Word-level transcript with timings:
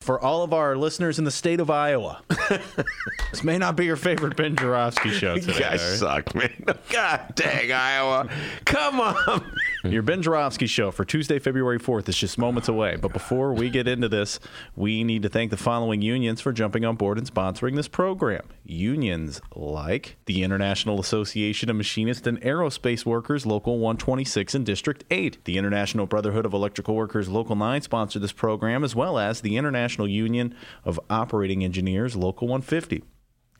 For 0.00 0.18
all 0.18 0.42
of 0.42 0.54
our 0.54 0.76
listeners 0.78 1.18
in 1.18 1.26
the 1.26 1.30
state 1.30 1.60
of 1.60 1.68
Iowa, 1.68 2.22
this 3.30 3.44
may 3.44 3.58
not 3.58 3.76
be 3.76 3.84
your 3.84 3.96
favorite 3.96 4.34
Ben 4.34 4.56
Joravsky 4.56 5.10
show 5.10 5.34
You 5.34 5.42
today. 5.42 5.58
guys 5.58 6.02
all 6.02 6.08
right? 6.08 6.24
suck, 6.24 6.34
man. 6.34 6.64
God 6.88 7.34
dang, 7.34 7.70
Iowa. 7.70 8.26
Come 8.64 8.98
on. 8.98 9.44
Your 9.84 10.02
Ben 10.02 10.20
Joravsky 10.22 10.66
show 10.66 10.90
for 10.90 11.06
Tuesday, 11.06 11.38
February 11.38 11.78
4th 11.78 12.06
is 12.08 12.16
just 12.16 12.36
moments 12.38 12.68
away. 12.68 12.96
But 12.96 13.14
before 13.14 13.54
we 13.54 13.70
get 13.70 13.88
into 13.88 14.08
this, 14.10 14.38
we 14.76 15.04
need 15.04 15.22
to 15.22 15.30
thank 15.30 15.50
the 15.50 15.56
following 15.56 16.02
unions 16.02 16.40
for 16.42 16.52
jumping 16.52 16.84
on 16.84 16.96
board 16.96 17.16
and 17.16 17.26
sponsoring 17.30 17.76
this 17.76 17.88
program. 17.88 18.42
Unions 18.64 19.40
like 19.54 20.16
the 20.26 20.42
International 20.42 21.00
Association 21.00 21.70
of 21.70 21.76
Machinists 21.76 22.26
and 22.26 22.38
Aerospace 22.42 23.06
Workers, 23.06 23.46
Local 23.46 23.78
126 23.78 24.54
and 24.54 24.66
District 24.66 25.02
8. 25.10 25.44
The 25.46 25.56
International 25.56 26.04
Brotherhood 26.06 26.44
of 26.44 26.52
Electrical 26.52 26.94
Workers, 26.94 27.28
Local 27.30 27.56
9 27.56 27.80
sponsor 27.80 28.18
this 28.18 28.32
program, 28.32 28.84
as 28.84 28.94
well 28.94 29.18
as 29.18 29.40
the 29.40 29.56
International 29.56 29.89
Union 29.98 30.54
of 30.84 31.00
Operating 31.08 31.64
Engineers, 31.64 32.16
Local 32.16 32.48
150. 32.48 33.02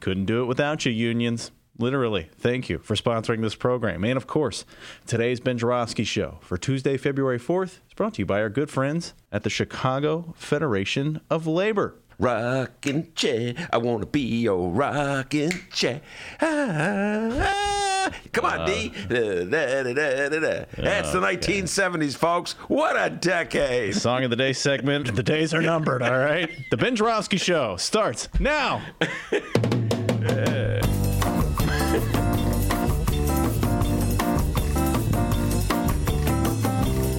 Couldn't 0.00 0.26
do 0.26 0.42
it 0.42 0.46
without 0.46 0.86
you, 0.86 0.92
unions. 0.92 1.50
Literally, 1.78 2.28
thank 2.36 2.68
you 2.68 2.78
for 2.78 2.94
sponsoring 2.94 3.40
this 3.40 3.54
program. 3.54 4.04
And 4.04 4.16
of 4.16 4.26
course, 4.26 4.64
today's 5.06 5.40
Ben 5.40 5.56
Joravsky 5.56 6.04
Show 6.04 6.38
for 6.42 6.58
Tuesday, 6.58 6.96
February 6.96 7.38
4th 7.38 7.78
is 7.86 7.94
brought 7.96 8.14
to 8.14 8.22
you 8.22 8.26
by 8.26 8.40
our 8.40 8.50
good 8.50 8.70
friends 8.70 9.14
at 9.32 9.44
the 9.44 9.50
Chicago 9.50 10.34
Federation 10.36 11.20
of 11.30 11.46
Labor. 11.46 11.99
Rockin' 12.20 13.12
chair. 13.14 13.54
I 13.72 13.78
want 13.78 14.02
to 14.02 14.06
be 14.06 14.20
your 14.20 14.68
rockin' 14.70 15.52
chair. 15.72 16.02
Ah, 16.40 17.30
ah. 17.32 18.10
Come 18.32 18.44
on, 18.44 18.66
D. 18.66 18.92
Da, 19.08 19.44
da, 19.44 19.82
da, 19.82 19.94
da, 19.94 20.28
da, 20.28 20.38
da. 20.40 20.64
That's 20.76 21.12
the 21.12 21.20
1970s, 21.20 22.14
folks. 22.16 22.52
What 22.68 22.94
a 22.96 23.08
decade. 23.08 23.94
Song 23.96 24.22
of 24.24 24.30
the 24.30 24.36
Day 24.36 24.52
segment. 24.52 25.16
The 25.16 25.22
days 25.22 25.54
are 25.54 25.62
numbered, 25.62 26.02
all 26.02 26.18
right? 26.18 26.50
The 26.70 26.76
Ben 26.76 26.94
Joravsky 26.94 27.38
Show 27.38 27.76
starts 27.76 28.28
now. 28.38 28.82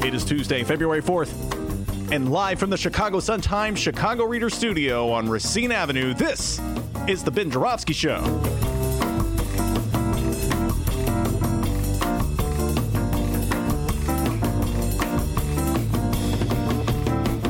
It 0.03 0.13
is 0.13 0.25
Tuesday, 0.25 0.63
February 0.63 1.01
4th, 1.01 1.70
and 2.11 2.29
live 2.29 2.59
from 2.59 2.69
the 2.69 2.77
Chicago 2.77 3.21
Sun-Times 3.21 3.79
Chicago 3.79 4.25
Reader 4.25 4.49
Studio 4.49 5.09
on 5.11 5.29
Racine 5.29 5.71
Avenue, 5.71 6.13
this 6.13 6.59
is 7.07 7.23
the 7.23 7.31
Ben 7.31 7.49
Joravsky 7.49 7.93
Show. 7.93 8.19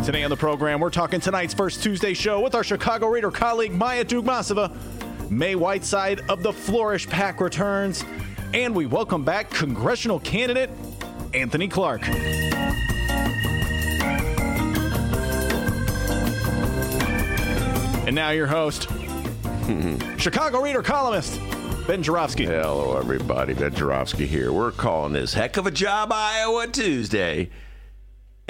Today 0.06 0.24
on 0.24 0.30
the 0.30 0.38
program, 0.38 0.80
we're 0.80 0.92
talking 0.92 1.20
tonight's 1.20 1.56
first 1.56 1.82
Tuesday 1.82 2.14
show 2.14 2.40
with 2.40 2.54
our 2.54 2.64
Chicago 2.64 3.08
Reader 3.08 3.32
colleague 3.32 3.74
Maya 3.74 4.06
Dukmasova. 4.06 4.72
May 5.32 5.56
Whiteside 5.56 6.22
of 6.30 6.44
the 6.44 6.54
Flourish 6.54 7.08
Pack 7.08 7.42
returns, 7.42 8.06
and 8.54 8.76
we 8.76 8.86
welcome 8.86 9.24
back 9.24 9.50
congressional 9.50 10.20
candidate 10.20 10.70
Anthony 11.34 11.68
Clark. 11.68 12.02
And 18.12 18.18
now 18.18 18.32
your 18.32 18.48
host, 18.48 18.90
Chicago 20.18 20.62
Reader 20.62 20.82
columnist 20.82 21.40
Ben 21.88 22.04
Joravsky. 22.04 22.44
Hello, 22.44 22.98
everybody. 22.98 23.54
Ben 23.54 23.74
Joravsky 23.74 24.28
here. 24.28 24.52
We're 24.52 24.74
calling 24.74 25.14
this 25.14 25.34
Heck 25.34 25.56
of 25.56 25.66
a 25.66 25.72
Job 25.72 26.12
Iowa 26.12 26.68
Tuesday. 26.68 27.50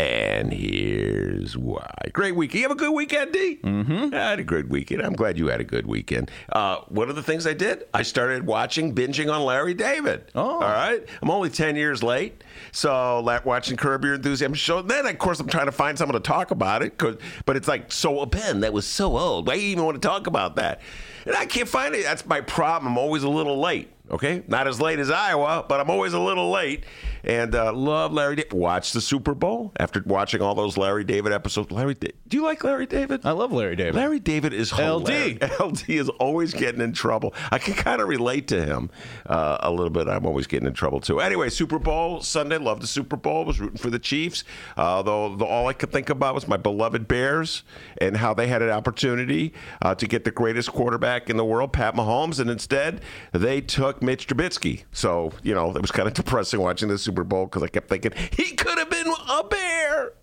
And 0.02 0.52
here's 0.52 1.56
why. 1.56 1.94
Great 2.12 2.36
weekend. 2.36 2.62
You 2.62 2.70
have 2.70 2.72
a 2.72 2.80
good 2.80 2.92
weekend, 2.92 3.34
D? 3.34 3.60
Mm-hmm. 3.64 4.16
I 4.16 4.18
had 4.18 4.40
a 4.40 4.44
good 4.44 4.72
weekend. 4.72 5.04
I'm 5.04 5.14
glad 5.14 5.38
you 5.38 5.48
had 5.48 5.62
a 5.62 5.64
good 5.64 5.86
weekend. 5.86 6.32
Uh, 6.52 6.78
one 6.88 7.12
of 7.12 7.16
the 7.16 7.22
things 7.22 7.46
I 7.46 7.54
did, 7.54 7.84
I 7.94 8.02
started 8.02 8.48
watching, 8.48 8.96
binging 8.96 9.32
on 9.32 9.44
Larry 9.44 9.76
David. 9.76 10.32
Oh. 10.34 10.54
All 10.54 10.60
right. 10.62 11.06
I'm 11.22 11.30
only 11.30 11.52
10 11.52 11.76
years 11.76 12.02
late. 12.02 12.44
So 12.72 13.22
watching 13.46 13.78
Curb 13.78 14.04
Your 14.04 14.16
Enthusiasm 14.16 14.56
show. 14.56 14.82
Then, 14.82 15.06
of 15.06 15.20
course, 15.20 15.40
I'm 15.40 15.48
trying 15.48 15.68
to 15.68 15.72
find 15.72 15.96
someone 16.00 16.20
to 16.20 16.28
talk 16.28 16.50
about 16.50 16.82
it. 16.82 16.98
but 17.46 17.56
it's 17.56 17.68
like, 17.68 17.92
so, 17.92 18.26
Ben, 18.26 18.62
that 18.62 18.74
was 18.74 18.88
so 18.88 19.16
old. 19.20 19.46
Why 19.46 19.54
do 19.56 19.62
you 19.62 19.70
even 19.70 19.86
want 19.86 20.02
to 20.02 20.08
talk 20.08 20.26
about 20.26 20.56
that? 20.56 20.82
And 21.28 21.36
I 21.36 21.46
can't 21.46 21.70
find 21.70 21.94
it. 21.94 22.04
That's 22.04 22.26
my 22.26 22.42
problem. 22.42 22.94
I'm 22.94 22.98
always 22.98 23.22
a 23.22 23.30
little 23.30 23.60
late. 23.60 23.92
Okay, 24.12 24.44
not 24.50 24.68
as 24.68 24.82
late 24.82 25.00
as 25.00 25.10
Iowa, 25.10 25.64
but 25.70 25.80
I'm 25.80 25.90
always 25.90 26.12
a 26.12 26.20
little 26.20 26.52
late. 26.52 26.84
And 27.24 27.54
uh, 27.56 27.74
love 27.74 28.14
Larry. 28.14 28.36
David. 28.38 28.54
Watch 28.54 28.92
the 28.94 29.02
Super 29.02 29.34
Bowl 29.34 29.72
after 29.80 30.02
watching 30.06 30.42
all 30.42 30.56
those 30.56 30.78
Larry 30.78 31.04
David 31.04 31.34
episodes. 31.34 31.72
Larry, 31.72 31.94
Da- 31.96 32.12
do 32.28 32.38
you 32.38 32.44
like 32.44 32.64
Larry 32.64 32.86
David? 32.86 33.22
I 33.26 33.32
love 33.32 33.52
Larry 33.52 33.76
David. 33.76 33.96
Larry 33.96 34.20
David 34.20 34.54
is 34.54 34.72
LD. 34.72 34.80
hilarious. 35.10 35.38
LD 35.60 35.90
is 35.90 36.10
always 36.10 36.54
getting 36.54 36.82
in 36.82 36.94
trouble. 36.94 37.34
I 37.52 37.58
can 37.60 37.74
kind 37.74 38.02
of 38.02 38.08
relate 38.08 38.48
to 38.50 38.64
him 38.66 38.90
uh, 39.26 39.58
a 39.60 39.70
little 39.72 39.90
bit. 39.90 40.08
I'm 40.08 40.26
always 40.26 40.48
getting 40.48 40.68
in 40.68 40.74
trouble 40.74 41.00
too. 41.02 41.20
Anyway, 41.20 41.50
Super 41.50 41.80
Bowl 41.80 42.22
Sunday. 42.22 42.58
Love 42.58 42.80
the 42.82 42.88
Super 42.88 43.16
Bowl. 43.16 43.46
Was 43.46 43.60
rooting 43.60 43.78
for 43.78 43.90
the 43.90 44.00
Chiefs. 44.00 44.44
Uh, 44.78 45.02
though 45.02 45.36
the, 45.36 45.46
all 45.46 45.68
I 45.68 45.74
could 45.74 45.92
think 45.92 46.10
about 46.10 46.36
was 46.36 46.48
my 46.48 46.58
beloved 46.58 47.08
Bears 47.08 47.64
and 48.00 48.18
how 48.18 48.34
they 48.34 48.48
had 48.48 48.62
an 48.62 48.70
opportunity 48.70 49.54
uh, 49.82 49.94
to 49.96 50.08
get 50.08 50.24
the 50.24 50.32
greatest 50.32 50.72
quarterback 50.72 51.30
in 51.30 51.38
the 51.38 51.46
world, 51.46 51.74
Pat 51.74 51.96
Mahomes, 51.96 52.40
and 52.40 52.50
instead 52.50 53.02
they 53.32 53.62
took 53.62 54.02
Mitch 54.02 54.28
Trubisky. 54.28 54.84
So 54.92 55.32
you 55.44 55.54
know 55.54 55.72
it 55.76 55.82
was 55.82 55.92
kind 55.92 56.08
of 56.08 56.14
depressing 56.22 56.60
watching 56.60 56.90
the 56.90 56.98
Super 57.12 57.26
Bowl 57.26 57.46
because 57.46 57.62
I 57.62 57.68
kept 57.68 57.90
thinking 57.90 58.14
he 58.32 58.54
could 58.56 58.78
have 58.78 58.90
been 58.90 59.08
a 59.08 59.44
Bear. 59.44 60.14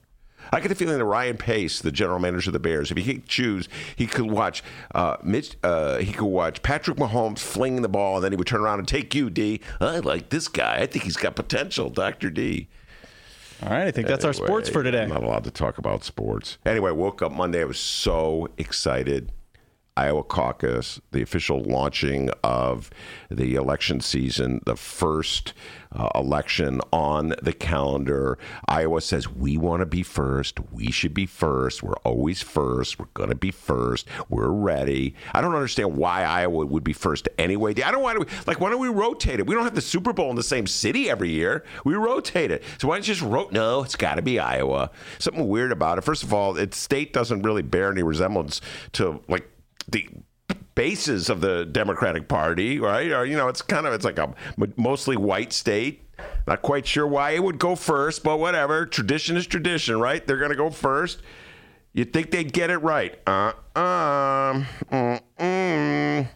I 0.50 0.60
get 0.60 0.68
the 0.68 0.74
feeling 0.74 0.96
that 0.96 1.04
Ryan 1.04 1.36
Pace, 1.36 1.80
the 1.80 1.92
general 1.92 2.18
manager 2.18 2.48
of 2.48 2.54
the 2.54 2.58
Bears, 2.58 2.90
if 2.90 2.96
he 2.96 3.04
could 3.04 3.28
choose, 3.28 3.68
he 3.94 4.06
could 4.06 4.30
watch 4.30 4.62
uh, 4.94 5.18
Mitch. 5.22 5.56
Uh, 5.62 5.98
he 5.98 6.12
could 6.12 6.24
watch 6.24 6.62
Patrick 6.62 6.96
Mahomes 6.96 7.40
flinging 7.40 7.82
the 7.82 7.88
ball, 7.88 8.16
and 8.16 8.24
then 8.24 8.32
he 8.32 8.36
would 8.36 8.46
turn 8.46 8.62
around 8.62 8.78
and 8.78 8.88
take 8.88 9.14
you, 9.14 9.28
D. 9.28 9.60
I 9.78 9.98
like 9.98 10.30
this 10.30 10.48
guy. 10.48 10.76
I 10.76 10.86
think 10.86 11.04
he's 11.04 11.18
got 11.18 11.36
potential, 11.36 11.90
Doctor 11.90 12.30
D. 12.30 12.68
All 13.62 13.68
right, 13.68 13.86
I 13.86 13.90
think 13.90 14.08
that's 14.08 14.24
our 14.24 14.32
sports 14.32 14.70
for 14.70 14.82
today. 14.82 15.02
I'm 15.02 15.10
not 15.10 15.22
allowed 15.22 15.44
to 15.44 15.50
talk 15.50 15.76
about 15.76 16.04
sports. 16.04 16.56
Anyway, 16.64 16.92
woke 16.92 17.20
up 17.20 17.32
Monday. 17.32 17.60
I 17.60 17.64
was 17.64 17.78
so 17.78 18.48
excited. 18.56 19.30
Iowa 19.98 20.22
caucus, 20.22 21.00
the 21.10 21.22
official 21.22 21.60
launching 21.60 22.30
of 22.44 22.88
the 23.30 23.56
election 23.56 24.00
season, 24.00 24.60
the 24.64 24.76
first 24.76 25.54
uh, 25.90 26.08
election 26.14 26.80
on 26.92 27.34
the 27.42 27.52
calendar. 27.52 28.38
Iowa 28.68 29.00
says, 29.00 29.28
We 29.28 29.56
want 29.56 29.80
to 29.80 29.86
be 29.86 30.04
first. 30.04 30.60
We 30.70 30.92
should 30.92 31.14
be 31.14 31.26
first. 31.26 31.82
We're 31.82 31.96
always 32.04 32.42
first. 32.42 33.00
We're 33.00 33.06
going 33.14 33.30
to 33.30 33.34
be 33.34 33.50
first. 33.50 34.06
We're 34.28 34.50
ready. 34.50 35.16
I 35.34 35.40
don't 35.40 35.54
understand 35.54 35.96
why 35.96 36.22
Iowa 36.22 36.66
would 36.66 36.84
be 36.84 36.92
first 36.92 37.28
anyway. 37.36 37.74
I 37.82 37.90
don't 37.90 38.02
want 38.02 38.28
to, 38.28 38.36
like, 38.46 38.60
why 38.60 38.70
don't 38.70 38.80
we 38.80 38.88
rotate 38.88 39.40
it? 39.40 39.48
We 39.48 39.56
don't 39.56 39.64
have 39.64 39.74
the 39.74 39.80
Super 39.80 40.12
Bowl 40.12 40.30
in 40.30 40.36
the 40.36 40.44
same 40.44 40.68
city 40.68 41.10
every 41.10 41.30
year. 41.30 41.64
We 41.84 41.94
rotate 41.94 42.52
it. 42.52 42.62
So 42.78 42.86
why 42.86 42.94
don't 42.94 43.08
you 43.08 43.14
just 43.14 43.26
rotate? 43.26 43.52
No, 43.52 43.82
it's 43.82 43.96
got 43.96 44.14
to 44.14 44.22
be 44.22 44.38
Iowa. 44.38 44.92
Something 45.18 45.48
weird 45.48 45.72
about 45.72 45.98
it. 45.98 46.04
First 46.04 46.22
of 46.22 46.32
all, 46.32 46.56
its 46.56 46.78
state 46.78 47.12
doesn't 47.12 47.42
really 47.42 47.62
bear 47.62 47.90
any 47.90 48.04
resemblance 48.04 48.60
to, 48.92 49.20
like, 49.26 49.48
the 49.88 50.08
bases 50.74 51.28
of 51.28 51.40
the 51.40 51.64
Democratic 51.64 52.28
Party, 52.28 52.78
right? 52.78 53.10
Or 53.10 53.24
you 53.24 53.36
know, 53.36 53.48
it's 53.48 53.62
kind 53.62 53.86
of 53.86 53.92
it's 53.92 54.04
like 54.04 54.18
a 54.18 54.32
mostly 54.76 55.16
white 55.16 55.52
state. 55.52 56.04
Not 56.46 56.62
quite 56.62 56.86
sure 56.86 57.06
why 57.06 57.32
it 57.32 57.42
would 57.42 57.58
go 57.58 57.74
first, 57.74 58.22
but 58.22 58.38
whatever. 58.38 58.86
Tradition 58.86 59.36
is 59.36 59.46
tradition, 59.46 60.00
right? 60.00 60.26
They're 60.26 60.38
going 60.38 60.50
to 60.50 60.56
go 60.56 60.70
first. 60.70 61.22
You'd 61.92 62.12
think 62.12 62.30
they'd 62.30 62.52
get 62.52 62.70
it 62.70 62.78
right. 62.78 63.18
Uh, 63.26 63.52
um, 63.76 64.66
mm, 64.90 65.20
mm. 65.38 66.28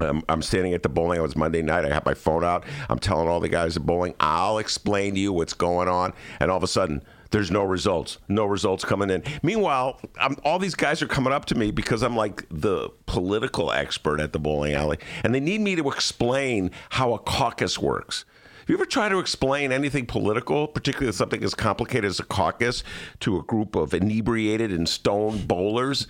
I'm, 0.00 0.22
I'm 0.28 0.42
standing 0.42 0.74
at 0.74 0.82
the 0.82 0.88
bowling. 0.88 1.18
It 1.18 1.22
was 1.22 1.36
Monday 1.36 1.62
night. 1.62 1.84
I 1.84 1.88
have 1.88 2.04
my 2.04 2.14
phone 2.14 2.44
out. 2.44 2.64
I'm 2.88 2.98
telling 2.98 3.28
all 3.28 3.40
the 3.40 3.48
guys 3.48 3.76
at 3.76 3.84
bowling, 3.84 4.14
I'll 4.20 4.58
explain 4.58 5.14
to 5.14 5.20
you 5.20 5.32
what's 5.32 5.54
going 5.54 5.88
on. 5.88 6.12
And 6.40 6.50
all 6.50 6.56
of 6.56 6.62
a 6.62 6.68
sudden, 6.68 7.02
there's 7.30 7.50
no 7.50 7.62
results. 7.64 8.18
No 8.28 8.46
results 8.46 8.84
coming 8.84 9.10
in. 9.10 9.22
Meanwhile, 9.42 10.00
I'm, 10.18 10.36
all 10.44 10.58
these 10.58 10.74
guys 10.74 11.02
are 11.02 11.06
coming 11.06 11.32
up 11.32 11.44
to 11.46 11.54
me 11.54 11.70
because 11.70 12.02
I'm 12.02 12.16
like 12.16 12.46
the 12.50 12.90
political 13.06 13.70
expert 13.72 14.20
at 14.20 14.32
the 14.32 14.38
bowling 14.38 14.74
alley, 14.74 14.98
and 15.22 15.34
they 15.34 15.40
need 15.40 15.60
me 15.60 15.76
to 15.76 15.88
explain 15.88 16.70
how 16.90 17.12
a 17.14 17.18
caucus 17.18 17.78
works. 17.78 18.24
Have 18.60 18.74
you 18.74 18.76
ever 18.76 18.86
tried 18.86 19.08
to 19.10 19.18
explain 19.18 19.72
anything 19.72 20.04
political, 20.04 20.68
particularly 20.68 21.12
something 21.12 21.42
as 21.42 21.54
complicated 21.54 22.04
as 22.04 22.20
a 22.20 22.24
caucus, 22.24 22.84
to 23.20 23.38
a 23.38 23.42
group 23.42 23.74
of 23.74 23.94
inebriated 23.94 24.70
and 24.72 24.86
stoned 24.86 25.48
bowlers? 25.48 26.06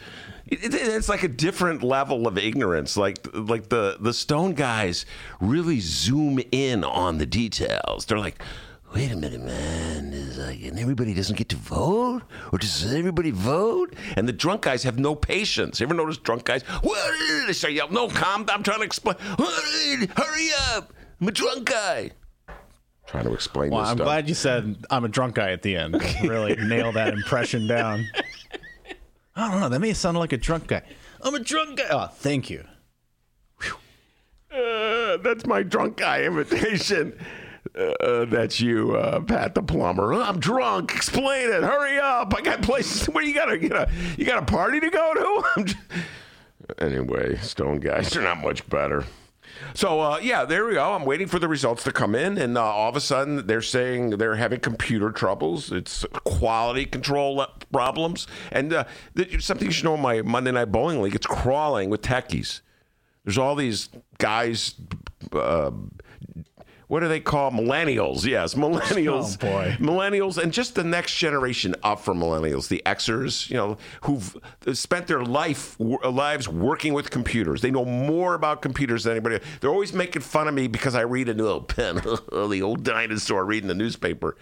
It, 0.47 0.65
it, 0.65 0.75
it's 0.75 1.09
like 1.09 1.23
a 1.23 1.29
different 1.29 1.85
level 1.85 2.27
of 2.27 2.37
ignorance. 2.37 2.97
Like 2.97 3.19
like 3.33 3.69
the 3.69 3.97
the 4.01 4.13
stone 4.13 4.55
guys 4.55 5.07
really 5.41 5.79
zoom 5.79 6.41
in 6.51 6.83
on 6.83 7.19
the 7.19 7.27
details. 7.27 8.07
They're 8.07 8.19
like. 8.19 8.43
Wait 8.95 9.13
a 9.13 9.17
minute, 9.17 9.41
man. 9.43 10.13
Is 10.13 10.39
like, 10.39 10.63
and 10.63 10.79
everybody 10.79 11.13
doesn't 11.15 11.37
get 11.37 11.49
to 11.51 11.57
vote, 11.57 12.23
or 12.53 12.59
does 12.59 12.93
everybody 12.93 13.31
vote? 13.31 13.95
And 14.17 14.27
the 14.27 14.33
drunk 14.33 14.63
guys 14.63 14.83
have 14.85 14.99
no 14.99 15.15
patience. 15.15 15.81
You 15.81 15.87
ever 15.87 15.95
notice 15.95 16.17
drunk 16.17 16.45
guys? 16.45 16.63
What? 16.63 17.47
They 17.47 17.53
start 17.53 17.75
yelling. 17.75 17.95
No, 17.95 18.09
calm. 18.09 18.45
down. 18.45 18.59
I'm 18.59 18.63
trying 18.63 18.79
to 18.79 18.85
explain. 18.85 19.17
Hurry 19.19 20.49
up! 20.73 20.93
I'm 21.21 21.29
a 21.29 21.33
drunk 21.33 21.69
guy 21.69 22.13
trying 23.09 23.25
to 23.25 23.33
explain 23.33 23.71
well, 23.71 23.81
I'm 23.81 23.97
stuff. 23.97 24.05
glad 24.05 24.29
you 24.29 24.35
said 24.35 24.77
I'm 24.91 25.05
a 25.05 25.09
drunk 25.09 25.35
guy 25.37 25.51
at 25.53 25.63
the 25.63 25.77
end. 25.77 25.95
Really 26.23 26.55
nail 26.67 26.93
that 26.93 27.15
impression 27.15 27.67
down. 27.67 28.07
I 29.35 29.51
don't 29.51 29.61
know. 29.61 29.69
That 29.69 29.81
may 29.81 29.95
sound 29.95 30.19
like 30.19 30.33
a 30.33 30.37
drunk 30.37 30.67
guy. 30.67 30.83
I'm 31.23 31.35
a 31.35 31.41
drunk 31.41 31.79
guy. 31.79 31.87
Oh, 31.91 32.07
thank 32.07 32.51
you. 32.51 32.65
Uh, 34.53 35.17
that's 35.19 35.47
my 35.47 35.63
drunk 35.63 35.97
guy 35.97 36.23
invitation. 36.23 37.19
Uh, 37.77 38.25
that's 38.27 38.61
you, 38.61 38.97
uh, 38.97 39.21
Pat 39.21 39.55
the 39.55 39.63
plumber. 39.63 40.15
I'm 40.15 40.39
drunk. 40.41 40.95
Explain 40.95 41.51
it. 41.51 41.63
Hurry 41.63 41.99
up. 41.99 42.35
I 42.37 42.41
got 42.41 42.63
places. 42.63 43.07
Where 43.09 43.25
you 43.25 43.35
got 43.35 43.51
a 43.51 43.61
you 43.61 43.69
got 43.69 43.89
a, 43.89 43.93
you 44.17 44.25
got 44.25 44.43
a 44.43 44.47
party 44.47 44.81
to 44.81 44.91
go 44.91 45.43
to? 45.55 45.75
Anyway, 46.79 47.35
Stone 47.39 47.81
guys 47.81 48.15
are 48.15 48.21
not 48.21 48.43
much 48.43 48.69
better. 48.69 49.05
So 49.75 50.01
uh, 50.01 50.19
yeah, 50.23 50.45
there 50.45 50.67
we 50.67 50.75
go. 50.75 50.93
I'm 50.93 51.05
waiting 51.05 51.27
for 51.27 51.39
the 51.39 51.49
results 51.49 51.83
to 51.85 51.93
come 51.93 52.15
in, 52.15 52.39
and 52.39 52.57
uh, 52.59 52.63
all 52.63 52.89
of 52.89 52.97
a 52.97 53.01
sudden 53.01 53.47
they're 53.47 53.63
saying 53.63 54.11
they're 54.11 54.37
having 54.37 54.61
computer 54.61 55.11
troubles. 55.11 55.73
It's 55.73 56.05
quality 56.25 56.85
control 56.85 57.45
problems, 57.73 58.27
and 58.53 58.73
uh, 58.73 58.85
something 59.39 59.67
you 59.67 59.73
should 59.73 59.85
know. 59.85 59.97
My 59.97 60.23
Monday 60.23 60.53
Night 60.53 60.71
Bowling 60.71 61.01
League, 61.01 61.15
it's 61.15 61.27
crawling 61.27 61.91
with 61.91 62.03
techies. 62.03 62.61
There's 63.25 63.39
all 63.39 63.55
these 63.55 63.89
guys. 64.19 64.75
What 66.89 67.01
do 67.01 67.09
they 67.09 67.21
call 67.21 67.51
millennials? 67.51 68.25
Yes, 68.25 68.55
oh, 68.57 68.59
millennials. 68.59 69.39
Oh 69.43 69.47
boy, 69.47 69.77
millennials, 69.79 70.43
and 70.43 70.53
just 70.53 70.75
the 70.75 70.85
next 70.85 71.15
generation 71.17 71.75
up 71.83 72.01
from 72.01 72.19
millennials, 72.19 72.69
the 72.69 72.83
Xers, 72.85 73.49
you 73.49 73.57
know, 73.57 73.77
who've 74.03 74.37
spent 74.73 75.07
their 75.07 75.23
life 75.23 75.77
lives 75.79 76.49
working 76.49 76.95
with 76.95 77.11
computers. 77.11 77.61
They 77.61 77.71
know 77.71 77.85
more 77.85 78.35
about 78.35 78.63
computers 78.63 79.05
than 79.05 79.13
anybody. 79.13 79.41
They're 79.61 79.71
always 79.71 79.93
making 79.93 80.23
fun 80.23 80.49
of 80.49 80.55
me 80.55 80.67
because 80.67 80.95
I 80.95 81.03
read 81.03 81.29
a 81.29 81.35
little 81.35 81.61
pen, 81.61 81.97
the 82.33 82.61
old 82.63 82.83
dinosaur 82.85 83.45
reading 83.45 83.69
the 83.69 83.75
newspaper. 83.75 84.37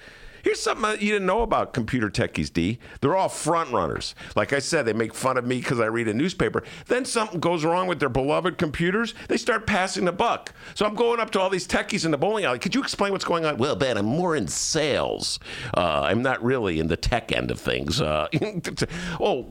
Here's 0.47 0.63
something 0.63 0.93
you 1.01 1.11
didn't 1.11 1.27
know 1.27 1.43
about 1.43 1.73
computer 1.73 2.09
techies, 2.09 2.53
D. 2.53 2.79
They're 3.01 3.17
all 3.17 3.29
front 3.29 3.73
runners. 3.73 4.15
Like 4.37 4.53
I 4.53 4.61
said, 4.61 4.87
they 4.87 4.93
make 4.93 5.13
fun 5.13 5.37
of 5.37 5.45
me 5.45 5.59
because 5.59 5.81
I 5.81 5.87
read 5.87 6.07
a 6.07 6.15
newspaper. 6.15 6.63
Then 6.87 7.05
something 7.05 7.41
goes 7.41 7.65
wrong 7.65 7.89
with 7.89 7.99
their 7.99 8.09
beloved 8.09 8.57
computers. 8.57 9.13
They 9.27 9.39
start 9.39 9.67
passing 9.67 10.05
the 10.05 10.13
buck. 10.13 10.53
So 10.77 10.87
I'm 10.87 10.95
going 10.95 11.19
up 11.19 11.31
to 11.31 11.41
all 11.41 11.51
these 11.51 11.67
techies 11.67 12.05
in 12.05 12.13
the 12.13 12.17
bowling 12.17 12.45
alley. 12.45 12.61
Could 12.61 12.77
you 12.77 12.81
explain 12.81 13.11
what's 13.11 13.25
going 13.25 13.45
on? 13.45 13.57
Well, 13.57 13.75
Ben, 13.75 13.99
I'm 13.99 14.07
more 14.07 14.37
in 14.37 14.47
sales. 14.47 15.41
Uh, 15.77 16.03
I'm 16.05 16.23
not 16.23 16.41
really 16.45 16.79
in 16.79 16.87
the 16.87 16.97
tech 16.97 17.33
end 17.33 17.51
of 17.51 17.59
things. 17.59 18.01
Uh, 18.01 18.29
oh, 19.21 19.51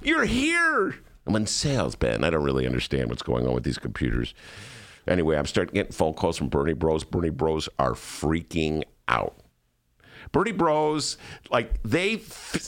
you're 0.00 0.24
here. 0.24 0.94
I'm 1.26 1.34
in 1.34 1.46
sales, 1.46 1.96
Ben. 1.96 2.22
I 2.22 2.30
don't 2.30 2.44
really 2.44 2.64
understand 2.64 3.08
what's 3.10 3.22
going 3.22 3.44
on 3.44 3.54
with 3.54 3.64
these 3.64 3.78
computers. 3.78 4.34
Anyway, 5.08 5.36
I'm 5.36 5.46
starting 5.46 5.74
getting 5.74 5.90
phone 5.90 6.14
calls 6.14 6.38
from 6.38 6.48
Bernie 6.48 6.74
Bros. 6.74 7.02
Bernie 7.02 7.30
Bros 7.30 7.68
are 7.80 7.94
freaking 7.94 8.84
out. 9.08 9.34
Bernie 10.32 10.52
Bros, 10.52 11.16
like 11.50 11.82
they 11.82 12.16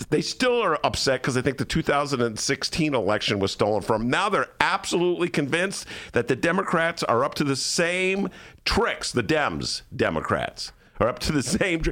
they 0.08 0.20
still 0.20 0.60
are 0.62 0.78
upset 0.84 1.22
because 1.22 1.34
they 1.34 1.42
think 1.42 1.58
the 1.58 1.64
2016 1.64 2.94
election 2.94 3.38
was 3.38 3.52
stolen 3.52 3.82
from. 3.82 4.08
Now 4.08 4.28
they're 4.28 4.48
absolutely 4.60 5.28
convinced 5.28 5.86
that 6.12 6.28
the 6.28 6.36
Democrats 6.36 7.02
are 7.02 7.24
up 7.24 7.34
to 7.36 7.44
the 7.44 7.56
same 7.56 8.28
tricks. 8.64 9.12
The 9.12 9.22
Dems, 9.22 9.82
Democrats, 9.94 10.72
are 10.98 11.08
up 11.08 11.18
to 11.20 11.32
the 11.32 11.42
same. 11.42 11.82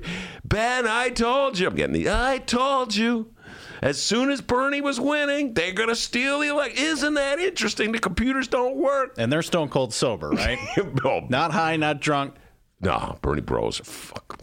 Ben, 0.44 0.86
I 0.86 1.10
told 1.10 1.58
you. 1.58 1.66
I'm 1.68 1.74
getting 1.74 1.94
the. 1.94 2.10
I 2.10 2.38
told 2.38 2.94
you. 2.94 3.32
As 3.80 4.02
soon 4.02 4.30
as 4.30 4.40
Bernie 4.40 4.80
was 4.80 4.98
winning, 4.98 5.54
they're 5.54 5.72
going 5.72 5.88
to 5.88 5.94
steal 5.94 6.40
the 6.40 6.48
election. 6.48 6.84
Isn't 6.84 7.14
that 7.14 7.38
interesting? 7.38 7.92
The 7.92 8.00
computers 8.00 8.48
don't 8.48 8.74
work. 8.76 9.14
And 9.18 9.30
they're 9.30 9.42
stone 9.42 9.68
cold 9.68 9.94
sober, 9.94 10.30
right? 10.30 10.58
no. 10.76 10.92
Oh. 11.04 11.26
Not 11.28 11.52
high, 11.52 11.76
not 11.76 12.00
drunk. 12.00 12.34
No, 12.80 13.18
Bernie 13.22 13.40
Bros. 13.40 13.80
Fuck. 13.84 14.38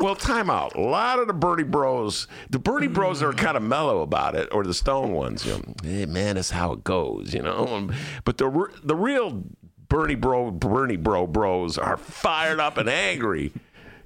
Well, 0.00 0.16
time 0.16 0.50
out. 0.50 0.74
A 0.76 0.80
lot 0.80 1.18
of 1.18 1.28
the 1.28 1.32
Bernie 1.32 1.62
Bros, 1.62 2.26
the 2.50 2.58
Bernie 2.58 2.88
Bros 2.88 3.22
are 3.22 3.32
kind 3.32 3.56
of 3.56 3.62
mellow 3.62 4.02
about 4.02 4.34
it, 4.34 4.48
or 4.52 4.64
the 4.64 4.74
Stone 4.74 5.12
ones. 5.12 5.46
You 5.46 5.52
know, 5.52 5.74
hey 5.82 6.06
man, 6.06 6.34
that's 6.34 6.50
how 6.50 6.72
it 6.72 6.84
goes. 6.84 7.32
You 7.32 7.42
know, 7.42 7.90
but 8.24 8.38
the 8.38 8.68
the 8.82 8.94
real 8.96 9.44
Bernie 9.88 10.14
Bro, 10.14 10.52
Bernie 10.52 10.96
Bro 10.96 11.28
Bros 11.28 11.78
are 11.78 11.96
fired 11.96 12.60
up 12.60 12.76
and 12.76 12.88
angry. 12.88 13.52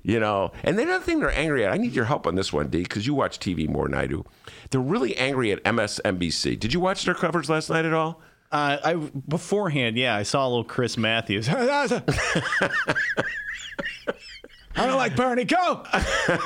You 0.02 0.20
know, 0.20 0.52
and 0.62 0.78
the 0.78 0.84
other 0.84 1.04
thing 1.04 1.20
they're 1.20 1.36
angry 1.36 1.64
at, 1.66 1.72
I 1.72 1.76
need 1.76 1.92
your 1.92 2.04
help 2.04 2.26
on 2.26 2.34
this 2.34 2.52
one, 2.52 2.69
D, 2.69 2.82
because 2.82 3.06
you 3.06 3.14
watch 3.14 3.40
TV 3.40 3.69
more 3.69 3.88
than 3.88 3.94
I 3.98 4.06
do. 4.06 4.24
They're 4.70 4.81
really 4.81 5.16
angry 5.16 5.52
at 5.52 5.62
MSNBC. 5.64 6.58
Did 6.58 6.72
you 6.72 6.81
watch 6.81 7.04
their 7.04 7.14
coverage 7.14 7.48
last 7.48 7.69
night 7.69 7.84
at 7.84 7.92
all? 7.92 8.20
Uh, 8.50 8.78
I 8.82 8.94
beforehand, 8.94 9.98
yeah, 9.98 10.14
I 10.16 10.22
saw 10.22 10.46
a 10.46 10.48
little 10.48 10.64
Chris 10.64 10.96
Matthews. 10.96 11.48
I 14.78 14.86
don't 14.86 14.96
like 14.96 15.16
Bernie. 15.16 15.44
Go. 15.44 15.84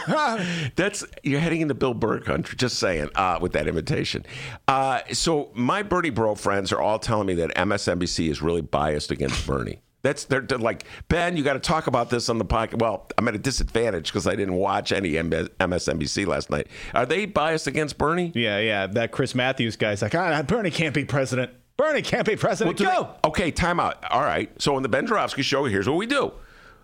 That's 0.76 1.04
you're 1.22 1.40
heading 1.40 1.60
into 1.60 1.74
Bill 1.74 1.94
Burr 1.94 2.20
country. 2.20 2.56
Just 2.56 2.78
saying 2.78 3.10
uh, 3.14 3.38
with 3.40 3.52
that 3.52 3.68
invitation. 3.68 4.24
Uh, 4.66 5.00
so 5.12 5.50
my 5.54 5.82
Bernie 5.82 6.10
bro 6.10 6.34
friends 6.34 6.72
are 6.72 6.80
all 6.80 6.98
telling 6.98 7.26
me 7.26 7.34
that 7.34 7.54
MSNBC 7.54 8.30
is 8.30 8.40
really 8.40 8.62
biased 8.62 9.10
against 9.10 9.46
Bernie. 9.46 9.80
That's 10.02 10.24
they're, 10.24 10.40
they're, 10.40 10.58
like 10.58 10.84
Ben. 11.08 11.36
You 11.36 11.44
got 11.44 11.52
to 11.54 11.60
talk 11.60 11.86
about 11.86 12.10
this 12.10 12.28
on 12.28 12.38
the 12.38 12.44
podcast. 12.44 12.80
Well, 12.80 13.06
I'm 13.16 13.28
at 13.28 13.34
a 13.34 13.38
disadvantage 13.38 14.08
because 14.08 14.26
I 14.26 14.34
didn't 14.34 14.54
watch 14.54 14.92
any 14.92 15.12
MSNBC 15.12 16.26
last 16.26 16.50
night. 16.50 16.66
Are 16.94 17.06
they 17.06 17.26
biased 17.26 17.66
against 17.66 17.98
Bernie? 17.98 18.32
Yeah, 18.34 18.58
yeah. 18.58 18.86
That 18.88 19.12
Chris 19.12 19.34
Matthews 19.34 19.76
guy's 19.76 20.02
like, 20.02 20.14
ah, 20.14 20.42
Bernie 20.42 20.70
can't 20.70 20.94
be 20.94 21.04
president. 21.04 21.52
Bernie 21.76 22.02
can't 22.02 22.26
be 22.26 22.36
president. 22.36 22.78
Well, 22.80 22.94
Go. 22.94 23.14
They, 23.22 23.28
okay, 23.28 23.50
time 23.50 23.80
out. 23.80 24.04
All 24.10 24.22
right. 24.22 24.50
So 24.60 24.76
on 24.76 24.82
the 24.82 24.88
Ben 24.88 25.06
Joravsky 25.06 25.42
show, 25.42 25.64
here's 25.64 25.88
what 25.88 25.96
we 25.96 26.06
do. 26.06 26.32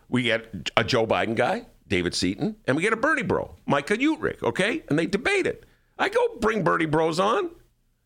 We 0.08 0.22
get 0.22 0.70
a 0.76 0.84
Joe 0.84 1.06
Biden 1.06 1.34
guy, 1.34 1.66
David 1.86 2.14
Seaton, 2.14 2.56
and 2.66 2.76
we 2.76 2.82
get 2.82 2.92
a 2.92 2.96
Bernie 2.96 3.22
bro, 3.22 3.54
Micah 3.66 3.96
Uetricht, 3.96 4.42
okay? 4.42 4.82
And 4.88 4.98
they 4.98 5.06
debate 5.06 5.46
it. 5.46 5.64
I 5.98 6.08
go 6.08 6.36
bring 6.40 6.62
Bernie 6.62 6.86
bros 6.86 7.18
on. 7.18 7.50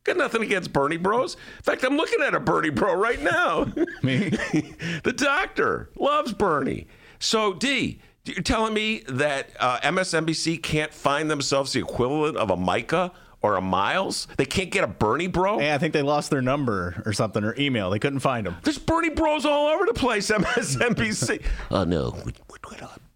Got 0.04 0.16
nothing 0.16 0.42
against 0.42 0.72
Bernie 0.72 0.96
bros. 0.96 1.34
In 1.58 1.62
fact, 1.62 1.84
I'm 1.84 1.96
looking 1.96 2.22
at 2.22 2.34
a 2.34 2.40
Bernie 2.40 2.70
bro 2.70 2.94
right 2.94 3.22
now. 3.22 3.66
Me? 4.02 4.28
the 5.04 5.14
doctor 5.16 5.90
loves 5.96 6.32
Bernie. 6.32 6.88
So, 7.20 7.54
D, 7.54 8.00
you're 8.24 8.42
telling 8.42 8.74
me 8.74 9.04
that 9.08 9.50
uh, 9.60 9.78
MSNBC 9.80 10.62
can't 10.62 10.92
find 10.92 11.30
themselves 11.30 11.72
the 11.72 11.80
equivalent 11.80 12.36
of 12.36 12.50
a 12.50 12.56
Micah 12.56 13.12
or 13.42 13.56
a 13.56 13.60
Miles? 13.60 14.26
They 14.36 14.44
can't 14.44 14.70
get 14.70 14.84
a 14.84 14.88
Bernie 14.88 15.26
bro? 15.26 15.58
Hey, 15.58 15.74
I 15.74 15.78
think 15.78 15.92
they 15.92 16.02
lost 16.02 16.30
their 16.30 16.42
number 16.42 17.02
or 17.04 17.12
something 17.12 17.44
or 17.44 17.54
email. 17.58 17.90
They 17.90 17.98
couldn't 17.98 18.20
find 18.20 18.46
them. 18.46 18.56
There's 18.62 18.78
Bernie 18.78 19.10
bros 19.10 19.44
all 19.44 19.66
over 19.68 19.84
the 19.86 19.94
place, 19.94 20.30
MSNBC. 20.30 21.42
oh, 21.70 21.84
no. 21.84 22.10
We're, 22.24 22.32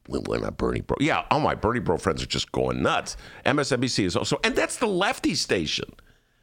we're, 0.09 0.21
we're 0.21 0.39
not 0.39 0.57
Bernie 0.57 0.81
bro. 0.81 0.97
Yeah, 1.01 1.25
all 1.31 1.41
my 1.41 1.55
Bernie 1.55 1.81
bro 1.81 1.97
friends 1.97 2.23
are 2.23 2.27
just 2.27 2.53
going 2.53 2.83
nuts. 2.83 3.17
MSNBC 3.45 4.05
is 4.05 4.17
also, 4.17 4.39
and 4.45 4.55
that's 4.55 4.77
the 4.77 4.87
lefty 4.87 5.35
station. 5.35 5.87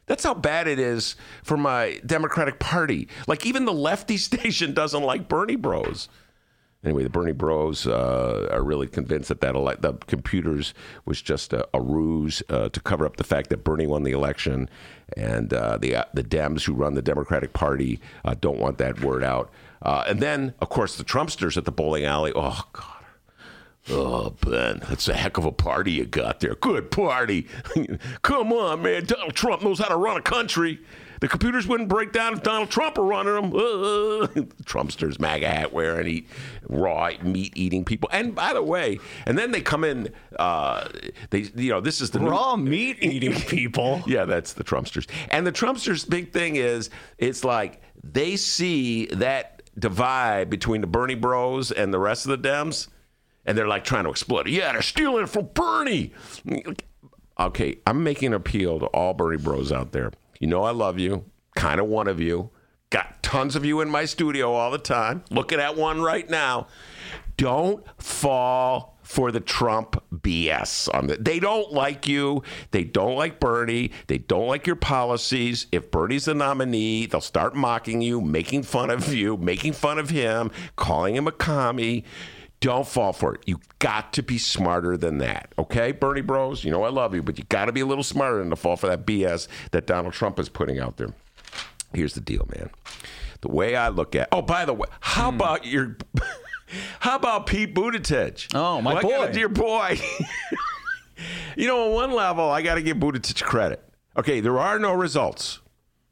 That's 0.06 0.22
how 0.24 0.34
bad 0.34 0.68
it 0.68 0.78
is 0.78 1.16
for 1.42 1.56
my 1.56 1.98
Democratic 2.04 2.58
Party. 2.58 3.08
Like, 3.26 3.46
even 3.46 3.64
the 3.64 3.72
lefty 3.72 4.16
station 4.18 4.74
doesn't 4.74 5.02
like 5.02 5.28
Bernie 5.28 5.56
bros. 5.56 6.08
Anyway, 6.84 7.02
the 7.02 7.08
Bernie 7.10 7.32
Bros 7.32 7.86
uh, 7.86 8.48
are 8.52 8.62
really 8.62 8.86
convinced 8.86 9.28
that 9.28 9.40
that 9.40 9.54
ele- 9.54 9.74
the 9.80 9.94
computers 10.06 10.74
was 11.06 11.22
just 11.22 11.52
a, 11.52 11.66
a 11.72 11.80
ruse 11.80 12.42
uh, 12.50 12.68
to 12.68 12.80
cover 12.80 13.06
up 13.06 13.16
the 13.16 13.24
fact 13.24 13.48
that 13.50 13.64
Bernie 13.64 13.86
won 13.86 14.02
the 14.02 14.12
election, 14.12 14.68
and 15.16 15.52
uh, 15.54 15.78
the 15.78 15.96
uh, 15.96 16.04
the 16.12 16.22
Dems 16.22 16.64
who 16.64 16.74
run 16.74 16.94
the 16.94 17.02
Democratic 17.02 17.52
Party 17.54 18.00
uh, 18.24 18.34
don't 18.40 18.58
want 18.58 18.78
that 18.78 19.00
word 19.00 19.24
out. 19.24 19.50
Uh, 19.82 20.04
and 20.06 20.20
then, 20.20 20.54
of 20.60 20.68
course, 20.68 20.96
the 20.96 21.04
Trumpsters 21.04 21.56
at 21.56 21.64
the 21.64 21.72
bowling 21.72 22.04
alley. 22.04 22.32
Oh 22.34 22.62
God, 22.72 22.84
Oh, 23.90 24.30
Ben, 24.40 24.80
that's 24.88 25.08
a 25.08 25.14
heck 25.14 25.36
of 25.36 25.44
a 25.44 25.52
party 25.52 25.92
you 25.92 26.06
got 26.06 26.40
there. 26.40 26.54
Good 26.54 26.90
party. 26.90 27.46
Come 28.22 28.50
on, 28.52 28.80
man. 28.82 29.04
Donald 29.04 29.34
Trump 29.34 29.62
knows 29.62 29.78
how 29.78 29.88
to 29.88 29.96
run 29.96 30.16
a 30.16 30.22
country. 30.22 30.80
The 31.24 31.28
computers 31.28 31.66
wouldn't 31.66 31.88
break 31.88 32.12
down 32.12 32.34
if 32.34 32.42
Donald 32.42 32.68
Trump 32.68 32.98
were 32.98 33.06
running 33.06 33.32
them. 33.32 33.50
Trumpsters, 34.64 35.18
MAGA 35.18 35.48
hat 35.48 35.72
wearing, 35.72 36.06
eat 36.06 36.28
raw 36.68 37.12
meat 37.22 37.56
eating 37.56 37.82
people. 37.82 38.10
And 38.12 38.34
by 38.34 38.52
the 38.52 38.62
way, 38.62 39.00
and 39.24 39.38
then 39.38 39.50
they 39.50 39.62
come 39.62 39.84
in. 39.84 40.12
Uh, 40.38 40.86
they, 41.30 41.50
you 41.56 41.70
know, 41.70 41.80
this 41.80 42.02
is 42.02 42.10
the 42.10 42.18
raw 42.20 42.56
meat 42.56 42.98
eating 43.00 43.32
people. 43.48 44.02
yeah, 44.06 44.26
that's 44.26 44.52
the 44.52 44.64
Trumpsters. 44.64 45.08
And 45.30 45.46
the 45.46 45.50
Trumpsters' 45.50 46.06
big 46.06 46.30
thing 46.30 46.56
is 46.56 46.90
it's 47.16 47.42
like 47.42 47.80
they 48.02 48.36
see 48.36 49.06
that 49.06 49.62
divide 49.78 50.50
between 50.50 50.82
the 50.82 50.86
Bernie 50.86 51.14
Bros 51.14 51.72
and 51.72 51.90
the 51.90 51.98
rest 51.98 52.26
of 52.26 52.38
the 52.38 52.46
Dems, 52.46 52.88
and 53.46 53.56
they're 53.56 53.66
like 53.66 53.84
trying 53.84 54.04
to 54.04 54.10
exploit 54.10 54.46
it. 54.46 54.50
Yeah, 54.52 54.72
they're 54.72 54.82
stealing 54.82 55.22
it 55.22 55.30
from 55.30 55.48
Bernie. 55.54 56.12
Okay, 57.40 57.78
I'm 57.86 58.04
making 58.04 58.26
an 58.26 58.34
appeal 58.34 58.78
to 58.78 58.86
all 58.88 59.14
Bernie 59.14 59.38
Bros 59.38 59.72
out 59.72 59.92
there. 59.92 60.12
You 60.38 60.46
know 60.46 60.64
I 60.64 60.70
love 60.70 60.98
you, 60.98 61.24
kind 61.54 61.80
of 61.80 61.86
one 61.86 62.08
of 62.08 62.20
you. 62.20 62.50
Got 62.90 63.22
tons 63.22 63.56
of 63.56 63.64
you 63.64 63.80
in 63.80 63.88
my 63.88 64.04
studio 64.04 64.52
all 64.52 64.70
the 64.70 64.78
time. 64.78 65.24
Looking 65.30 65.58
at 65.58 65.76
one 65.76 66.00
right 66.00 66.28
now. 66.28 66.68
Don't 67.36 67.84
fall 68.00 68.94
for 69.02 69.30
the 69.30 69.40
Trump 69.40 70.02
BS 70.12 70.92
on 70.94 71.08
the, 71.08 71.16
they 71.16 71.38
don't 71.38 71.72
like 71.72 72.08
you. 72.08 72.42
They 72.70 72.84
don't 72.84 73.16
like 73.16 73.38
Bernie. 73.38 73.90
They 74.06 74.18
don't 74.18 74.46
like 74.46 74.66
your 74.66 74.76
policies. 74.76 75.66
If 75.72 75.90
Bernie's 75.90 76.24
the 76.24 76.34
nominee, 76.34 77.06
they'll 77.06 77.20
start 77.20 77.54
mocking 77.54 78.00
you, 78.00 78.20
making 78.20 78.62
fun 78.62 78.90
of 78.90 79.12
you, 79.12 79.36
making 79.36 79.74
fun 79.74 79.98
of 79.98 80.10
him, 80.10 80.50
calling 80.76 81.16
him 81.16 81.26
a 81.26 81.32
commie. 81.32 82.04
Don't 82.64 82.88
fall 82.88 83.12
for 83.12 83.34
it. 83.34 83.42
You 83.44 83.60
got 83.78 84.14
to 84.14 84.22
be 84.22 84.38
smarter 84.38 84.96
than 84.96 85.18
that. 85.18 85.52
Okay, 85.58 85.92
Bernie 85.92 86.22
Bros, 86.22 86.64
you 86.64 86.70
know 86.70 86.82
I 86.84 86.88
love 86.88 87.14
you, 87.14 87.22
but 87.22 87.36
you 87.36 87.44
got 87.50 87.66
to 87.66 87.72
be 87.72 87.80
a 87.80 87.86
little 87.86 88.02
smarter 88.02 88.38
than 88.38 88.48
to 88.48 88.56
fall 88.56 88.76
for 88.76 88.86
that 88.86 89.04
BS 89.04 89.48
that 89.72 89.86
Donald 89.86 90.14
Trump 90.14 90.38
is 90.38 90.48
putting 90.48 90.78
out 90.78 90.96
there. 90.96 91.10
Here's 91.92 92.14
the 92.14 92.22
deal, 92.22 92.48
man. 92.56 92.70
The 93.42 93.48
way 93.48 93.76
I 93.76 93.88
look 93.88 94.16
at 94.16 94.28
Oh, 94.32 94.40
by 94.40 94.64
the 94.64 94.72
way, 94.72 94.88
how 95.00 95.28
Hmm. 95.30 95.36
about 95.36 95.66
your 95.66 95.98
how 97.00 97.16
about 97.16 97.46
Pete 97.46 97.74
Buttigieg? 97.74 98.46
Oh, 98.54 98.80
my 98.80 98.94
Well, 98.94 99.02
boy. 99.02 99.10
gotta- 99.10 99.38
Your 99.38 99.48
boy. 99.50 100.00
you 101.56 101.66
know, 101.66 101.88
on 101.88 101.92
one 101.92 102.12
level, 102.12 102.50
I 102.50 102.62
got 102.62 102.76
to 102.76 102.82
give 102.82 102.96
Buttigieg 102.96 103.42
credit. 103.44 103.82
Okay, 104.16 104.40
there 104.40 104.58
are 104.58 104.78
no 104.78 104.94
results. 104.94 105.60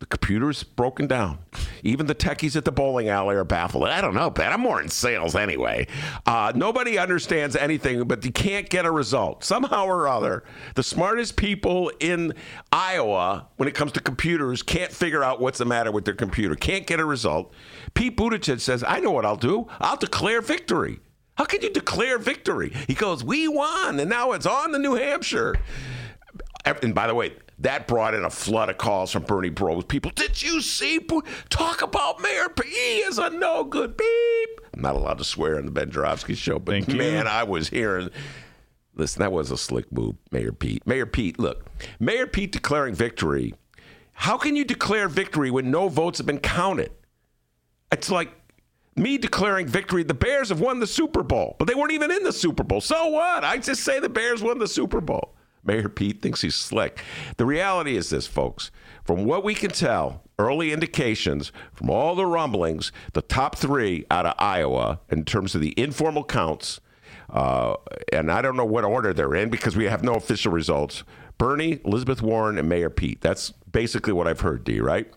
The 0.03 0.07
computer's 0.07 0.65
broken 0.65 1.07
down. 1.07 1.39
Even 1.85 2.07
the 2.07 2.15
techies 2.17 2.57
at 2.57 2.65
the 2.65 2.73
bowling 2.73 3.09
alley 3.09 3.37
are 3.37 3.45
baffled. 3.45 3.85
I 3.85 4.01
don't 4.01 4.15
know, 4.15 4.31
Ben. 4.31 4.53
I'm 4.53 4.61
more 4.61 4.83
in 4.83 4.89
sales 4.89 5.37
anyway. 5.37 5.87
Uh, 6.27 6.53
nobody 6.57 6.99
understands 6.99 7.55
anything, 7.55 8.03
but 8.09 8.25
you 8.25 8.33
can't 8.33 8.69
get 8.69 8.85
a 8.85 8.91
result. 8.91 9.45
Somehow 9.45 9.85
or 9.85 10.09
other, 10.09 10.43
the 10.75 10.83
smartest 10.83 11.37
people 11.37 11.93
in 12.01 12.35
Iowa, 12.73 13.47
when 13.59 13.69
it 13.69 13.77
comes 13.77 13.93
to 13.93 14.01
computers, 14.01 14.61
can't 14.61 14.91
figure 14.91 15.23
out 15.23 15.41
what's 15.41 15.59
the 15.59 15.67
matter 15.67 15.93
with 15.93 16.05
their 16.05 16.15
computer, 16.15 16.57
can't 16.57 16.85
get 16.85 16.99
a 16.99 17.05
result. 17.05 17.55
Pete 17.95 18.17
Buttigieg 18.17 18.59
says, 18.59 18.83
I 18.83 18.99
know 18.99 19.13
what 19.13 19.25
I'll 19.25 19.37
do. 19.37 19.69
I'll 19.79 19.97
declare 19.97 20.41
victory. 20.41 20.99
How 21.37 21.45
can 21.45 21.63
you 21.63 21.71
declare 21.71 22.19
victory? 22.19 22.73
He 22.89 22.95
goes, 22.95 23.23
We 23.23 23.47
won, 23.47 24.01
and 24.01 24.11
now 24.11 24.33
it's 24.33 24.47
on 24.47 24.73
to 24.73 24.81
New 24.81 24.97
Hampshire. 24.97 25.55
And 26.65 26.93
by 26.93 27.07
the 27.07 27.15
way, 27.15 27.37
that 27.63 27.87
brought 27.87 28.15
in 28.15 28.25
a 28.25 28.31
flood 28.31 28.69
of 28.69 28.79
calls 28.79 29.11
from 29.11 29.23
Bernie 29.23 29.49
Bros. 29.49 29.85
People, 29.85 30.11
did 30.15 30.41
you 30.43 30.61
see? 30.61 31.01
Talk 31.49 31.83
about 31.83 32.21
Mayor 32.21 32.49
P. 32.49 32.69
He 32.69 32.99
is 32.99 33.19
a 33.19 33.31
no 33.31 33.65
good 33.65 33.97
beep. 33.97 34.61
I'm 34.75 34.83
not 34.83 34.97
allowed 34.97 35.19
to 35.19 35.25
swear 35.25 35.59
on 35.59 35.65
the 35.67 35.71
Ben 35.71 35.91
Joravsky 35.91 36.35
show, 36.35 36.59
but 36.59 36.73
Thank 36.73 36.89
you. 36.89 36.97
man, 36.97 37.27
I 37.27 37.45
was 37.45 37.69
hearing. 37.69 38.11
Listen, 38.95 39.21
that 39.21 39.33
was 39.33 39.51
a 39.51 39.57
slick 39.57 39.91
move, 39.91 40.17
Mayor 40.31 40.53
Pete. 40.53 40.87
Mayor 40.87 41.07
Pete, 41.07 41.39
look, 41.39 41.67
Mayor 41.99 42.27
Pete 42.27 42.53
declaring 42.53 42.95
victory. 42.95 43.55
How 44.13 44.37
can 44.37 44.55
you 44.55 44.65
declare 44.65 45.09
victory 45.09 45.51
when 45.51 45.71
no 45.71 45.89
votes 45.89 46.19
have 46.19 46.27
been 46.27 46.39
counted? 46.41 46.93
It's 47.91 48.11
like 48.11 48.31
me 48.97 49.19
declaring 49.19 49.67
victory. 49.67 50.03
The 50.03 50.15
Bears 50.15 50.51
have 50.51 50.61
won 50.61 50.81
the 50.81 50.87
Super 50.87 51.23
Bowl, 51.23 51.57
but 51.59 51.67
they 51.67 51.75
weren't 51.75 51.93
even 51.93 52.11
in 52.11 52.23
the 52.23 52.33
Super 52.33 52.63
Bowl. 52.63 52.81
So 52.81 53.09
what? 53.09 53.45
I 53.45 53.57
just 53.59 53.83
say 53.83 54.01
the 54.01 54.09
Bears 54.09 54.43
won 54.43 54.59
the 54.59 54.69
Super 54.69 55.01
Bowl. 55.01 55.35
Mayor 55.65 55.89
Pete 55.89 56.21
thinks 56.21 56.41
he's 56.41 56.55
slick. 56.55 57.03
The 57.37 57.47
reality 57.47 57.97
is 57.97 58.11
this, 58.11 58.27
folks. 58.27 58.71
From 59.05 59.25
what 59.25 59.45
we 59.45 59.55
can 59.55 59.71
tell, 59.71 60.23
early 60.39 60.73
indications 60.73 61.53
from 61.73 61.91
all 61.91 62.15
the 62.15 62.27
rumblings, 62.27 62.93
the 63.13 63.23
top 63.23 63.57
three 63.57 64.05
out 64.11 64.27
of 64.27 64.35
Iowa 64.39 65.01
in 65.09 65.25
terms 65.25 65.55
of 65.55 65.61
the 65.61 65.75
informal 65.77 66.25
counts, 66.25 66.81
uh, 67.31 67.75
and 68.13 68.31
I 68.31 68.43
don't 68.43 68.57
know 68.57 68.65
what 68.65 68.85
order 68.85 69.13
they're 69.13 69.35
in 69.35 69.51
because 69.51 69.77
we 69.77 69.85
have 69.85 70.03
no 70.03 70.15
official 70.15 70.53
results. 70.53 71.05
Bernie, 71.39 71.81
Elizabeth 71.85 72.23
Warren, 72.23 72.59
and 72.59 72.69
Mayor 72.69 72.91
Pete. 72.91 73.21
That's 73.21 73.51
basically 73.51 74.13
what 74.13 74.29
I've 74.29 74.41
heard, 74.41 74.65
D, 74.65 74.81
right? 74.81 75.11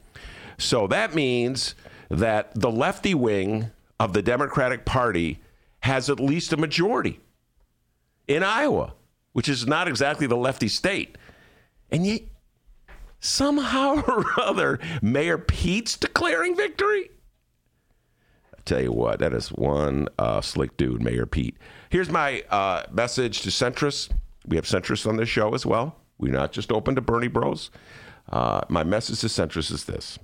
So 0.58 0.88
that 0.88 1.14
means 1.14 1.75
that 2.10 2.52
the 2.56 2.72
lefty 2.72 3.14
wing 3.14 3.72
of 4.00 4.14
the 4.14 4.22
Democratic 4.22 4.86
Party 4.86 5.40
has 5.82 6.10
at 6.10 6.20
least 6.20 6.54
a 6.54 6.58
majority 6.58 7.20
in 8.28 8.44
Iowa, 8.44 8.94
which 9.36 9.50
is 9.50 9.68
not 9.68 9.86
exactly 9.86 10.27
the 10.27 10.38
lefty 10.38 10.70
state. 10.70 11.18
And 11.92 12.08
yet, 12.08 12.22
somehow 13.20 14.01
or 14.08 14.24
other, 14.39 14.80
Mayor 15.01 15.38
Pete's 15.38 15.98
declaring 15.98 16.56
victory. 16.56 17.10
I 18.54 18.62
tell 18.63 18.82
you 18.82 18.94
what, 18.94 19.20
that 19.20 19.34
is 19.34 19.50
one 19.50 20.08
uh, 20.18 20.39
slick 20.39 20.77
dude, 20.77 21.01
Mayor 21.04 21.25
Pete. 21.25 21.58
Here's 21.89 22.10
my 22.10 22.44
uh, 22.50 22.84
message 22.94 23.42
to 23.42 23.50
centrists. 23.50 24.10
We 24.48 24.56
have 24.56 24.63
centrists 24.63 25.06
on 25.06 25.18
this 25.18 25.27
show 25.27 25.54
as 25.54 25.65
well. 25.65 25.98
We're 26.18 26.32
not 26.32 26.54
just 26.54 26.72
open 26.72 26.96
to 26.96 27.01
Bernie 27.01 27.27
Bros. 27.27 27.72
Uh, 28.30 28.62
my 28.70 28.86
message 28.86 29.20
to 29.20 29.27
centrists 29.27 29.70
is 29.70 29.84
this. 29.84 30.18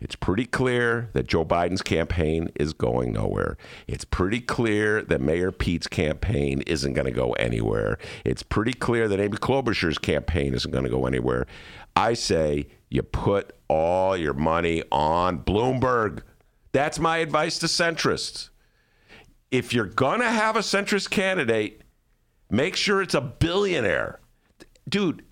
It's 0.00 0.14
pretty 0.14 0.44
clear 0.44 1.08
that 1.14 1.26
Joe 1.26 1.44
Biden's 1.44 1.82
campaign 1.82 2.50
is 2.54 2.72
going 2.72 3.12
nowhere. 3.12 3.56
It's 3.86 4.04
pretty 4.04 4.40
clear 4.40 5.02
that 5.02 5.20
Mayor 5.20 5.50
Pete's 5.50 5.86
campaign 5.86 6.62
isn't 6.62 6.92
going 6.92 7.06
to 7.06 7.12
go 7.12 7.32
anywhere. 7.32 7.98
It's 8.24 8.42
pretty 8.42 8.74
clear 8.74 9.08
that 9.08 9.20
Amy 9.20 9.38
Klobuchar's 9.38 9.98
campaign 9.98 10.54
isn't 10.54 10.70
going 10.70 10.84
to 10.84 10.90
go 10.90 11.06
anywhere. 11.06 11.46
I 11.94 12.12
say 12.12 12.68
you 12.90 13.02
put 13.02 13.52
all 13.68 14.16
your 14.16 14.34
money 14.34 14.82
on 14.92 15.38
Bloomberg. 15.40 16.22
That's 16.72 16.98
my 16.98 17.18
advice 17.18 17.58
to 17.60 17.66
centrists. 17.66 18.50
If 19.50 19.72
you're 19.72 19.86
going 19.86 20.20
to 20.20 20.28
have 20.28 20.56
a 20.56 20.60
centrist 20.60 21.08
candidate, 21.10 21.82
make 22.50 22.76
sure 22.76 23.00
it's 23.00 23.14
a 23.14 23.20
billionaire. 23.20 24.20
Dude, 24.88 25.24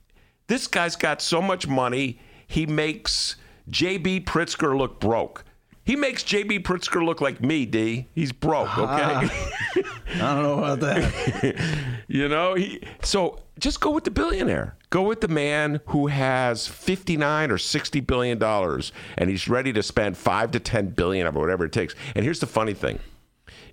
this 0.46 0.66
guy's 0.66 0.96
got 0.96 1.20
so 1.20 1.42
much 1.42 1.66
money, 1.66 2.18
he 2.46 2.66
makes 2.66 3.36
JB 3.70 4.24
Pritzker 4.24 4.76
look 4.76 5.00
broke. 5.00 5.44
He 5.84 5.96
makes 5.96 6.24
JB 6.24 6.62
Pritzker 6.62 7.04
look 7.04 7.20
like 7.20 7.42
me, 7.42 7.66
D. 7.66 8.08
He's 8.14 8.32
broke, 8.32 8.68
ah. 8.70 9.22
okay? 9.22 9.82
I 10.14 10.34
don't 10.34 10.42
know 10.42 10.58
about 10.58 10.80
that. 10.80 11.56
you 12.08 12.26
know, 12.28 12.54
he 12.54 12.82
so 13.02 13.38
just 13.58 13.80
go 13.80 13.90
with 13.90 14.04
the 14.04 14.10
billionaire. 14.10 14.76
Go 14.88 15.02
with 15.02 15.20
the 15.20 15.28
man 15.28 15.80
who 15.86 16.06
has 16.06 16.66
59 16.66 17.50
or 17.50 17.58
60 17.58 18.00
billion 18.00 18.38
dollars 18.38 18.92
and 19.18 19.28
he's 19.28 19.48
ready 19.48 19.72
to 19.72 19.82
spend 19.82 20.16
5 20.16 20.52
to 20.52 20.60
10 20.60 20.90
billion 20.90 21.26
or 21.26 21.32
whatever 21.32 21.66
it 21.66 21.72
takes. 21.72 21.94
And 22.14 22.24
here's 22.24 22.40
the 22.40 22.46
funny 22.46 22.74
thing. 22.74 22.98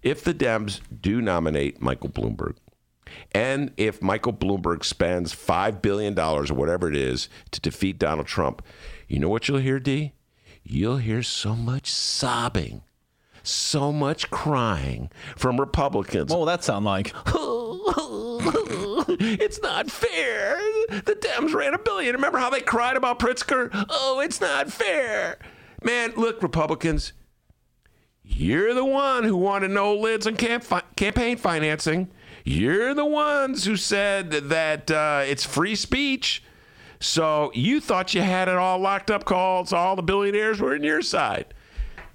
If 0.01 0.23
the 0.23 0.33
Dems 0.33 0.81
do 1.01 1.21
nominate 1.21 1.81
Michael 1.81 2.09
Bloomberg, 2.09 2.55
and 3.33 3.71
if 3.77 4.01
Michael 4.01 4.33
Bloomberg 4.33 4.83
spends 4.83 5.33
$5 5.33 5.81
billion 5.81 6.17
or 6.17 6.43
whatever 6.45 6.89
it 6.89 6.95
is 6.95 7.29
to 7.51 7.61
defeat 7.61 7.99
Donald 7.99 8.27
Trump, 8.27 8.61
you 9.11 9.19
know 9.19 9.27
what 9.27 9.49
you'll 9.49 9.57
hear, 9.57 9.77
D? 9.77 10.13
You'll 10.63 10.95
hear 10.95 11.21
so 11.21 11.53
much 11.53 11.91
sobbing, 11.91 12.83
so 13.43 13.91
much 13.91 14.31
crying 14.31 15.11
from 15.35 15.59
Republicans. 15.59 16.31
What 16.31 16.39
will 16.39 16.45
that 16.45 16.63
sound 16.63 16.85
like? 16.85 17.07
it's 19.19 19.61
not 19.61 19.91
fair. 19.91 20.55
The 20.87 21.17
Dems 21.19 21.53
ran 21.53 21.73
a 21.73 21.77
billion. 21.77 22.15
Remember 22.15 22.37
how 22.37 22.49
they 22.49 22.61
cried 22.61 22.95
about 22.95 23.19
Pritzker? 23.19 23.69
Oh, 23.89 24.21
it's 24.23 24.39
not 24.39 24.71
fair. 24.71 25.39
Man, 25.83 26.13
look, 26.15 26.41
Republicans, 26.41 27.11
you're 28.23 28.73
the 28.73 28.85
one 28.85 29.25
who 29.25 29.35
wanted 29.35 29.71
no 29.71 29.93
lids 29.93 30.25
on 30.25 30.37
camp 30.37 30.63
fi- 30.63 30.83
campaign 30.95 31.35
financing. 31.35 32.09
You're 32.45 32.93
the 32.93 33.03
ones 33.03 33.65
who 33.65 33.75
said 33.75 34.31
that 34.31 34.89
uh, 34.89 35.23
it's 35.25 35.43
free 35.43 35.75
speech. 35.75 36.43
So 37.01 37.51
you 37.55 37.81
thought 37.81 38.13
you 38.13 38.21
had 38.21 38.47
it 38.47 38.55
all 38.55 38.77
locked 38.77 39.09
up, 39.09 39.25
calls 39.25 39.73
all 39.73 39.95
the 39.95 40.03
billionaires 40.03 40.61
were 40.61 40.75
in 40.75 40.83
your 40.83 41.01
side. 41.01 41.53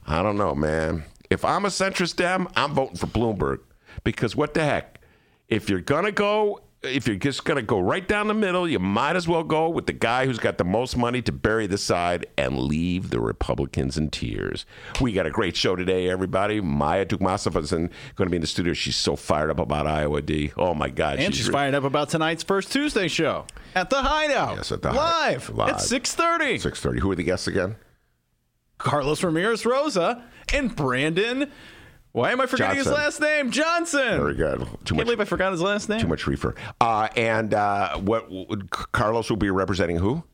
I 0.07 0.23
don't 0.23 0.38
know, 0.38 0.55
man. 0.55 1.02
If 1.28 1.45
I'm 1.45 1.64
a 1.64 1.69
centrist 1.69 2.16
Dem, 2.16 2.47
I'm 2.55 2.73
voting 2.73 2.97
for 2.97 3.09
Bloomberg 3.09 3.59
because 4.05 4.37
what 4.37 4.55
the 4.55 4.62
heck? 4.62 5.00
If 5.49 5.69
you're 5.69 5.81
gonna 5.81 6.12
go 6.12 6.61
if 6.87 7.07
you're 7.07 7.16
just 7.16 7.45
going 7.45 7.57
to 7.57 7.62
go 7.62 7.78
right 7.78 8.07
down 8.07 8.28
the 8.28 8.35
middle, 8.35 8.69
you 8.69 8.78
might 8.78 9.16
as 9.16 9.28
well 9.28 9.43
go 9.43 9.69
with 9.69 9.87
the 9.87 9.93
guy 9.93 10.26
who's 10.26 10.38
got 10.38 10.59
the 10.59 10.64
most 10.64 10.97
money 10.97 11.21
to 11.23 11.33
bury 11.33 11.66
the 11.66 11.78
side 11.78 12.26
and 12.38 12.59
leave 12.59 13.11
the 13.11 13.21
Republicans 13.21 13.99
in 13.99 14.11
tears. 14.11 14.64
We 15.00 15.12
got 15.12 15.26
a 15.26 15.31
great 15.31 15.57
show 15.57 15.76
today, 15.76 16.09
everybody. 16.09 16.61
Maya 16.61 17.05
Dukmasova 17.05 17.62
is 17.62 17.71
going 17.71 17.90
to 18.16 18.26
be 18.26 18.37
in 18.37 18.40
the 18.40 18.47
studio. 18.47 18.73
She's 18.73 18.97
so 18.97 19.16
fired 19.16 19.50
up 19.50 19.59
about 19.59 19.87
Iowa 19.87 20.23
D. 20.23 20.52
Oh 20.57 20.75
my 20.75 20.88
God! 20.88 21.19
And 21.19 21.35
she's, 21.35 21.45
she's 21.45 21.52
fired 21.52 21.75
up 21.75 21.85
about 21.85 22.09
tonight's 22.09 22.43
first 22.43 22.73
Tuesday 22.73 23.09
show 23.09 23.47
at 23.75 23.90
the 23.90 24.02
Hideout. 24.02 24.57
Yes, 24.57 24.73
at 24.73 24.83
the 24.83 24.93
live, 24.93 25.50
live. 25.50 25.75
at 25.75 25.81
six 25.81 26.14
thirty. 26.14 26.59
Six 26.59 26.81
thirty. 26.81 27.00
Who 27.00 27.11
are 27.11 27.16
the 27.16 27.23
guests 27.23 27.47
again? 27.47 27.76
Carlos 28.78 29.23
Ramirez 29.23 29.64
Rosa 29.64 30.23
and 30.52 30.75
Brandon 30.75 31.50
why 32.16 32.32
am 32.32 32.40
I 32.40 32.46
forgetting 32.46 32.76
Johnson. 32.76 32.92
his 32.92 32.99
last 32.99 33.20
name? 33.20 33.50
Johnson. 33.50 34.16
Very 34.16 34.35
good. 34.35 34.61
Too 34.61 34.64
Can't 34.64 34.90
much, 34.92 35.04
believe 35.04 35.20
I 35.20 35.26
forgot 35.26 35.52
his 35.52 35.61
last 35.61 35.90
name. 35.90 36.00
Too 36.00 36.08
much 36.08 36.26
reefer. 36.26 36.54
Uh, 36.80 37.08
and 37.14 37.52
uh, 37.52 37.99
what 37.99 38.30
Carlos 38.70 39.28
will 39.28 39.37
be 39.37 39.50
representing 39.50 39.99
who? 39.99 40.25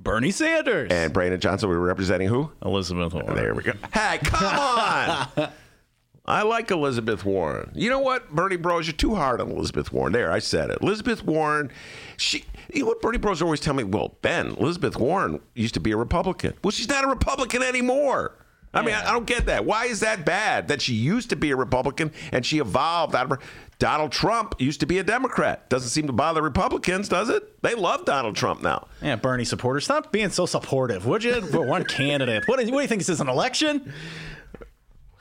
Bernie 0.00 0.30
Sanders. 0.30 0.90
And 0.90 1.12
Brandon 1.12 1.38
Johnson 1.40 1.68
will 1.68 1.76
be 1.76 1.80
representing 1.80 2.28
who? 2.28 2.50
Elizabeth 2.64 3.12
Warren. 3.12 3.34
There 3.34 3.54
we 3.54 3.64
go. 3.64 3.74
Hey, 3.92 4.18
come 4.22 4.58
on. 5.36 5.50
I 6.24 6.42
like 6.42 6.70
Elizabeth 6.70 7.22
Warren. 7.22 7.70
You 7.74 7.90
know 7.90 8.00
what, 8.00 8.30
Bernie 8.30 8.56
Bros, 8.56 8.86
you're 8.86 8.96
too 8.96 9.14
hard 9.14 9.42
on 9.42 9.50
Elizabeth 9.50 9.92
Warren. 9.92 10.14
There, 10.14 10.32
I 10.32 10.38
said 10.38 10.70
it. 10.70 10.78
Elizabeth 10.80 11.22
Warren, 11.22 11.70
she. 12.16 12.46
You 12.72 12.82
know 12.82 12.88
what 12.88 13.02
Bernie 13.02 13.18
Bros 13.18 13.42
always 13.42 13.60
tell 13.60 13.74
me? 13.74 13.84
Well, 13.84 14.16
Ben, 14.22 14.48
Elizabeth 14.58 14.96
Warren 14.96 15.40
used 15.54 15.74
to 15.74 15.80
be 15.80 15.90
a 15.90 15.98
Republican. 15.98 16.54
Well, 16.64 16.70
she's 16.70 16.88
not 16.88 17.04
a 17.04 17.08
Republican 17.08 17.62
anymore. 17.62 18.34
I 18.78 18.82
mean, 18.82 18.94
I, 18.94 19.10
I 19.10 19.12
don't 19.12 19.26
get 19.26 19.46
that. 19.46 19.64
Why 19.64 19.86
is 19.86 20.00
that 20.00 20.24
bad? 20.24 20.68
That 20.68 20.80
she 20.82 20.94
used 20.94 21.30
to 21.30 21.36
be 21.36 21.50
a 21.50 21.56
Republican 21.56 22.12
and 22.32 22.44
she 22.44 22.58
evolved 22.58 23.14
out 23.14 23.24
of 23.24 23.30
her. 23.30 23.38
Donald 23.78 24.10
Trump 24.10 24.56
used 24.58 24.80
to 24.80 24.86
be 24.86 24.98
a 24.98 25.04
Democrat. 25.04 25.68
Doesn't 25.70 25.90
seem 25.90 26.08
to 26.08 26.12
bother 26.12 26.42
Republicans, 26.42 27.08
does 27.08 27.28
it? 27.28 27.62
They 27.62 27.74
love 27.74 28.04
Donald 28.04 28.34
Trump 28.34 28.60
now. 28.60 28.88
Yeah, 29.00 29.14
Bernie 29.16 29.44
supporters, 29.44 29.84
stop 29.84 30.10
being 30.10 30.30
so 30.30 30.46
supportive, 30.46 31.06
would 31.06 31.22
you? 31.22 31.40
For 31.42 31.64
one 31.64 31.84
candidate. 31.88 32.48
What, 32.48 32.58
what 32.58 32.66
do 32.66 32.80
you 32.80 32.88
think 32.88 33.00
this 33.00 33.08
is 33.08 33.20
an 33.20 33.28
election? 33.28 33.92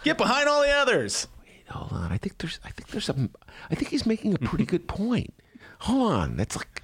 Get 0.04 0.18
behind 0.18 0.50
all 0.50 0.62
the 0.62 0.72
others. 0.72 1.28
Wait, 1.44 1.64
hold 1.70 1.92
on. 1.92 2.12
I 2.12 2.18
think 2.18 2.38
there's. 2.40 2.60
I 2.64 2.70
think 2.70 2.90
there's 2.90 3.10
a. 3.10 3.30
I 3.70 3.76
think 3.76 3.90
he's 3.90 4.06
making 4.06 4.34
a 4.34 4.40
pretty 4.40 4.66
good 4.66 4.88
point. 4.88 5.34
Hold 5.80 6.12
on. 6.12 6.38
That's 6.38 6.56
like 6.56 6.82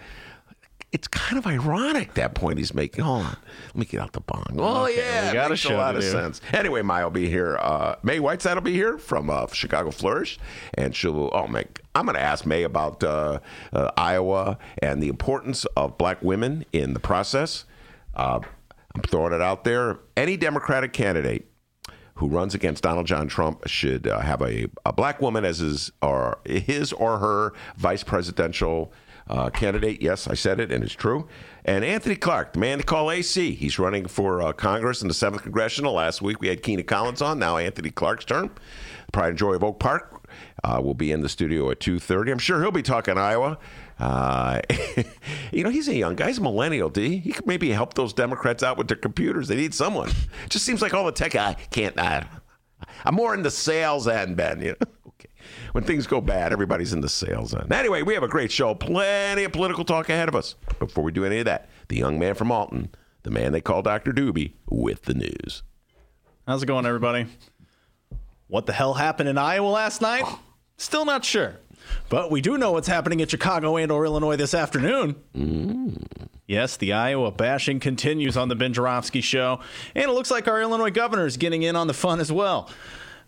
it's 0.94 1.08
kind 1.08 1.40
of 1.40 1.48
ironic 1.48 2.14
that 2.14 2.36
point 2.36 2.60
he's 2.60 2.74
making. 2.74 3.04
Hold 3.04 3.26
on, 3.26 3.38
let 3.68 3.76
me 3.76 3.86
get 3.86 4.00
out 4.00 4.14
the 4.14 4.22
bong. 4.22 4.46
Oh 4.58 4.86
okay, 4.86 4.98
yeah, 4.98 5.28
we 5.28 5.34
got 5.34 5.50
makes 5.50 5.66
a 5.66 5.74
lot 5.74 5.96
of 5.96 6.04
sense. 6.04 6.40
Anyway, 6.54 6.84
May 6.84 7.04
will 7.04 7.10
be 7.10 7.28
here. 7.28 7.58
Uh, 7.60 7.96
May 8.04 8.20
Whiteside 8.20 8.56
will 8.56 8.62
be 8.62 8.74
here 8.74 9.00
from 9.00 9.30
uh, 9.30 9.48
Chicago 9.48 9.90
Flourish, 9.90 10.38
and 10.76 10.96
she'll. 10.96 11.32
Oh 11.34 11.48
man, 11.48 11.66
I'm 11.96 12.06
going 12.06 12.16
to 12.16 12.22
ask 12.22 12.46
May 12.46 12.64
about 12.64 13.04
uh, 13.04 13.40
uh, 13.74 13.92
Iowa 13.98 14.60
and 14.82 15.02
the 15.02 15.10
importance 15.10 15.66
of 15.76 15.98
black 15.98 16.22
women 16.22 16.64
in 16.72 16.94
the 16.94 17.00
process. 17.00 17.66
Uh, 18.14 18.40
I'm 18.96 19.02
throwing 19.02 19.34
it 19.34 19.42
out 19.42 19.64
there. 19.64 20.00
Any 20.16 20.38
Democratic 20.38 20.94
candidate 20.94 21.48
who 22.16 22.28
runs 22.28 22.54
against 22.54 22.84
Donald 22.84 23.08
John 23.08 23.28
Trump 23.28 23.68
should 23.68 24.08
uh, 24.08 24.20
have 24.20 24.42
a, 24.44 24.68
a 24.86 24.94
black 24.94 25.20
woman 25.20 25.44
as 25.44 25.58
his 25.58 25.92
or 26.04 26.38
his 26.46 26.94
or 26.94 27.18
her 27.18 27.54
vice 27.76 28.04
presidential 28.04 28.94
uh, 29.30 29.50
candidate. 29.50 30.02
Yes, 30.02 30.28
I 30.28 30.34
said 30.34 30.60
it, 30.60 30.72
and 30.72 30.84
it's 30.84 30.94
true. 30.94 31.28
And 31.66 31.86
Anthony 31.86 32.16
Clark, 32.16 32.54
the 32.54 32.60
man 32.60 32.80
to 32.80 32.84
call 32.84 33.10
AC. 33.10 33.54
He's 33.56 33.80
running 33.80 34.08
for 34.08 34.42
uh, 34.42 34.54
Congress 34.54 35.02
in 35.02 35.08
the 35.08 35.14
7th 35.14 35.44
Congressional. 35.44 35.94
Last 35.94 36.22
week 36.22 36.42
we 36.42 36.50
had 36.50 36.62
Kina 36.62 36.84
Collins 36.84 37.22
on. 37.22 37.40
Now 37.40 37.58
Anthony 37.58 37.90
Clark's 37.90 38.26
turn. 38.26 38.52
Pride 39.12 39.30
and 39.30 39.38
Joy 39.38 39.54
of 39.54 39.64
Oak 39.64 39.80
Park 39.80 40.28
uh, 40.64 40.82
will 40.84 40.94
be 40.94 41.12
in 41.12 41.22
the 41.22 41.30
studio 41.30 41.70
at 41.72 41.80
2.30. 41.80 42.32
I'm 42.32 42.40
sure 42.40 42.62
he'll 42.62 42.72
be 42.72 42.82
talking 42.82 43.18
Iowa. 43.18 43.58
Uh, 44.00 44.60
you 45.52 45.64
know, 45.64 45.70
he's 45.70 45.88
a 45.88 45.96
young 45.96 46.16
guy. 46.16 46.28
He's 46.28 46.40
a 46.40 46.42
millennial, 46.42 46.90
D. 46.90 47.18
He 47.18 47.32
could 47.32 47.46
maybe 47.46 47.70
help 47.70 47.94
those 47.94 48.12
Democrats 48.12 48.64
out 48.64 48.78
with 48.78 48.88
their 48.88 48.98
computers. 48.98 49.48
They 49.48 49.56
need 49.56 49.74
someone. 49.74 50.10
Just 50.50 50.66
seems 50.66 50.82
like 50.82 50.94
all 50.94 51.06
the 51.06 51.12
tech. 51.12 51.36
I 51.36 51.54
can't. 51.72 51.98
I, 52.00 52.26
I'm 53.06 53.16
more 53.16 53.34
in 53.34 53.44
the 53.44 53.52
sales 53.52 54.08
end, 54.08 54.38
Ben. 54.38 54.62
You 54.62 54.76
know? 54.80 54.88
when 55.74 55.84
things 55.84 56.08
go 56.08 56.22
bad, 56.22 56.52
everybody's 56.54 56.94
in 56.94 57.02
the 57.02 57.10
sales 57.10 57.54
end. 57.54 57.72
Anyway, 57.72 58.02
we 58.02 58.14
have 58.14 58.24
a 58.24 58.28
great 58.28 58.52
show. 58.52 58.76
Plenty 58.76 59.44
of 59.44 59.52
political 59.52 59.84
talk 59.84 60.10
ahead 60.10 60.30
of 60.30 60.36
us. 60.36 60.56
Before 60.80 61.04
we 61.04 61.12
do 61.12 61.26
any 61.26 61.40
of 61.40 61.46
that, 61.46 61.70
the 61.90 61.98
young 61.98 62.20
man 62.20 62.36
from 62.36 62.52
Alton, 62.52 62.90
the 63.24 63.32
man 63.32 63.52
they 63.52 63.62
call 63.62 63.82
Dr. 63.82 64.12
Doobie, 64.12 64.54
with 64.70 65.04
the 65.04 65.14
news. 65.14 65.64
How's 66.48 66.64
it 66.64 66.66
going, 66.66 66.86
everybody? 66.86 67.28
What 68.48 68.66
the 68.66 68.74
hell 68.74 68.94
happened 68.94 69.30
in 69.30 69.38
Iowa 69.38 69.68
last 69.68 70.02
night? 70.02 70.26
Still 70.78 71.06
not 71.06 71.24
sure. 71.24 71.56
But 72.10 72.32
we 72.32 72.42
do 72.42 72.58
know 72.58 72.72
what's 72.74 72.88
happening 72.88 73.20
in 73.20 73.28
Chicago 73.28 73.78
and 73.78 73.92
or 73.92 74.06
Illinois 74.06 74.36
this 74.36 74.54
afternoon. 74.54 75.16
Mm. 75.36 76.04
Yes, 76.48 76.78
the 76.78 76.94
Iowa 76.94 77.32
bashing 77.32 77.80
continues 77.80 78.36
on 78.36 78.50
the 78.50 78.56
Ben 78.56 78.74
Joravsky 78.74 79.22
show, 79.22 79.60
and 79.96 80.06
it 80.06 80.14
looks 80.14 80.30
like 80.30 80.48
our 80.48 80.62
Illinois 80.62 80.92
governor 80.92 81.26
is 81.26 81.38
getting 81.38 81.64
in 81.64 81.76
on 81.76 81.88
the 81.88 81.94
fun 81.94 82.20
as 82.20 82.32
well. 82.32 82.70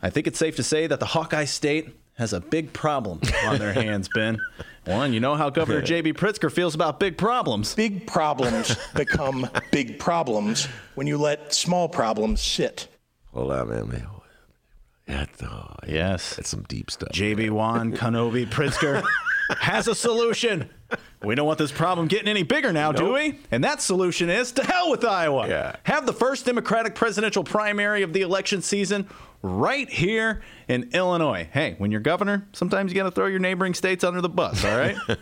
I 0.02 0.10
think 0.10 0.28
it's 0.28 0.38
safe 0.38 0.58
to 0.58 0.64
say 0.64 0.88
that 0.88 1.00
the 1.00 1.06
Hawkeye 1.06 1.46
State 1.46 1.96
has 2.18 2.34
a 2.34 2.40
big 2.40 2.74
problem 2.74 3.22
on 3.46 3.58
their 3.58 3.74
hands, 3.74 4.10
Ben. 4.14 4.40
One, 4.86 5.14
you 5.14 5.20
know 5.20 5.36
how 5.36 5.50
Governor 5.50 5.82
J.B. 5.82 6.14
Pritzker 6.14 6.52
feels 6.52 6.76
about 6.76 7.00
big 7.00 7.18
problems. 7.18 7.74
Big 7.74 8.06
problems 8.06 8.76
become 8.94 9.50
big 9.72 9.98
problems 9.98 10.68
when 10.94 11.08
you 11.08 11.18
let 11.18 11.54
small 11.54 11.90
problems 11.90 12.42
sit. 12.42 12.88
Hold 13.34 13.52
on, 13.52 13.90
man. 13.90 14.08
That's, 15.08 15.44
oh, 15.44 15.76
yes. 15.88 16.36
That's 16.36 16.50
some 16.50 16.64
deep 16.64 16.90
stuff. 16.90 17.12
J.B. 17.12 17.50
Wan, 17.52 17.94
Kenobi, 17.94 18.48
Pritzker 18.48 19.04
has 19.60 19.88
a 19.88 19.96
solution. 19.96 20.70
We 21.24 21.36
don't 21.36 21.48
want 21.48 21.60
this 21.60 21.72
problem 21.72 22.08
getting 22.08 22.28
any 22.28 22.44
bigger 22.44 22.72
now, 22.72 22.92
nope. 22.92 22.98
do 22.98 23.14
we? 23.14 23.40
And 23.52 23.64
that 23.64 23.82
solution 23.82 24.30
is 24.30 24.52
to 24.54 24.64
hell 24.64 24.92
with 24.92 25.04
Iowa. 25.04 25.48
Yeah. 25.48 25.76
Have 25.84 26.06
the 26.06 26.14
first 26.14 26.46
Democratic 26.46 26.96
presidential 26.96 27.44
primary 27.44 28.04
of 28.04 28.14
the 28.14 28.22
election 28.22 28.62
season 28.62 29.08
right 29.42 29.90
here 29.90 30.42
in 30.68 30.90
Illinois. 30.94 31.48
Hey, 31.52 31.76
when 31.78 31.92
you're 31.92 32.02
governor, 32.02 32.48
sometimes 32.54 32.92
you 32.92 32.96
got 32.96 33.04
to 33.04 33.12
throw 33.12 33.28
your 33.28 33.40
neighboring 33.40 33.74
states 33.74 34.04
under 34.04 34.22
the 34.22 34.30
bus, 34.30 34.64
all 34.64 34.78
right? 34.78 34.98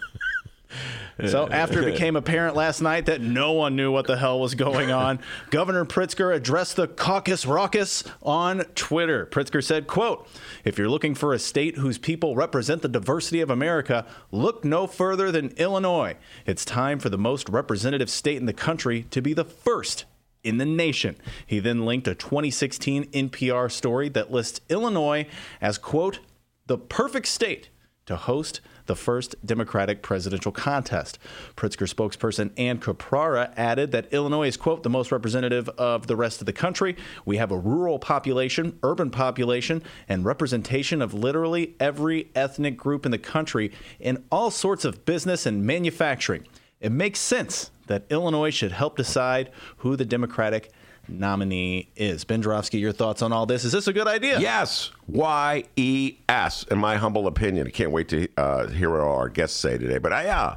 So, 1.28 1.48
after 1.48 1.84
it 1.84 1.92
became 1.92 2.16
apparent 2.16 2.56
last 2.56 2.82
night 2.82 3.06
that 3.06 3.22
no 3.22 3.52
one 3.52 3.76
knew 3.76 3.92
what 3.92 4.08
the 4.08 4.18
hell 4.18 4.40
was 4.40 4.56
going 4.56 4.92
on, 5.06 5.20
Governor 5.52 5.86
Pritzker 5.86 6.34
addressed 6.34 6.76
the 6.76 6.88
caucus 6.88 7.46
raucous 7.46 8.04
on 8.24 8.62
Twitter. 8.74 9.28
Pritzker 9.28 9.64
said, 9.64 9.86
quote, 9.86 10.28
if 10.64 10.80
you're 10.80 10.90
looking 10.90 11.14
for 11.14 11.32
a 11.32 11.38
state 11.38 11.78
whose 11.78 12.00
people 12.00 12.36
represent 12.36 12.82
the 12.82 12.88
diversity 12.88 13.42
of 13.42 13.52
America, 13.52 14.08
look 14.32 14.66
no 14.66 14.88
further 14.88 15.32
than 15.32 15.50
Illinois. 15.50 16.18
It's 16.48 16.66
time 16.66 16.98
for 16.98 17.10
the 17.10 17.18
most 17.18 17.48
representative 17.48 18.10
state 18.10 18.38
in 18.38 18.48
the 18.48 18.52
country 18.52 19.06
to 19.12 19.22
be 19.22 19.34
the 19.34 19.46
first 19.46 20.06
in 20.44 20.58
the 20.58 20.66
nation. 20.66 21.16
He 21.46 21.60
then 21.60 21.86
linked 21.86 22.08
a 22.08 22.16
2016 22.16 23.06
NPR 23.12 23.72
story 23.72 24.10
that 24.10 24.32
lists 24.32 24.62
Illinois 24.70 25.28
as, 25.62 25.78
quote, 25.78 26.20
the 26.66 26.78
perfect 26.78 27.28
state 27.28 27.70
to 28.06 28.16
host 28.16 28.62
the 28.86 28.96
first 28.96 29.36
Democratic 29.46 30.02
presidential 30.02 30.52
contest. 30.52 31.20
Pritzker 31.56 31.92
spokesperson 31.92 32.52
Ann 32.58 32.80
Caprara 32.80 33.54
added 33.56 33.92
that 33.92 34.12
Illinois 34.14 34.48
is, 34.48 34.58
quote, 34.58 34.84
the 34.84 34.90
most 34.90 35.12
representative 35.12 35.70
of 35.70 36.08
the 36.08 36.16
rest 36.16 36.42
of 36.42 36.46
the 36.46 36.54
country. 36.54 36.96
We 37.26 37.38
have 37.38 37.52
a 37.52 37.58
rural 37.58 38.00
population, 38.00 38.80
urban 38.84 39.10
population, 39.10 39.84
and 40.08 40.26
representation 40.26 41.02
of 41.02 41.14
literally 41.14 41.76
every 41.80 42.30
ethnic 42.36 42.78
group 42.78 43.06
in 43.06 43.12
the 43.12 43.18
country 43.18 43.72
in 44.00 44.24
all 44.32 44.52
sorts 44.52 44.86
of 44.86 45.06
business 45.06 45.46
and 45.46 45.66
manufacturing. 45.66 46.46
It 46.80 46.92
makes 46.92 47.20
sense 47.20 47.72
that 47.88 48.06
Illinois 48.10 48.50
should 48.52 48.72
help 48.72 48.98
decide 48.98 49.52
who 49.78 49.96
the 49.96 50.06
Democratic 50.06 50.72
nominee 51.08 51.90
is. 51.96 52.24
Ben 52.24 52.42
Joravsky, 52.42 52.80
your 52.80 52.92
thoughts 52.92 53.22
on 53.22 53.32
all 53.32 53.46
this? 53.46 53.64
Is 53.66 53.72
this 53.72 53.88
a 53.88 53.94
good 53.94 54.08
idea? 54.08 54.40
Yes. 54.40 54.92
Y 55.08 55.64
E 55.76 56.16
S, 56.30 56.64
in 56.64 56.78
my 56.78 56.96
humble 56.96 57.28
opinion. 57.28 57.68
I 57.68 57.72
can't 57.72 57.92
wait 57.92 58.10
to 58.10 58.28
uh, 58.38 58.68
hear 58.68 58.90
what 58.90 59.02
our 59.02 59.30
guests 59.30 59.58
say 59.60 59.78
today. 59.78 59.98
But 59.98 60.14
I, 60.14 60.28
uh, 60.30 60.56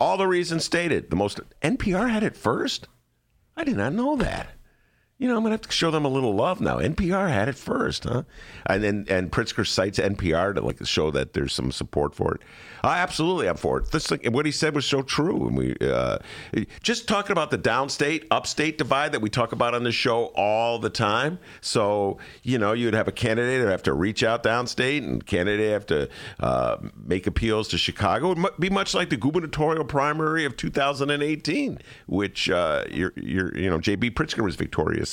all 0.00 0.16
the 0.16 0.26
reasons 0.26 0.64
stated. 0.64 1.10
The 1.10 1.16
most 1.16 1.40
NPR 1.62 2.10
had 2.10 2.22
it 2.22 2.36
first. 2.36 2.88
I 3.56 3.64
did 3.64 3.76
not 3.76 3.92
know 3.92 4.16
that. 4.16 4.48
You 5.16 5.28
know, 5.28 5.36
I'm 5.36 5.44
gonna 5.44 5.52
have 5.52 5.60
to 5.62 5.70
show 5.70 5.92
them 5.92 6.04
a 6.04 6.08
little 6.08 6.34
love 6.34 6.60
now. 6.60 6.78
NPR 6.78 7.28
had 7.28 7.48
it 7.48 7.54
first, 7.54 8.02
huh? 8.02 8.24
And 8.66 8.82
then 8.82 9.06
and 9.08 9.30
Pritzker 9.30 9.64
cites 9.64 10.00
NPR 10.00 10.56
to 10.56 10.60
like 10.60 10.84
show 10.84 11.12
that 11.12 11.34
there's 11.34 11.52
some 11.52 11.70
support 11.70 12.16
for 12.16 12.34
it. 12.34 12.40
Absolutely 12.82 13.48
am 13.48 13.56
for 13.56 13.78
it. 13.78 13.92
This, 13.92 14.10
what 14.10 14.44
he 14.44 14.50
said 14.50 14.74
was 14.74 14.84
so 14.84 15.02
true. 15.02 15.46
And 15.46 15.56
we 15.56 15.76
uh, 15.80 16.18
just 16.82 17.06
talking 17.06 17.30
about 17.30 17.52
the 17.52 17.58
downstate, 17.58 18.26
upstate 18.32 18.76
divide 18.76 19.12
that 19.12 19.20
we 19.20 19.30
talk 19.30 19.52
about 19.52 19.72
on 19.72 19.84
the 19.84 19.92
show 19.92 20.26
all 20.34 20.80
the 20.80 20.90
time. 20.90 21.38
So 21.60 22.18
you 22.42 22.58
know, 22.58 22.72
you'd 22.72 22.94
have 22.94 23.06
a 23.06 23.12
candidate 23.12 23.60
who 23.60 23.68
have 23.68 23.84
to 23.84 23.94
reach 23.94 24.24
out 24.24 24.42
downstate, 24.42 24.98
and 24.98 25.24
candidate 25.24 25.70
have 25.70 25.86
to 25.86 26.08
uh, 26.40 26.78
make 26.96 27.28
appeals 27.28 27.68
to 27.68 27.78
Chicago. 27.78 28.32
It 28.32 28.38
would 28.38 28.58
be 28.58 28.68
much 28.68 28.94
like 28.94 29.10
the 29.10 29.16
gubernatorial 29.16 29.84
primary 29.84 30.44
of 30.44 30.56
2018, 30.56 31.78
which 32.06 32.50
uh, 32.50 32.82
you're, 32.90 33.12
you're, 33.14 33.56
you 33.56 33.70
know, 33.70 33.78
J.B. 33.78 34.10
Pritzker 34.10 34.42
was 34.42 34.56
victorious 34.56 35.03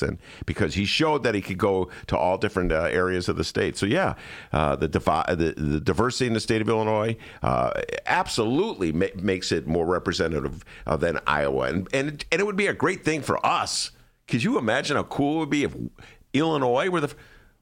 because 0.45 0.75
he 0.75 0.85
showed 0.85 1.23
that 1.23 1.35
he 1.35 1.41
could 1.41 1.57
go 1.57 1.89
to 2.07 2.17
all 2.17 2.37
different 2.37 2.71
uh, 2.71 2.83
areas 2.83 3.29
of 3.29 3.37
the 3.37 3.43
state. 3.43 3.77
So 3.77 3.85
yeah, 3.85 4.15
uh, 4.51 4.75
the, 4.75 4.87
divi- 4.87 5.35
the 5.35 5.53
the 5.57 5.79
diversity 5.79 6.27
in 6.27 6.33
the 6.33 6.39
state 6.39 6.61
of 6.61 6.69
Illinois 6.69 7.17
uh, 7.41 7.71
absolutely 8.05 8.91
ma- 8.91 9.07
makes 9.15 9.51
it 9.51 9.67
more 9.67 9.85
representative 9.85 10.63
uh, 10.85 10.97
than 10.97 11.19
Iowa, 11.27 11.67
and 11.67 11.87
and 11.93 12.25
and 12.31 12.41
it 12.41 12.45
would 12.45 12.57
be 12.57 12.67
a 12.67 12.73
great 12.73 13.03
thing 13.03 13.21
for 13.21 13.43
us. 13.45 13.91
Could 14.27 14.43
you 14.43 14.57
imagine 14.57 14.95
how 14.95 15.03
cool 15.03 15.37
it 15.37 15.39
would 15.39 15.49
be 15.49 15.63
if 15.63 15.75
Illinois 16.33 16.89
were 16.89 17.01
the 17.01 17.13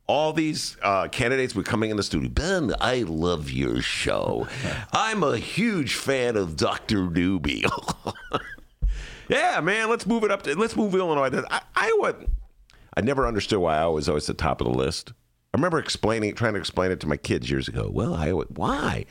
all 0.09 0.33
these 0.33 0.75
uh, 0.81 1.07
candidates 1.07 1.53
were 1.53 1.61
coming 1.61 1.91
in 1.91 1.97
the 1.97 2.01
studio. 2.01 2.29
Ben, 2.31 2.73
I 2.81 3.03
love 3.03 3.51
your 3.51 3.79
show. 3.79 4.47
I'm 4.91 5.21
a 5.21 5.37
huge 5.37 5.93
fan 5.93 6.35
of 6.35 6.55
Dr. 6.55 7.11
Newby. 7.11 7.63
yeah, 9.29 9.59
man, 9.61 9.89
let's 9.89 10.05
move 10.05 10.23
it 10.23 10.31
up. 10.31 10.41
To, 10.43 10.55
let's 10.55 10.75
move 10.75 10.93
Illinois. 10.95 11.29
To, 11.29 11.45
I, 11.49 11.61
Iowa, 11.75 12.15
I 12.95 13.01
never 13.01 13.27
understood 13.27 13.59
why 13.59 13.77
Iowa 13.77 13.93
was 13.93 14.09
always 14.09 14.25
the 14.25 14.33
top 14.33 14.59
of 14.61 14.67
the 14.67 14.73
list. 14.73 15.13
I 15.53 15.57
remember 15.57 15.79
explaining, 15.79 16.35
trying 16.35 16.53
to 16.53 16.59
explain 16.59 16.91
it 16.91 16.99
to 16.99 17.07
my 17.07 17.17
kids 17.17 17.49
years 17.49 17.67
ago. 17.67 17.89
Well, 17.91 18.13
Iowa, 18.13 18.45
why? 18.49 19.05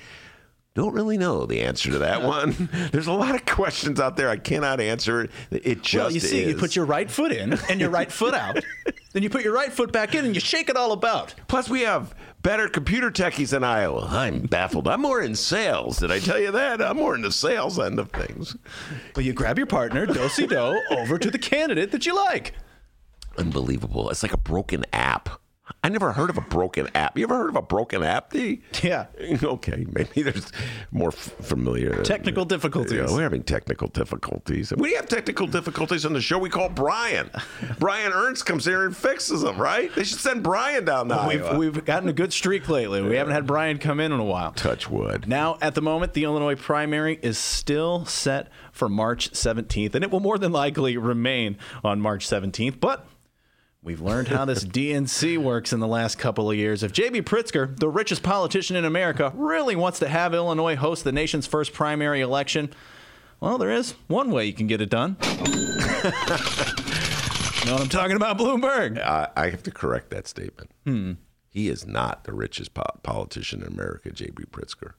Don't 0.75 0.95
really 0.95 1.19
know 1.19 1.45
the 1.45 1.63
answer 1.63 1.91
to 1.91 1.99
that 1.99 2.23
one. 2.25 2.69
There's 2.93 3.09
a 3.09 3.13
lot 3.13 3.35
of 3.35 3.45
questions 3.45 3.99
out 3.99 4.17
there 4.17 4.29
I 4.29 4.37
cannot 4.37 4.81
answer. 4.81 5.29
It 5.51 5.83
just 5.83 5.95
well, 5.95 6.13
you 6.13 6.21
see, 6.21 6.43
is. 6.43 6.53
you 6.53 6.57
put 6.57 6.77
your 6.77 6.85
right 6.85 7.11
foot 7.11 7.33
in 7.33 7.59
and 7.69 7.81
your 7.81 7.91
right 7.91 8.11
foot 8.11 8.35
out. 8.35 8.63
then 9.13 9.23
you 9.25 9.31
put 9.31 9.43
your 9.43 9.53
right 9.53 9.73
foot 9.73 9.91
back 9.91 10.15
in 10.15 10.25
and 10.25 10.35
you 10.35 10.41
shake 10.41 10.69
it 10.69 10.77
all 10.77 10.93
about. 10.93 11.35
Plus, 11.49 11.69
we 11.69 11.81
have 11.81 12.15
better 12.43 12.69
computer 12.69 13.11
techies 13.11 13.57
in 13.57 13.65
Iowa. 13.65 14.07
I'm 14.11 14.43
baffled. 14.43 14.89
I'm 14.89 15.03
more 15.03 15.21
in 15.21 15.35
sales. 15.35 15.99
Did 15.99 16.11
I 16.11 16.19
tell 16.19 16.39
you 16.39 16.51
that? 16.53 16.81
I'm 16.81 16.97
more 16.97 17.15
in 17.15 17.23
the 17.23 17.33
sales 17.33 17.79
end 17.79 17.99
of 17.99 18.11
things. 18.11 18.57
Well, 19.15 19.25
you 19.25 19.33
grab 19.33 19.59
your 19.59 19.67
partner, 19.67 20.07
do 20.07 20.29
si 20.29 20.47
do, 20.47 20.81
over 20.91 21.19
to 21.19 21.31
the 21.31 21.39
candidate 21.39 21.91
that 21.93 22.07
you 22.07 22.15
like. 22.15 22.55
Unbelievable. 23.37 24.11
It's 24.11 24.23
like 24.23 24.33
a 24.33 24.39
broken 24.39 24.85
app. 24.93 25.41
I 25.83 25.89
never 25.89 26.13
heard 26.13 26.31
of 26.31 26.37
a 26.39 26.43
broken 26.43 26.89
app. 26.95 27.17
You 27.17 27.25
ever 27.25 27.37
heard 27.37 27.51
of 27.51 27.57
a 27.57 27.63
broken 27.63 28.03
app, 28.03 28.31
D? 28.33 28.63
Yeah. 28.83 29.07
Okay, 29.43 29.87
maybe 29.93 30.23
there's 30.23 30.51
more 30.91 31.09
f- 31.11 31.33
familiar. 31.43 32.03
Technical 32.03 32.45
difficulties. 32.45 32.93
Yeah, 32.93 33.07
we're 33.15 33.23
having 33.23 33.43
technical 33.43 33.89
difficulties. 33.89 34.73
We 34.77 34.95
have 34.95 35.07
technical 35.09 35.47
difficulties 35.47 36.05
on 36.05 36.13
the 36.13 36.21
show. 36.21 36.39
We 36.39 36.51
call 36.51 36.69
Brian. 36.69 37.31
Brian 37.79 38.13
Ernst 38.13 38.47
comes 38.47 38.65
here 38.65 38.85
and 38.85 38.97
fixes 38.97 39.43
them, 39.43 39.59
right? 39.59 39.95
They 39.95 40.05
should 40.05 40.19
send 40.19 40.43
Brian 40.43 40.85
down 40.85 41.09
to 41.09 41.25
We've, 41.29 41.57
we've 41.57 41.85
gotten 41.85 42.09
a 42.09 42.13
good 42.13 42.33
streak 42.33 42.69
lately. 42.69 43.01
We 43.03 43.17
haven't 43.17 43.35
had 43.35 43.47
Brian 43.47 43.79
come 43.79 44.01
in 44.01 44.13
in 44.13 44.19
a 44.21 44.25
while. 44.25 44.53
Touch 44.53 44.89
wood. 44.91 45.29
Now, 45.29 45.59
at 45.61 45.75
the 45.75 45.83
moment, 45.83 46.15
the 46.15 46.25
Illinois 46.25 46.57
primary 46.57 47.19
is 47.23 47.39
still 47.39 48.05
set 48.05 48.49
for 48.73 48.89
March 48.89 49.31
17th, 49.33 49.95
and 49.95 50.03
it 50.05 50.11
will 50.11 50.21
more 50.21 50.39
than 50.39 50.53
likely 50.53 50.97
remain 50.97 51.57
on 51.85 52.01
March 52.01 52.27
17th. 52.27 52.81
But 52.81 53.07
we've 53.89 54.01
learned 54.03 54.29
how 54.29 54.45
this 54.45 54.65
DNC 54.67 55.39
works 55.39 55.73
in 55.73 55.81
the 55.81 55.87
last 55.87 56.19
couple 56.19 56.51
of 56.51 56.57
years. 56.59 56.83
If 56.83 56.93
J.B. 56.93 57.23
Pritzker, 57.23 57.75
the 57.81 57.89
richest 57.89 58.23
politician 58.23 58.77
in 58.77 58.85
America, 58.85 59.33
really 59.35 59.75
wants 59.77 59.99
to 60.01 60.09
have 60.09 60.35
Illinois 60.35 60.77
host 60.77 61.05
the 61.05 61.13
nation's 61.13 61.47
first 61.47 61.73
primary 61.73 62.21
election, 62.21 62.69
well, 63.41 63.57
there 63.57 63.71
is 63.71 63.95
one 64.07 64.31
way 64.31 64.45
you 64.45 64.53
can 64.53 64.67
get 64.67 64.83
it 64.83 64.91
done. 64.91 65.17
you 65.23 65.37
know 67.65 67.73
what 67.73 67.81
I'm 67.81 67.89
talking 67.89 68.17
about, 68.17 68.37
Bloomberg? 68.37 69.01
I, 69.03 69.31
I 69.35 69.49
have 69.49 69.63
to 69.63 69.71
correct 69.71 70.11
that 70.11 70.29
statement. 70.29 70.71
Hmm. 70.85 71.13
He 71.49 71.71
is 71.71 71.87
not 71.87 72.25
the 72.25 72.35
richest 72.35 72.75
po- 72.75 72.85
politician 73.03 73.63
in 73.63 73.69
America, 73.69 74.11
J.B. 74.11 74.45
Pritzker. 74.51 74.93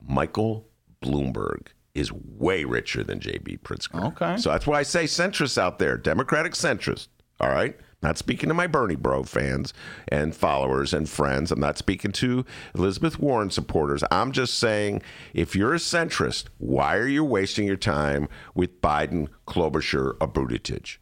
Michael 0.00 0.66
Bloomberg 1.04 1.66
is 1.94 2.10
way 2.10 2.64
richer 2.64 3.04
than 3.04 3.20
J.B. 3.20 3.58
Pritzker. 3.58 4.06
Okay. 4.06 4.38
So 4.38 4.48
that's 4.48 4.66
why 4.66 4.78
I 4.78 4.84
say 4.84 5.04
centrists 5.04 5.58
out 5.58 5.78
there, 5.78 5.98
Democratic 5.98 6.54
centrists. 6.54 7.08
All 7.40 7.50
right. 7.50 7.76
Not 8.02 8.16
speaking 8.16 8.48
to 8.48 8.54
my 8.54 8.66
Bernie 8.66 8.96
Bro 8.96 9.24
fans 9.24 9.74
and 10.08 10.34
followers 10.34 10.94
and 10.94 11.08
friends. 11.08 11.52
I'm 11.52 11.60
not 11.60 11.76
speaking 11.76 12.12
to 12.12 12.46
Elizabeth 12.74 13.18
Warren 13.18 13.50
supporters. 13.50 14.02
I'm 14.10 14.32
just 14.32 14.54
saying 14.58 15.02
if 15.34 15.54
you're 15.54 15.74
a 15.74 15.78
centrist, 15.78 16.46
why 16.56 16.96
are 16.96 17.06
you 17.06 17.24
wasting 17.24 17.66
your 17.66 17.76
time 17.76 18.28
with 18.54 18.80
Biden, 18.80 19.28
Klobuchar, 19.46 20.14
or 20.18 20.28
Buttigieg? 20.28 20.96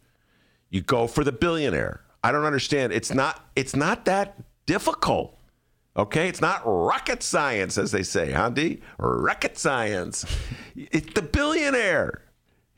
You 0.70 0.82
go 0.82 1.06
for 1.06 1.22
the 1.22 1.32
billionaire. 1.32 2.02
I 2.24 2.32
don't 2.32 2.44
understand. 2.44 2.92
It's 2.92 3.14
not 3.14 3.48
it's 3.54 3.76
not 3.76 4.04
that 4.06 4.42
difficult. 4.66 5.38
Okay? 5.96 6.28
It's 6.28 6.40
not 6.40 6.62
rocket 6.64 7.22
science, 7.22 7.78
as 7.78 7.90
they 7.92 8.02
say, 8.02 8.32
huh, 8.32 8.50
D? 8.50 8.80
Rocket 8.98 9.56
science. 9.56 10.24
It's 10.76 11.12
the 11.14 11.22
billionaire. 11.22 12.22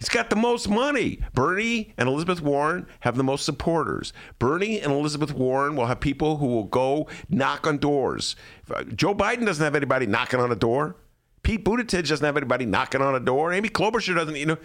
He's 0.01 0.09
got 0.09 0.31
the 0.31 0.37
most 0.37 0.67
money. 0.67 1.21
Bernie 1.35 1.93
and 1.99 2.09
Elizabeth 2.09 2.41
Warren 2.41 2.87
have 3.01 3.17
the 3.19 3.23
most 3.23 3.45
supporters. 3.45 4.15
Bernie 4.39 4.81
and 4.81 4.93
Elizabeth 4.93 5.35
Warren 5.35 5.77
will 5.77 5.87
have 5.87 6.01
people 6.01 6.39
who 6.39 6.47
will 6.47 6.65
go 6.65 7.07
knock 7.29 7.67
on 7.67 7.77
doors. 7.77 8.35
Joe 8.95 9.15
Biden 9.15 9.45
doesn't 9.45 9.63
have 9.63 9.75
anybody 9.75 10.07
knocking 10.07 10.41
on 10.41 10.51
a 10.51 10.57
door. 10.57 10.97
Pete 11.43 11.65
Buttigieg 11.65 12.09
doesn't 12.09 12.25
have 12.25 12.39
anybody 12.39 12.65
knocking 12.65 13.03
on 13.03 13.15
a 13.15 13.21
door. 13.21 13.53
Amy 13.53 13.69
Klobuchar 13.69 14.15
doesn't, 14.15 14.37
you 14.37 14.47
know. 14.47 14.59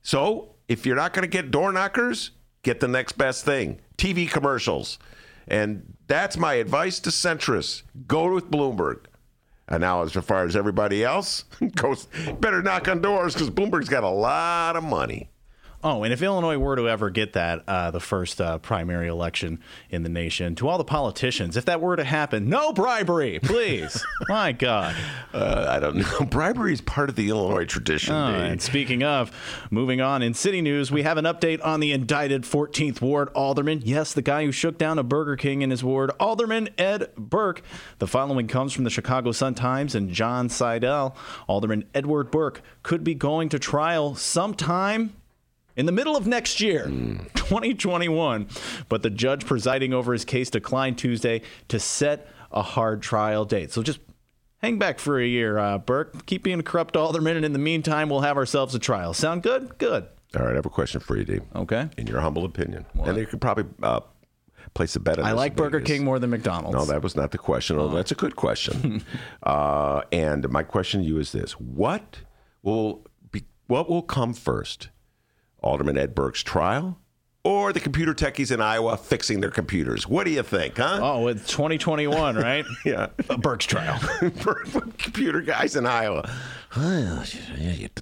So 0.00 0.54
if 0.66 0.86
you're 0.86 0.96
not 0.96 1.12
going 1.12 1.24
to 1.24 1.28
get 1.28 1.50
door 1.50 1.70
knockers, 1.70 2.30
get 2.62 2.80
the 2.80 2.88
next 2.88 3.18
best 3.18 3.44
thing 3.44 3.80
TV 3.98 4.30
commercials. 4.30 4.98
And 5.46 5.94
that's 6.06 6.38
my 6.38 6.54
advice 6.54 7.00
to 7.00 7.10
centrists 7.10 7.82
go 8.06 8.32
with 8.32 8.50
Bloomberg. 8.50 9.04
And 9.68 9.80
now, 9.80 10.02
as 10.02 10.12
far 10.12 10.44
as 10.44 10.56
everybody 10.56 11.04
else 11.04 11.44
goes, 11.76 12.08
better 12.40 12.62
knock 12.62 12.88
on 12.88 13.00
doors 13.00 13.34
because 13.34 13.50
Bloomberg's 13.50 13.88
got 13.88 14.04
a 14.04 14.08
lot 14.08 14.76
of 14.76 14.84
money. 14.84 15.30
Oh, 15.84 16.04
and 16.04 16.12
if 16.12 16.22
Illinois 16.22 16.58
were 16.58 16.76
to 16.76 16.88
ever 16.88 17.10
get 17.10 17.32
that, 17.32 17.64
uh, 17.66 17.90
the 17.90 17.98
first 17.98 18.40
uh, 18.40 18.58
primary 18.58 19.08
election 19.08 19.58
in 19.90 20.04
the 20.04 20.08
nation, 20.08 20.54
to 20.56 20.68
all 20.68 20.78
the 20.78 20.84
politicians, 20.84 21.56
if 21.56 21.64
that 21.64 21.80
were 21.80 21.96
to 21.96 22.04
happen, 22.04 22.48
no 22.48 22.72
bribery, 22.72 23.40
please. 23.40 24.04
My 24.28 24.52
God. 24.52 24.94
Uh, 25.34 25.66
I 25.68 25.80
don't 25.80 25.96
know. 25.96 26.26
Bribery 26.30 26.72
is 26.72 26.80
part 26.80 27.08
of 27.08 27.16
the 27.16 27.28
Illinois 27.30 27.64
tradition. 27.64 28.14
Oh, 28.14 28.34
and 28.34 28.62
speaking 28.62 29.02
of, 29.02 29.32
moving 29.70 30.00
on 30.00 30.22
in 30.22 30.34
city 30.34 30.60
news, 30.60 30.92
we 30.92 31.02
have 31.02 31.18
an 31.18 31.24
update 31.24 31.64
on 31.64 31.80
the 31.80 31.90
indicted 31.90 32.42
14th 32.42 33.00
Ward 33.00 33.30
Alderman. 33.34 33.82
Yes, 33.84 34.12
the 34.12 34.22
guy 34.22 34.44
who 34.44 34.52
shook 34.52 34.78
down 34.78 34.98
a 35.00 35.02
Burger 35.02 35.34
King 35.34 35.62
in 35.62 35.70
his 35.70 35.82
ward, 35.82 36.12
Alderman 36.20 36.68
Ed 36.78 37.12
Burke. 37.16 37.62
The 37.98 38.06
following 38.06 38.46
comes 38.46 38.72
from 38.72 38.84
the 38.84 38.90
Chicago 38.90 39.32
Sun 39.32 39.54
Times 39.54 39.96
and 39.96 40.10
Jon 40.10 40.48
Seidel. 40.48 41.16
Alderman 41.48 41.84
Edward 41.92 42.30
Burke 42.30 42.62
could 42.84 43.02
be 43.02 43.14
going 43.14 43.48
to 43.48 43.58
trial 43.58 44.14
sometime 44.14 45.14
in 45.76 45.86
the 45.86 45.92
middle 45.92 46.16
of 46.16 46.26
next 46.26 46.60
year, 46.60 46.84
2021. 46.86 48.48
But 48.88 49.02
the 49.02 49.10
judge 49.10 49.46
presiding 49.46 49.92
over 49.92 50.12
his 50.12 50.24
case 50.24 50.50
declined 50.50 50.98
Tuesday 50.98 51.42
to 51.68 51.78
set 51.78 52.28
a 52.50 52.62
hard 52.62 53.02
trial 53.02 53.44
date. 53.44 53.72
So 53.72 53.82
just 53.82 54.00
hang 54.58 54.78
back 54.78 54.98
for 54.98 55.20
a 55.20 55.26
year, 55.26 55.58
uh, 55.58 55.78
Burke. 55.78 56.26
Keep 56.26 56.44
being 56.44 56.60
a 56.60 56.62
corrupt 56.62 56.96
alderman, 56.96 57.36
and 57.36 57.44
in 57.44 57.52
the 57.52 57.58
meantime, 57.58 58.08
we'll 58.08 58.20
have 58.20 58.36
ourselves 58.36 58.74
a 58.74 58.78
trial. 58.78 59.12
Sound 59.14 59.42
good? 59.42 59.76
Good. 59.78 60.06
All 60.36 60.44
right, 60.44 60.52
I 60.52 60.56
have 60.56 60.66
a 60.66 60.70
question 60.70 61.00
for 61.00 61.16
you, 61.16 61.24
Dave. 61.24 61.42
Okay. 61.54 61.88
In 61.98 62.06
your 62.06 62.20
humble 62.20 62.44
opinion, 62.44 62.86
and 63.04 63.18
you 63.18 63.26
could 63.26 63.40
probably 63.40 63.66
uh, 63.82 64.00
place 64.72 64.96
a 64.96 65.00
bet 65.00 65.18
on 65.18 65.26
I 65.26 65.32
like 65.32 65.56
Burger 65.56 65.78
Vegas. 65.78 65.96
King 65.96 66.04
more 66.04 66.18
than 66.18 66.30
McDonald's. 66.30 66.76
No, 66.76 66.84
that 66.86 67.02
was 67.02 67.16
not 67.16 67.32
the 67.32 67.38
question. 67.38 67.78
Oh, 67.78 67.88
that's 67.88 68.12
a 68.12 68.14
good 68.14 68.36
question. 68.36 69.04
uh, 69.42 70.02
and 70.10 70.48
my 70.48 70.62
question 70.62 71.02
to 71.02 71.06
you 71.06 71.18
is 71.18 71.32
this: 71.32 71.52
What 71.52 72.20
will 72.62 73.06
be? 73.30 73.44
What 73.66 73.90
will 73.90 74.02
come 74.02 74.32
first? 74.32 74.88
Alderman 75.62 75.96
Ed 75.98 76.14
Burke's 76.14 76.42
trial, 76.42 76.98
or 77.44 77.72
the 77.72 77.80
computer 77.80 78.14
techies 78.14 78.52
in 78.52 78.60
Iowa 78.60 78.96
fixing 78.96 79.40
their 79.40 79.50
computers? 79.50 80.06
What 80.06 80.24
do 80.24 80.30
you 80.30 80.42
think, 80.42 80.76
huh? 80.78 81.00
Oh, 81.02 81.26
it's 81.28 81.50
2021, 81.50 82.36
right? 82.36 82.64
Yeah, 82.84 83.08
Burke's 83.38 83.66
trial. 83.66 83.98
computer 84.98 85.40
guys 85.40 85.76
in 85.76 85.86
Iowa. 85.86 86.30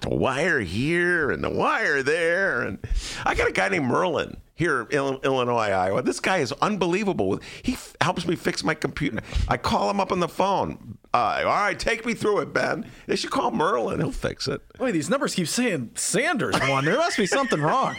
The 0.01 0.09
wire 0.11 0.61
here 0.61 1.31
and 1.31 1.43
the 1.43 1.51
wire 1.51 2.03
there, 2.03 2.63
and 2.63 2.79
I 3.25 3.35
got 3.35 3.49
a 3.49 3.53
guy 3.53 3.69
named 3.69 3.87
Merlin 3.87 4.37
here 4.61 4.83
in 4.91 5.19
Illinois, 5.25 5.71
Iowa. 5.71 6.03
This 6.03 6.21
guy 6.21 6.37
is 6.39 6.53
unbelievable. 6.61 7.41
He 7.63 7.73
f- 7.73 7.97
helps 8.03 8.27
me 8.27 8.37
fix 8.37 8.63
my 8.63 8.75
computer. 8.75 9.21
I 9.49 9.57
call 9.57 9.89
him 9.89 9.99
up 10.01 10.13
on 10.13 10.21
the 10.21 10.29
phone. 10.29 10.99
Uh, 11.15 11.39
all 11.39 11.45
right, 11.47 11.79
take 11.79 12.05
me 12.05 12.13
through 12.13 12.41
it, 12.41 12.53
Ben. 12.53 12.85
They 13.07 13.17
should 13.17 13.31
call 13.31 13.53
Merlin. 13.53 14.01
He'll 14.01 14.13
fix 14.13 14.47
it. 14.49 14.61
Wait, 14.79 14.93
these 14.93 15.09
numbers 15.09 15.35
keep 15.35 15.49
saying 15.49 15.93
Sanders 15.95 16.55
won. 16.69 16.85
There 16.85 16.99
must 16.99 17.17
be 17.17 17.25
something 17.27 17.61
wrong. 17.61 17.97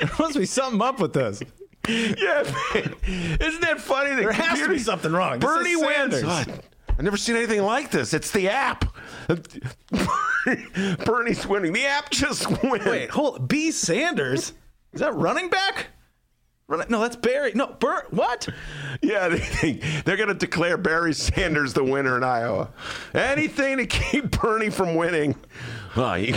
There 0.00 0.10
must 0.16 0.38
be 0.38 0.46
something 0.46 0.80
up 0.80 1.00
with 1.00 1.12
this. 1.12 1.42
Yeah, 1.88 2.44
man. 2.74 2.94
isn't 3.40 3.60
that 3.62 3.80
funny? 3.80 4.10
The 4.14 4.22
There 4.22 4.32
has 4.32 4.60
to 4.60 4.68
be 4.68 4.78
something 4.78 5.10
wrong. 5.10 5.40
Bernie 5.40 5.74
wins. 5.74 6.20
Sanders. 6.20 6.58
I've 6.90 7.02
never 7.02 7.16
seen 7.16 7.34
anything 7.34 7.62
like 7.62 7.90
this. 7.90 8.14
It's 8.14 8.30
the 8.30 8.48
app. 8.48 8.84
Bernie's 11.04 11.46
winning. 11.46 11.72
The 11.72 11.86
app 11.86 12.10
just 12.10 12.48
wins. 12.62 12.84
Wait, 12.86 13.10
hold. 13.10 13.48
B. 13.48 13.72
Sanders 13.72 14.52
is 14.98 15.00
that 15.00 15.14
running 15.14 15.48
back? 15.48 15.86
No, 16.68 17.00
that's 17.00 17.14
Barry. 17.14 17.52
No, 17.54 17.68
Bert. 17.68 18.12
What? 18.12 18.48
Yeah, 19.00 19.28
they 19.62 19.74
they're 20.04 20.16
going 20.16 20.28
to 20.28 20.34
declare 20.34 20.76
Barry 20.76 21.14
Sanders 21.14 21.72
the 21.72 21.84
winner 21.84 22.16
in 22.16 22.24
Iowa. 22.24 22.70
Anything 23.14 23.76
to 23.76 23.86
keep 23.86 24.32
Bernie 24.32 24.68
from 24.70 24.96
winning. 24.96 25.36
Oh, 25.94 26.14
you- 26.14 26.34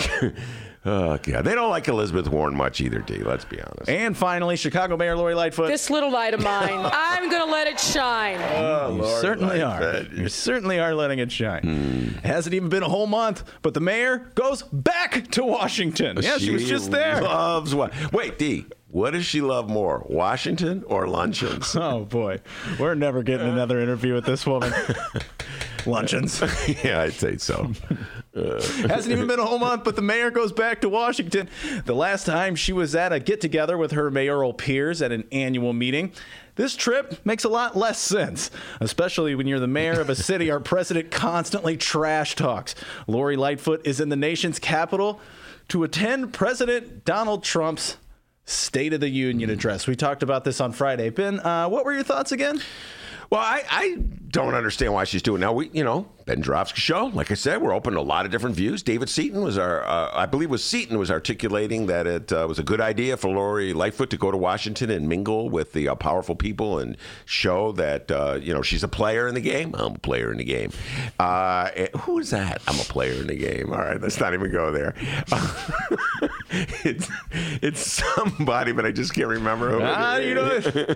Oh, 0.83 1.17
God. 1.21 1.45
They 1.45 1.53
don't 1.53 1.69
like 1.69 1.87
Elizabeth 1.87 2.27
Warren 2.27 2.55
much 2.55 2.81
either, 2.81 2.99
D. 2.99 3.17
Let's 3.23 3.45
be 3.45 3.61
honest. 3.61 3.87
And 3.87 4.17
finally, 4.17 4.55
Chicago 4.55 4.97
Mayor 4.97 5.15
Lori 5.15 5.35
Lightfoot. 5.35 5.67
This 5.67 5.91
little 5.91 6.11
light 6.11 6.33
of 6.33 6.41
mine, 6.41 6.69
I'm 6.93 7.29
going 7.29 7.45
to 7.45 7.51
let 7.51 7.67
it 7.67 7.79
shine. 7.79 8.39
oh, 8.55 8.95
You 8.95 9.01
Lord, 9.03 9.21
certainly 9.21 9.61
like 9.61 9.81
are. 9.81 10.01
You 10.15 10.27
certainly 10.27 10.79
are 10.79 10.95
letting 10.95 11.19
it 11.19 11.31
shine. 11.31 11.61
Hmm. 11.61 12.17
It 12.17 12.25
hasn't 12.25 12.55
even 12.55 12.69
been 12.69 12.81
a 12.81 12.89
whole 12.89 13.05
month, 13.05 13.43
but 13.61 13.75
the 13.75 13.79
mayor 13.79 14.31
goes 14.33 14.63
back 14.63 15.27
to 15.31 15.43
Washington. 15.43 16.17
Yeah, 16.19 16.39
she, 16.39 16.49
was 16.49 16.67
just 16.67 16.89
there. 16.89 17.21
Loves 17.21 17.75
what? 17.75 17.93
Wait, 18.11 18.39
D. 18.39 18.65
What 18.87 19.11
does 19.11 19.25
she 19.25 19.39
love 19.39 19.69
more, 19.69 20.05
Washington 20.09 20.83
or 20.87 21.07
luncheons? 21.07 21.75
Oh 21.81 22.03
boy, 22.03 22.39
we're 22.77 22.93
never 22.95 23.23
getting 23.23 23.47
another 23.47 23.79
interview 23.79 24.13
with 24.15 24.25
this 24.25 24.45
woman. 24.45 24.73
Luncheons. 25.85 26.41
yeah, 26.83 27.01
I'd 27.01 27.13
say 27.13 27.37
so. 27.37 27.71
Hasn't 28.33 29.11
even 29.11 29.27
been 29.27 29.39
a 29.39 29.45
whole 29.45 29.59
month, 29.59 29.83
but 29.83 29.97
the 29.97 30.01
mayor 30.01 30.31
goes 30.31 30.53
back 30.53 30.81
to 30.81 30.89
Washington. 30.89 31.49
The 31.85 31.95
last 31.95 32.25
time 32.25 32.55
she 32.55 32.71
was 32.71 32.95
at 32.95 33.11
a 33.11 33.19
get 33.19 33.41
together 33.41 33.77
with 33.77 33.91
her 33.91 34.09
mayoral 34.09 34.53
peers 34.53 35.01
at 35.01 35.11
an 35.11 35.25
annual 35.31 35.73
meeting. 35.73 36.13
This 36.55 36.75
trip 36.75 37.25
makes 37.25 37.43
a 37.43 37.49
lot 37.49 37.75
less 37.75 37.99
sense, 37.99 38.51
especially 38.79 39.35
when 39.35 39.47
you're 39.47 39.59
the 39.59 39.67
mayor 39.67 39.99
of 39.99 40.09
a 40.09 40.15
city 40.15 40.49
our 40.49 40.59
president 40.59 41.11
constantly 41.11 41.75
trash 41.75 42.35
talks. 42.35 42.75
Lori 43.07 43.35
Lightfoot 43.35 43.85
is 43.85 43.99
in 43.99 44.09
the 44.09 44.15
nation's 44.15 44.59
capital 44.59 45.19
to 45.69 45.83
attend 45.83 46.33
President 46.33 47.03
Donald 47.03 47.43
Trump's 47.43 47.97
State 48.45 48.93
of 48.93 48.99
the 48.99 49.09
Union 49.09 49.49
address. 49.49 49.87
We 49.87 49.95
talked 49.95 50.23
about 50.23 50.43
this 50.43 50.59
on 50.59 50.71
Friday. 50.71 51.09
Ben, 51.09 51.39
uh, 51.39 51.67
what 51.69 51.85
were 51.85 51.93
your 51.93 52.03
thoughts 52.03 52.31
again? 52.31 52.61
Well, 53.29 53.39
I, 53.39 53.63
I 53.69 53.95
don't 54.27 54.55
understand 54.55 54.93
why 54.93 55.05
she's 55.05 55.21
doing 55.21 55.41
it 55.41 55.45
now. 55.45 55.53
We, 55.53 55.69
you 55.71 55.85
know, 55.85 56.09
Ben 56.25 56.41
Joravsky 56.41 56.79
show. 56.81 57.05
Like 57.07 57.31
I 57.31 57.35
said, 57.35 57.61
we're 57.61 57.73
open 57.73 57.93
to 57.93 57.99
a 57.99 58.01
lot 58.01 58.25
of 58.25 58.31
different 58.31 58.55
views. 58.55 58.83
David 58.83 59.09
Seaton 59.09 59.41
was 59.43 59.57
our, 59.57 59.83
uh, 59.83 60.11
I 60.13 60.25
believe, 60.25 60.49
was 60.49 60.63
Seaton 60.63 60.97
was 60.97 61.11
articulating 61.11 61.87
that 61.87 62.07
it 62.07 62.31
uh, 62.31 62.45
was 62.47 62.59
a 62.59 62.63
good 62.63 62.81
idea 62.81 63.17
for 63.17 63.29
Lori 63.29 63.73
Lightfoot 63.73 64.09
to 64.11 64.17
go 64.17 64.31
to 64.31 64.37
Washington 64.37 64.89
and 64.89 65.07
mingle 65.07 65.49
with 65.49 65.73
the 65.73 65.87
uh, 65.87 65.95
powerful 65.95 66.35
people 66.35 66.79
and 66.79 66.97
show 67.25 67.71
that 67.73 68.11
uh, 68.11 68.39
you 68.41 68.53
know 68.53 68.61
she's 68.61 68.83
a 68.83 68.87
player 68.87 69.27
in 69.27 69.35
the 69.35 69.41
game. 69.41 69.73
I'm 69.77 69.95
a 69.95 69.99
player 69.99 70.31
in 70.31 70.37
the 70.37 70.43
game. 70.43 70.71
Uh, 71.19 71.69
who 71.99 72.19
is 72.19 72.29
that? 72.31 72.61
I'm 72.67 72.79
a 72.79 72.83
player 72.83 73.13
in 73.13 73.27
the 73.27 73.35
game. 73.35 73.71
All 73.71 73.79
right, 73.79 74.01
let's 74.01 74.19
not 74.19 74.33
even 74.33 74.51
go 74.51 74.71
there. 74.71 74.93
it's 76.51 77.09
it's 77.61 77.81
somebody, 77.81 78.71
but 78.71 78.85
I 78.85 78.91
just 78.91 79.13
can't 79.13 79.27
remember 79.27 79.71
who. 79.71 79.79
Ah, 79.81 80.17
you 80.17 80.35
know 80.35 80.61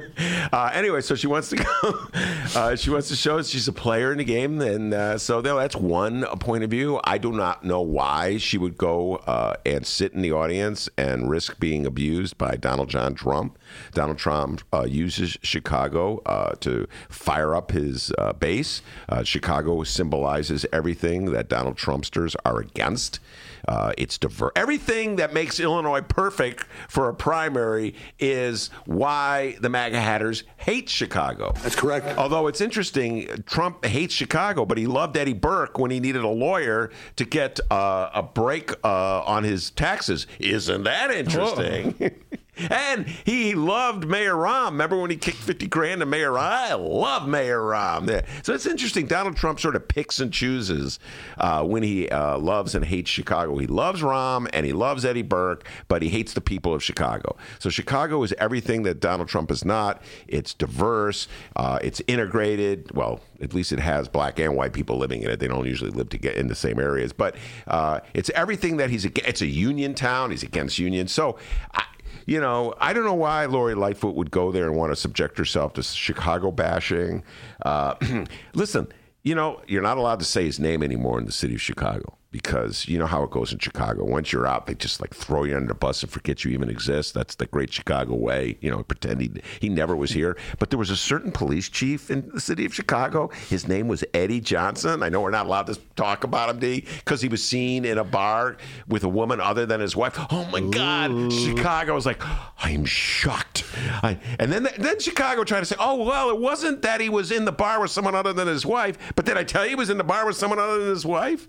uh, 0.53 0.71
anyway, 0.73 1.01
so 1.01 1.15
she 1.15 1.27
wants 1.27 1.49
to 1.49 1.57
go. 1.57 2.07
Uh, 2.55 2.75
she 2.75 2.89
wants 2.89 3.09
to 3.09 3.15
show 3.15 3.37
us 3.37 3.49
she's 3.49 3.67
a 3.67 3.73
player 3.73 4.11
in 4.11 4.17
the 4.17 4.23
game, 4.23 4.61
and 4.61 4.93
uh, 5.15 5.17
so 5.17 5.41
that's 5.41 5.77
one 5.77 6.25
point 6.39 6.63
of 6.65 6.69
view. 6.69 6.99
I 7.05 7.17
do 7.17 7.31
not 7.31 7.63
know 7.63 7.79
why 7.79 8.37
she 8.37 8.57
would 8.57 8.77
go 8.77 9.15
uh, 9.15 9.55
and 9.65 9.87
sit 9.87 10.11
in 10.11 10.21
the 10.21 10.33
audience 10.33 10.89
and 10.97 11.29
risk 11.29 11.57
being 11.57 11.85
abused 11.85 12.37
by 12.37 12.57
Donald 12.57 12.89
John 12.89 13.15
Trump. 13.15 13.57
Donald 13.93 14.17
Trump 14.17 14.61
uh, 14.73 14.83
uses 14.83 15.37
Chicago 15.41 16.21
uh, 16.25 16.55
to 16.59 16.87
fire 17.07 17.55
up 17.55 17.71
his 17.71 18.11
uh, 18.17 18.33
base. 18.33 18.81
Uh, 19.07 19.23
Chicago 19.23 19.83
symbolizes 19.83 20.65
everything 20.73 21.31
that 21.31 21.47
Donald 21.47 21.77
Trumpsters 21.77 22.35
are 22.43 22.59
against. 22.59 23.21
Uh, 23.67 23.93
it's 23.97 24.17
diverse. 24.17 24.51
Everything 24.55 25.15
that 25.17 25.33
makes 25.33 25.59
Illinois 25.59 26.01
perfect 26.01 26.65
for 26.87 27.09
a 27.09 27.13
primary 27.13 27.95
is 28.19 28.69
why 28.85 29.57
the 29.61 29.69
MAGA 29.69 29.99
hatters 29.99 30.43
hate 30.57 30.89
Chicago. 30.89 31.53
That's 31.63 31.75
correct. 31.75 32.17
Although 32.17 32.47
it's 32.47 32.61
interesting, 32.61 33.27
Trump 33.45 33.85
hates 33.85 34.13
Chicago, 34.13 34.65
but 34.65 34.77
he 34.77 34.87
loved 34.87 35.17
Eddie 35.17 35.33
Burke 35.33 35.79
when 35.79 35.91
he 35.91 35.99
needed 35.99 36.23
a 36.23 36.29
lawyer 36.29 36.91
to 37.15 37.25
get 37.25 37.59
uh, 37.71 38.09
a 38.13 38.23
break 38.23 38.71
uh, 38.83 39.21
on 39.23 39.43
his 39.43 39.71
taxes. 39.71 40.27
Isn't 40.39 40.83
that 40.83 41.11
interesting? 41.11 41.95
and 42.57 43.07
he 43.07 43.55
loved 43.55 44.07
Mayor 44.07 44.35
Rahm. 44.35 44.71
Remember 44.71 44.99
when 44.99 45.11
he 45.11 45.17
kicked 45.17 45.37
50 45.37 45.67
grand 45.67 45.99
to 45.99 46.05
Mayor 46.05 46.31
Rahm? 46.31 46.39
I 46.39 46.73
love 46.73 47.27
Mayor 47.27 47.59
Rahm. 47.59 48.09
Yeah. 48.09 48.21
So 48.43 48.53
it's 48.53 48.65
interesting. 48.65 49.07
Donald 49.07 49.35
Trump 49.35 49.59
sort 49.59 49.75
of 49.75 49.87
picks 49.87 50.19
and 50.19 50.31
chooses 50.31 50.99
uh, 51.37 51.63
when 51.63 51.83
he 51.83 52.09
uh, 52.09 52.37
loves 52.37 52.75
and 52.75 52.85
hates 52.85 53.09
Chicago. 53.09 53.57
He 53.57 53.67
loves 53.67 54.01
Rahm 54.01 54.47
and 54.53 54.65
he 54.65 54.73
loves 54.73 55.05
Eddie 55.05 55.21
Burke, 55.21 55.67
but 55.87 56.01
he 56.01 56.09
hates 56.09 56.33
the 56.33 56.41
people 56.41 56.73
of 56.73 56.83
Chicago. 56.83 57.35
So 57.59 57.69
Chicago 57.69 58.23
is 58.23 58.33
everything 58.37 58.83
that 58.83 58.99
Donald 58.99 59.27
Trump 59.29 59.51
is 59.51 59.65
not. 59.65 60.01
It's 60.27 60.53
diverse. 60.53 61.27
Uh, 61.55 61.79
it's 61.81 62.01
integrated. 62.07 62.91
Well, 62.95 63.19
at 63.41 63.53
least 63.53 63.71
it 63.71 63.79
has 63.79 64.07
black 64.07 64.39
and 64.39 64.55
white 64.55 64.73
people 64.73 64.97
living 64.97 65.21
in 65.21 65.29
it. 65.29 65.39
They 65.39 65.47
don't 65.47 65.65
usually 65.65 65.91
live 65.91 66.09
together 66.09 66.37
in 66.37 66.47
the 66.47 66.55
same 66.55 66.79
areas, 66.79 67.13
but 67.13 67.35
uh, 67.67 67.99
it's 68.13 68.29
everything 68.31 68.77
that 68.77 68.89
he's. 68.89 69.05
It's 69.05 69.41
a 69.41 69.47
union 69.47 69.93
town. 69.93 70.31
He's 70.31 70.43
against 70.43 70.79
unions. 70.79 71.11
So. 71.11 71.37
I, 71.73 71.83
you 72.25 72.39
know, 72.39 72.73
I 72.79 72.93
don't 72.93 73.05
know 73.05 73.13
why 73.13 73.45
Lori 73.45 73.75
Lightfoot 73.75 74.15
would 74.15 74.31
go 74.31 74.51
there 74.51 74.67
and 74.67 74.75
want 74.75 74.91
to 74.91 74.95
subject 74.95 75.37
herself 75.37 75.73
to 75.73 75.83
Chicago 75.83 76.51
bashing. 76.51 77.23
Uh, 77.63 77.95
listen, 78.53 78.87
you 79.23 79.35
know, 79.35 79.61
you're 79.67 79.81
not 79.81 79.97
allowed 79.97 80.19
to 80.19 80.25
say 80.25 80.45
his 80.45 80.59
name 80.59 80.83
anymore 80.83 81.19
in 81.19 81.25
the 81.25 81.31
city 81.31 81.55
of 81.55 81.61
Chicago 81.61 82.17
because 82.35 82.85
you 82.89 82.99
know 82.99 83.05
how 83.05 83.23
it 83.23 83.31
goes 83.31 83.53
in 83.53 83.59
Chicago. 83.59 84.03
Once 84.03 84.33
you're 84.33 84.45
out, 84.45 84.67
they 84.67 84.73
just 84.75 84.99
like 84.99 85.13
throw 85.13 85.45
you 85.45 85.55
under 85.55 85.69
the 85.69 85.73
bus 85.73 86.03
and 86.03 86.11
forget 86.11 86.43
you 86.43 86.51
even 86.51 86.69
exist. 86.69 87.13
That's 87.13 87.35
the 87.35 87.45
great 87.45 87.71
Chicago 87.71 88.13
way. 88.13 88.57
You 88.59 88.69
know, 88.69 88.83
pretend 88.83 89.21
he, 89.21 89.31
he 89.61 89.69
never 89.69 89.95
was 89.95 90.11
here. 90.11 90.35
But 90.59 90.69
there 90.69 90.77
was 90.77 90.89
a 90.89 90.97
certain 90.97 91.31
police 91.31 91.69
chief 91.69 92.11
in 92.11 92.29
the 92.33 92.41
city 92.41 92.65
of 92.65 92.75
Chicago. 92.75 93.29
His 93.47 93.69
name 93.69 93.87
was 93.87 94.03
Eddie 94.13 94.41
Johnson. 94.41 95.01
I 95.01 95.07
know 95.07 95.21
we're 95.21 95.29
not 95.29 95.45
allowed 95.45 95.67
to 95.67 95.79
talk 95.95 96.25
about 96.25 96.49
him, 96.49 96.59
D, 96.59 96.85
because 96.99 97.21
he 97.21 97.29
was 97.29 97.41
seen 97.41 97.85
in 97.85 97.97
a 97.97 98.03
bar 98.03 98.57
with 98.85 99.05
a 99.05 99.09
woman 99.09 99.39
other 99.39 99.65
than 99.65 99.79
his 99.79 99.95
wife. 99.95 100.17
Oh 100.29 100.43
my 100.51 100.59
God, 100.59 101.31
Chicago 101.31 101.95
was 101.95 102.05
like, 102.05 102.21
I 102.61 102.71
am 102.71 102.83
shocked. 102.83 103.63
I, 104.03 104.19
and 104.39 104.51
then 104.51 104.67
then 104.77 104.99
Chicago 104.99 105.45
tried 105.45 105.61
to 105.61 105.65
say, 105.65 105.77
oh 105.79 106.03
well, 106.03 106.29
it 106.31 106.39
wasn't 106.39 106.81
that 106.81 106.99
he 106.99 107.07
was 107.07 107.31
in 107.31 107.45
the 107.45 107.53
bar 107.53 107.79
with 107.79 107.91
someone 107.91 108.13
other 108.13 108.33
than 108.33 108.49
his 108.49 108.65
wife, 108.65 108.97
but 109.15 109.23
did 109.23 109.37
I 109.37 109.45
tell 109.45 109.63
you 109.63 109.69
he 109.69 109.75
was 109.75 109.89
in 109.89 109.97
the 109.97 110.03
bar 110.03 110.25
with 110.25 110.35
someone 110.35 110.59
other 110.59 110.79
than 110.79 110.89
his 110.89 111.05
wife? 111.05 111.47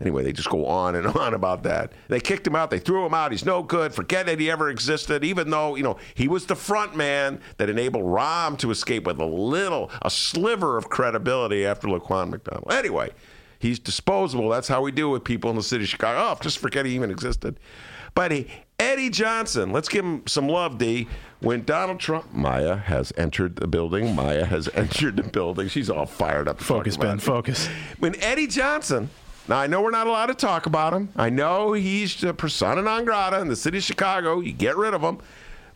Anyway, 0.00 0.22
they 0.22 0.32
just 0.32 0.50
go 0.50 0.66
on 0.66 0.94
and 0.94 1.06
on 1.16 1.34
about 1.34 1.62
that. 1.62 1.92
They 2.08 2.20
kicked 2.20 2.46
him 2.46 2.54
out. 2.54 2.70
They 2.70 2.78
threw 2.78 3.06
him 3.06 3.14
out. 3.14 3.32
He's 3.32 3.44
no 3.44 3.62
good. 3.62 3.94
Forget 3.94 4.26
that 4.26 4.38
he 4.38 4.50
ever 4.50 4.70
existed. 4.70 5.24
Even 5.24 5.50
though 5.50 5.74
you 5.74 5.82
know 5.82 5.96
he 6.14 6.28
was 6.28 6.46
the 6.46 6.56
front 6.56 6.96
man 6.96 7.40
that 7.58 7.70
enabled 7.70 8.04
Rahm 8.04 8.58
to 8.58 8.70
escape 8.70 9.06
with 9.06 9.18
a 9.18 9.24
little, 9.24 9.90
a 10.02 10.10
sliver 10.10 10.76
of 10.76 10.88
credibility 10.88 11.64
after 11.64 11.88
Laquan 11.88 12.30
McDonald. 12.30 12.72
Anyway, 12.72 13.10
he's 13.58 13.78
disposable. 13.78 14.48
That's 14.48 14.68
how 14.68 14.82
we 14.82 14.92
do 14.92 15.08
with 15.08 15.24
people 15.24 15.50
in 15.50 15.56
the 15.56 15.62
city 15.62 15.84
of 15.84 15.88
Chicago. 15.88 16.18
Oh, 16.20 16.38
just 16.40 16.58
forget 16.58 16.86
he 16.86 16.94
even 16.94 17.10
existed. 17.10 17.58
But 18.14 18.32
he, 18.32 18.46
Eddie 18.78 19.10
Johnson, 19.10 19.72
let's 19.72 19.88
give 19.88 20.04
him 20.04 20.22
some 20.26 20.48
love, 20.48 20.78
D. 20.78 21.06
When 21.40 21.64
Donald 21.64 22.00
Trump, 22.00 22.32
Maya 22.32 22.76
has 22.76 23.12
entered 23.18 23.56
the 23.56 23.66
building. 23.66 24.14
Maya 24.14 24.46
has 24.46 24.68
entered 24.74 25.16
the 25.16 25.22
building. 25.22 25.68
She's 25.68 25.90
all 25.90 26.06
fired 26.06 26.48
up. 26.48 26.60
Focus, 26.60 26.96
Ben, 26.96 27.18
focus. 27.18 27.68
When 27.98 28.18
Eddie 28.22 28.46
Johnson, 28.46 29.10
now 29.48 29.58
I 29.58 29.66
know 29.66 29.80
we're 29.80 29.90
not 29.90 30.06
allowed 30.06 30.26
to 30.26 30.34
talk 30.34 30.66
about 30.66 30.92
him. 30.92 31.10
I 31.16 31.30
know 31.30 31.72
he's 31.72 32.20
the 32.20 32.34
persona 32.34 32.82
non 32.82 33.04
grata 33.04 33.40
in 33.40 33.48
the 33.48 33.56
city 33.56 33.78
of 33.78 33.84
Chicago. 33.84 34.40
You 34.40 34.52
get 34.52 34.76
rid 34.76 34.94
of 34.94 35.02
him. 35.02 35.18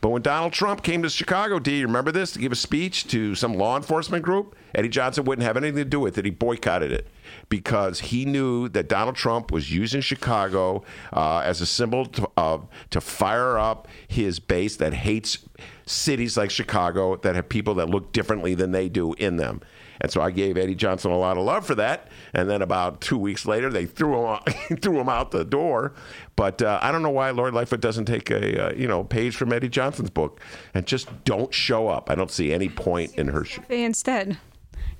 But 0.00 0.08
when 0.10 0.22
Donald 0.22 0.54
Trump 0.54 0.82
came 0.82 1.02
to 1.02 1.10
Chicago, 1.10 1.58
D, 1.58 1.80
you 1.80 1.86
remember 1.86 2.10
this, 2.10 2.32
to 2.32 2.38
give 2.38 2.52
a 2.52 2.56
speech 2.56 3.06
to 3.08 3.34
some 3.34 3.54
law 3.54 3.76
enforcement 3.76 4.24
group? 4.24 4.56
Eddie 4.74 4.88
Johnson 4.88 5.24
wouldn't 5.24 5.46
have 5.46 5.58
anything 5.58 5.76
to 5.76 5.84
do 5.84 6.00
with 6.00 6.16
it. 6.16 6.24
He 6.24 6.30
boycotted 6.30 6.90
it 6.90 7.06
because 7.50 8.00
he 8.00 8.24
knew 8.24 8.68
that 8.70 8.88
Donald 8.88 9.16
Trump 9.16 9.52
was 9.52 9.70
using 9.70 10.00
Chicago 10.00 10.84
uh, 11.12 11.40
as 11.40 11.60
a 11.60 11.66
symbol 11.66 12.06
to, 12.06 12.30
of 12.36 12.66
to 12.90 13.00
fire 13.00 13.58
up 13.58 13.88
his 14.08 14.40
base 14.40 14.76
that 14.76 14.94
hates 14.94 15.38
cities 15.84 16.36
like 16.36 16.50
Chicago 16.50 17.16
that 17.16 17.34
have 17.34 17.48
people 17.48 17.74
that 17.74 17.90
look 17.90 18.12
differently 18.12 18.54
than 18.54 18.72
they 18.72 18.88
do 18.88 19.12
in 19.14 19.36
them. 19.36 19.60
And 20.00 20.10
so 20.10 20.20
I 20.20 20.30
gave 20.30 20.56
Eddie 20.56 20.74
Johnson 20.74 21.10
a 21.10 21.18
lot 21.18 21.36
of 21.36 21.44
love 21.44 21.66
for 21.66 21.74
that. 21.74 22.08
And 22.32 22.48
then 22.48 22.62
about 22.62 23.00
two 23.00 23.18
weeks 23.18 23.46
later, 23.46 23.70
they 23.70 23.86
threw 23.86 24.18
him 24.18 24.26
out, 24.26 24.52
threw 24.82 24.98
him 24.98 25.08
out 25.08 25.30
the 25.30 25.44
door. 25.44 25.92
But 26.36 26.62
uh, 26.62 26.78
I 26.82 26.90
don't 26.90 27.02
know 27.02 27.10
why 27.10 27.30
Lori 27.30 27.50
Lightfoot 27.50 27.80
doesn't 27.80 28.06
take 28.06 28.30
a 28.30 28.68
uh, 28.68 28.72
you 28.74 28.88
know 28.88 29.04
page 29.04 29.36
from 29.36 29.52
Eddie 29.52 29.68
Johnson's 29.68 30.10
book 30.10 30.40
and 30.74 30.86
just 30.86 31.08
don't 31.24 31.52
show 31.52 31.88
up. 31.88 32.10
I 32.10 32.14
don't 32.14 32.30
see 32.30 32.52
any 32.52 32.68
point 32.68 33.14
in 33.16 33.28
her 33.28 33.44
Cafe 33.44 33.82
instead. 33.82 34.38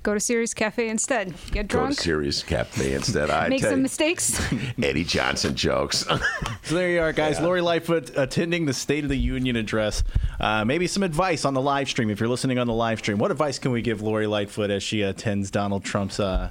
Go 0.02 0.14
to 0.14 0.20
Sirius 0.20 0.54
Cafe 0.54 0.88
instead. 0.88 1.34
Get 1.50 1.52
go 1.52 1.60
to 1.60 1.66
drunk. 1.68 1.94
Serious 2.00 2.42
Cafe 2.42 2.94
instead. 2.94 3.28
I 3.28 3.48
Make 3.48 3.62
some 3.62 3.72
you, 3.72 3.82
mistakes. 3.82 4.40
Eddie 4.82 5.04
Johnson 5.04 5.54
jokes. 5.54 6.06
So 6.62 6.76
there 6.76 6.90
you 6.90 7.00
are, 7.00 7.12
guys. 7.12 7.40
Lori 7.40 7.62
Lightfoot 7.62 8.12
attending 8.16 8.64
the 8.64 8.72
State 8.72 9.02
of 9.02 9.10
the 9.10 9.16
Union 9.16 9.56
address. 9.56 10.04
Uh, 10.38 10.64
maybe 10.64 10.86
some 10.86 11.02
advice 11.02 11.44
on 11.44 11.52
the 11.52 11.60
live 11.60 11.88
stream 11.88 12.10
if 12.10 12.20
you're 12.20 12.28
listening 12.28 12.58
on 12.60 12.68
the 12.68 12.72
live 12.72 13.00
stream. 13.00 13.18
What 13.18 13.32
advice 13.32 13.58
can 13.58 13.72
we 13.72 13.82
give 13.82 14.02
Lori 14.02 14.28
Lightfoot 14.28 14.70
as 14.70 14.82
she 14.82 15.02
attends 15.02 15.50
Donald 15.50 15.82
Trump's 15.84 16.20
uh, 16.20 16.50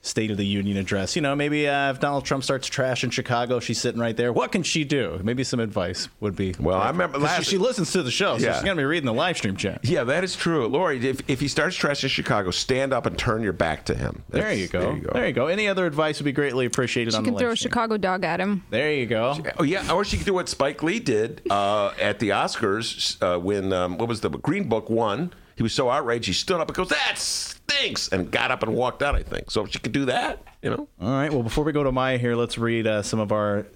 State 0.00 0.30
of 0.30 0.36
the 0.36 0.46
Union 0.46 0.76
address. 0.76 1.16
You 1.16 1.22
know, 1.22 1.34
maybe 1.34 1.68
uh, 1.68 1.90
if 1.90 1.98
Donald 1.98 2.24
Trump 2.24 2.44
starts 2.44 2.68
trash 2.68 3.02
in 3.02 3.10
Chicago, 3.10 3.58
she's 3.58 3.80
sitting 3.80 4.00
right 4.00 4.16
there. 4.16 4.32
What 4.32 4.52
can 4.52 4.62
she 4.62 4.84
do? 4.84 5.20
Maybe 5.24 5.42
some 5.42 5.58
advice 5.58 6.08
would 6.20 6.36
be. 6.36 6.54
Well, 6.58 6.78
I 6.80 6.88
remember 6.90 7.18
last- 7.18 7.44
she, 7.44 7.50
she 7.50 7.58
listens 7.58 7.90
to 7.92 8.04
the 8.04 8.10
show, 8.12 8.38
so 8.38 8.46
Yeah. 8.46 8.54
she's 8.54 8.62
gonna 8.62 8.76
be 8.76 8.84
reading 8.84 9.06
the 9.06 9.12
live 9.12 9.36
stream 9.36 9.56
chat. 9.56 9.80
Yeah, 9.84 10.04
that 10.04 10.22
is 10.22 10.36
true. 10.36 10.68
Lori, 10.68 11.04
if, 11.04 11.28
if 11.28 11.40
he 11.40 11.48
starts 11.48 11.74
trash 11.74 12.04
in 12.04 12.10
Chicago, 12.10 12.52
stand 12.52 12.92
up 12.92 13.06
and 13.06 13.18
turn 13.18 13.42
your 13.42 13.52
back 13.52 13.84
to 13.86 13.94
him. 13.94 14.22
There 14.28 14.52
you 14.52 14.68
go. 14.68 14.80
There 14.80 14.94
you 14.94 15.00
go. 15.02 15.10
There 15.14 15.26
you 15.26 15.32
go. 15.32 15.46
Any 15.48 15.66
other 15.66 15.84
advice 15.84 16.20
would 16.20 16.24
be 16.26 16.32
greatly 16.32 16.64
appreciated 16.66 17.10
She 17.12 17.18
on 17.18 17.24
can 17.24 17.36
throw 17.36 17.48
a 17.48 17.50
live 17.50 17.58
stream. 17.58 17.70
Chicago 17.70 17.96
dog 17.96 18.24
at 18.24 18.38
him. 18.40 18.64
There 18.70 18.92
you 18.92 19.06
go. 19.06 19.36
Oh 19.58 19.64
yeah, 19.64 19.90
or 19.92 20.04
she 20.04 20.16
could 20.16 20.26
do 20.26 20.34
what 20.34 20.48
Spike 20.48 20.80
Lee 20.84 21.00
did 21.00 21.42
uh, 21.50 21.90
at 22.00 22.20
the 22.20 22.28
Oscars 22.30 23.20
uh, 23.20 23.38
when 23.40 23.72
um, 23.72 23.98
what 23.98 24.08
was 24.08 24.20
the 24.20 24.30
Green 24.30 24.68
Book 24.68 24.88
won. 24.88 25.32
He 25.58 25.64
was 25.64 25.72
so 25.72 25.90
outraged, 25.90 26.28
he 26.28 26.32
stood 26.32 26.60
up 26.60 26.68
and 26.68 26.76
goes, 26.76 26.90
"That 26.90 27.18
stinks," 27.18 28.06
and 28.10 28.30
got 28.30 28.52
up 28.52 28.62
and 28.62 28.76
walked 28.76 29.02
out. 29.02 29.16
I 29.16 29.24
think 29.24 29.50
so. 29.50 29.66
She 29.66 29.80
could 29.80 29.90
do 29.90 30.04
that, 30.04 30.40
you 30.62 30.70
know. 30.70 30.86
All 31.00 31.10
right. 31.10 31.32
Well, 31.32 31.42
before 31.42 31.64
we 31.64 31.72
go 31.72 31.82
to 31.82 31.90
Maya 31.90 32.16
here, 32.16 32.36
let's 32.36 32.58
read 32.58 32.86
uh, 32.86 33.02
some 33.02 33.18
of 33.18 33.32
our 33.32 33.66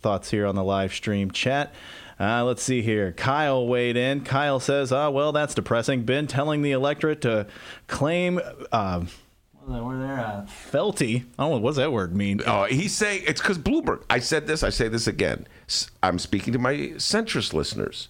thoughts 0.00 0.30
here 0.30 0.46
on 0.46 0.56
the 0.56 0.62
live 0.62 0.92
stream 0.92 1.30
chat. 1.30 1.72
Uh, 2.20 2.44
let's 2.44 2.62
see 2.62 2.82
here. 2.82 3.12
Kyle 3.12 3.66
weighed 3.66 3.96
in. 3.96 4.24
Kyle 4.24 4.60
says, 4.60 4.92
"Ah, 4.92 5.08
well, 5.08 5.32
that's 5.32 5.54
depressing. 5.54 6.02
Been 6.02 6.26
telling 6.26 6.60
the 6.60 6.72
electorate 6.72 7.22
to 7.22 7.46
claim." 7.86 8.38
Uh, 8.70 9.00
what 9.54 9.68
was 9.68 9.76
that 9.78 9.84
word 9.84 10.00
there? 10.02 10.18
Uh, 10.18 10.42
felty. 10.42 11.24
I 11.38 11.44
don't 11.44 11.50
know. 11.52 11.58
What's 11.60 11.78
that 11.78 11.92
word 11.92 12.14
mean? 12.14 12.42
Oh, 12.46 12.64
he's 12.64 12.94
saying 12.94 13.22
it's 13.26 13.40
because 13.40 13.58
Bloomberg. 13.58 14.02
I 14.10 14.18
said 14.18 14.46
this. 14.46 14.62
I 14.62 14.68
say 14.68 14.88
this 14.88 15.06
again. 15.06 15.46
I'm 16.02 16.18
speaking 16.18 16.52
to 16.52 16.58
my 16.58 16.74
centrist 16.98 17.54
listeners. 17.54 18.08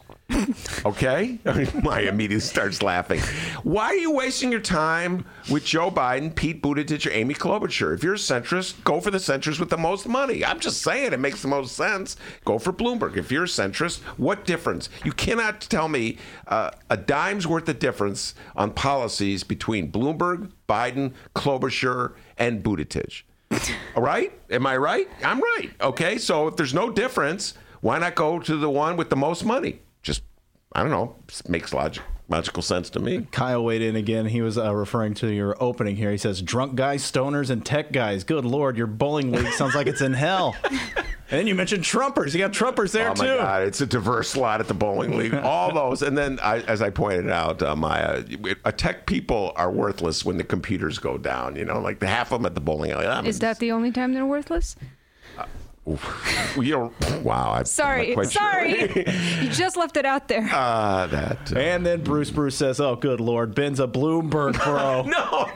Okay, 0.84 1.38
Maya 1.82 2.08
immediately 2.08 2.40
starts 2.40 2.82
laughing. 2.82 3.20
Why 3.62 3.86
are 3.86 3.94
you 3.94 4.10
wasting 4.12 4.50
your 4.50 4.60
time 4.60 5.24
with 5.50 5.64
Joe 5.64 5.90
Biden, 5.90 6.34
Pete 6.34 6.62
Buttigieg, 6.62 7.06
or 7.06 7.12
Amy 7.12 7.34
Klobuchar? 7.34 7.94
If 7.94 8.02
you're 8.02 8.14
a 8.14 8.18
centrist, 8.18 8.82
go 8.84 9.00
for 9.00 9.10
the 9.10 9.18
centrist 9.18 9.60
with 9.60 9.70
the 9.70 9.76
most 9.76 10.08
money. 10.08 10.44
I'm 10.44 10.60
just 10.60 10.82
saying 10.82 11.12
it 11.12 11.20
makes 11.20 11.42
the 11.42 11.48
most 11.48 11.76
sense. 11.76 12.16
Go 12.44 12.58
for 12.58 12.72
Bloomberg. 12.72 13.16
If 13.16 13.30
you're 13.30 13.44
a 13.44 13.46
centrist, 13.46 14.00
what 14.16 14.44
difference? 14.44 14.88
You 15.04 15.12
cannot 15.12 15.60
tell 15.60 15.88
me 15.88 16.18
uh, 16.48 16.70
a 16.90 16.96
dime's 16.96 17.46
worth 17.46 17.68
of 17.68 17.78
difference 17.78 18.34
on 18.56 18.72
policies 18.72 19.44
between 19.44 19.92
Bloomberg, 19.92 20.50
Biden, 20.68 21.12
Klobuchar, 21.34 22.14
and 22.38 22.62
Buttigieg. 22.62 23.22
All 23.96 24.02
right? 24.02 24.32
Am 24.50 24.66
I 24.66 24.76
right? 24.76 25.08
I'm 25.22 25.40
right. 25.40 25.70
Okay. 25.80 26.18
So 26.18 26.48
if 26.48 26.56
there's 26.56 26.74
no 26.74 26.90
difference, 26.90 27.54
why 27.80 27.98
not 27.98 28.14
go 28.14 28.38
to 28.38 28.56
the 28.56 28.70
one 28.70 28.96
with 28.96 29.10
the 29.10 29.16
most 29.16 29.44
money? 29.44 29.80
Just, 30.72 30.78
I 30.78 30.82
don't 30.82 30.90
know. 30.90 31.14
Makes 31.48 31.72
logic, 31.72 32.02
logical 32.28 32.62
sense 32.62 32.90
to 32.90 33.00
me. 33.00 33.26
Kyle 33.30 33.64
weighed 33.64 33.82
in 33.82 33.96
again. 33.96 34.26
He 34.26 34.42
was 34.42 34.58
uh, 34.58 34.74
referring 34.74 35.14
to 35.14 35.28
your 35.32 35.56
opening 35.62 35.96
here. 35.96 36.10
He 36.10 36.18
says, 36.18 36.42
"Drunk 36.42 36.74
guys, 36.74 37.02
stoners, 37.02 37.50
and 37.50 37.64
tech 37.64 37.92
guys." 37.92 38.24
Good 38.24 38.44
lord, 38.44 38.76
your 38.76 38.86
bowling 38.86 39.32
league 39.32 39.52
sounds 39.52 39.74
like 39.74 39.86
it's 39.86 40.00
in 40.00 40.12
hell. 40.14 40.56
and 40.64 41.40
then 41.40 41.46
you 41.46 41.54
mentioned 41.54 41.82
Trumpers. 41.84 42.32
You 42.32 42.38
got 42.38 42.52
Trumpers 42.52 42.92
there 42.92 43.10
Oh 43.10 43.14
too. 43.14 43.22
my 43.22 43.36
God, 43.36 43.62
it's 43.62 43.80
a 43.80 43.86
diverse 43.86 44.36
lot 44.36 44.60
at 44.60 44.68
the 44.68 44.74
bowling 44.74 45.16
league. 45.16 45.34
All 45.42 45.72
those, 45.72 46.02
and 46.02 46.16
then 46.16 46.38
I, 46.42 46.60
as 46.60 46.82
I 46.82 46.90
pointed 46.90 47.30
out, 47.30 47.62
uh, 47.62 47.74
Maya, 47.76 48.22
uh, 48.64 48.72
tech 48.72 49.06
people 49.06 49.52
are 49.56 49.70
worthless 49.70 50.24
when 50.24 50.36
the 50.36 50.44
computers 50.44 50.98
go 50.98 51.18
down. 51.18 51.56
You 51.56 51.64
know, 51.64 51.80
like 51.80 51.98
the 52.00 52.06
half 52.08 52.32
of 52.32 52.40
them 52.40 52.46
at 52.46 52.54
the 52.54 52.60
bowling 52.60 52.90
alley. 52.92 53.06
I'm- 53.06 53.26
Is 53.26 53.38
that 53.40 53.58
the 53.58 53.72
only 53.72 53.90
time 53.90 54.12
they're 54.14 54.26
worthless? 54.26 54.76
Well, 55.36 55.46
you 55.86 56.72
know, 56.76 56.92
wow. 57.22 57.52
I'm 57.54 57.64
Sorry, 57.64 58.08
not 58.08 58.14
quite 58.14 58.30
sure. 58.32 58.42
sorry. 58.42 59.04
you 59.42 59.48
just 59.50 59.76
left 59.76 59.96
it 59.96 60.04
out 60.06 60.28
there. 60.28 60.48
Uh, 60.52 61.06
that. 61.08 61.52
uh, 61.52 61.58
And 61.58 61.84
then 61.84 62.02
Bruce 62.04 62.30
Bruce 62.30 62.54
says, 62.56 62.80
"Oh, 62.80 62.94
good 62.96 63.20
lord, 63.20 63.54
Ben's 63.54 63.80
a 63.80 63.86
Bloomberg 63.88 64.62
bro." 64.62 65.02
no. 65.06 65.50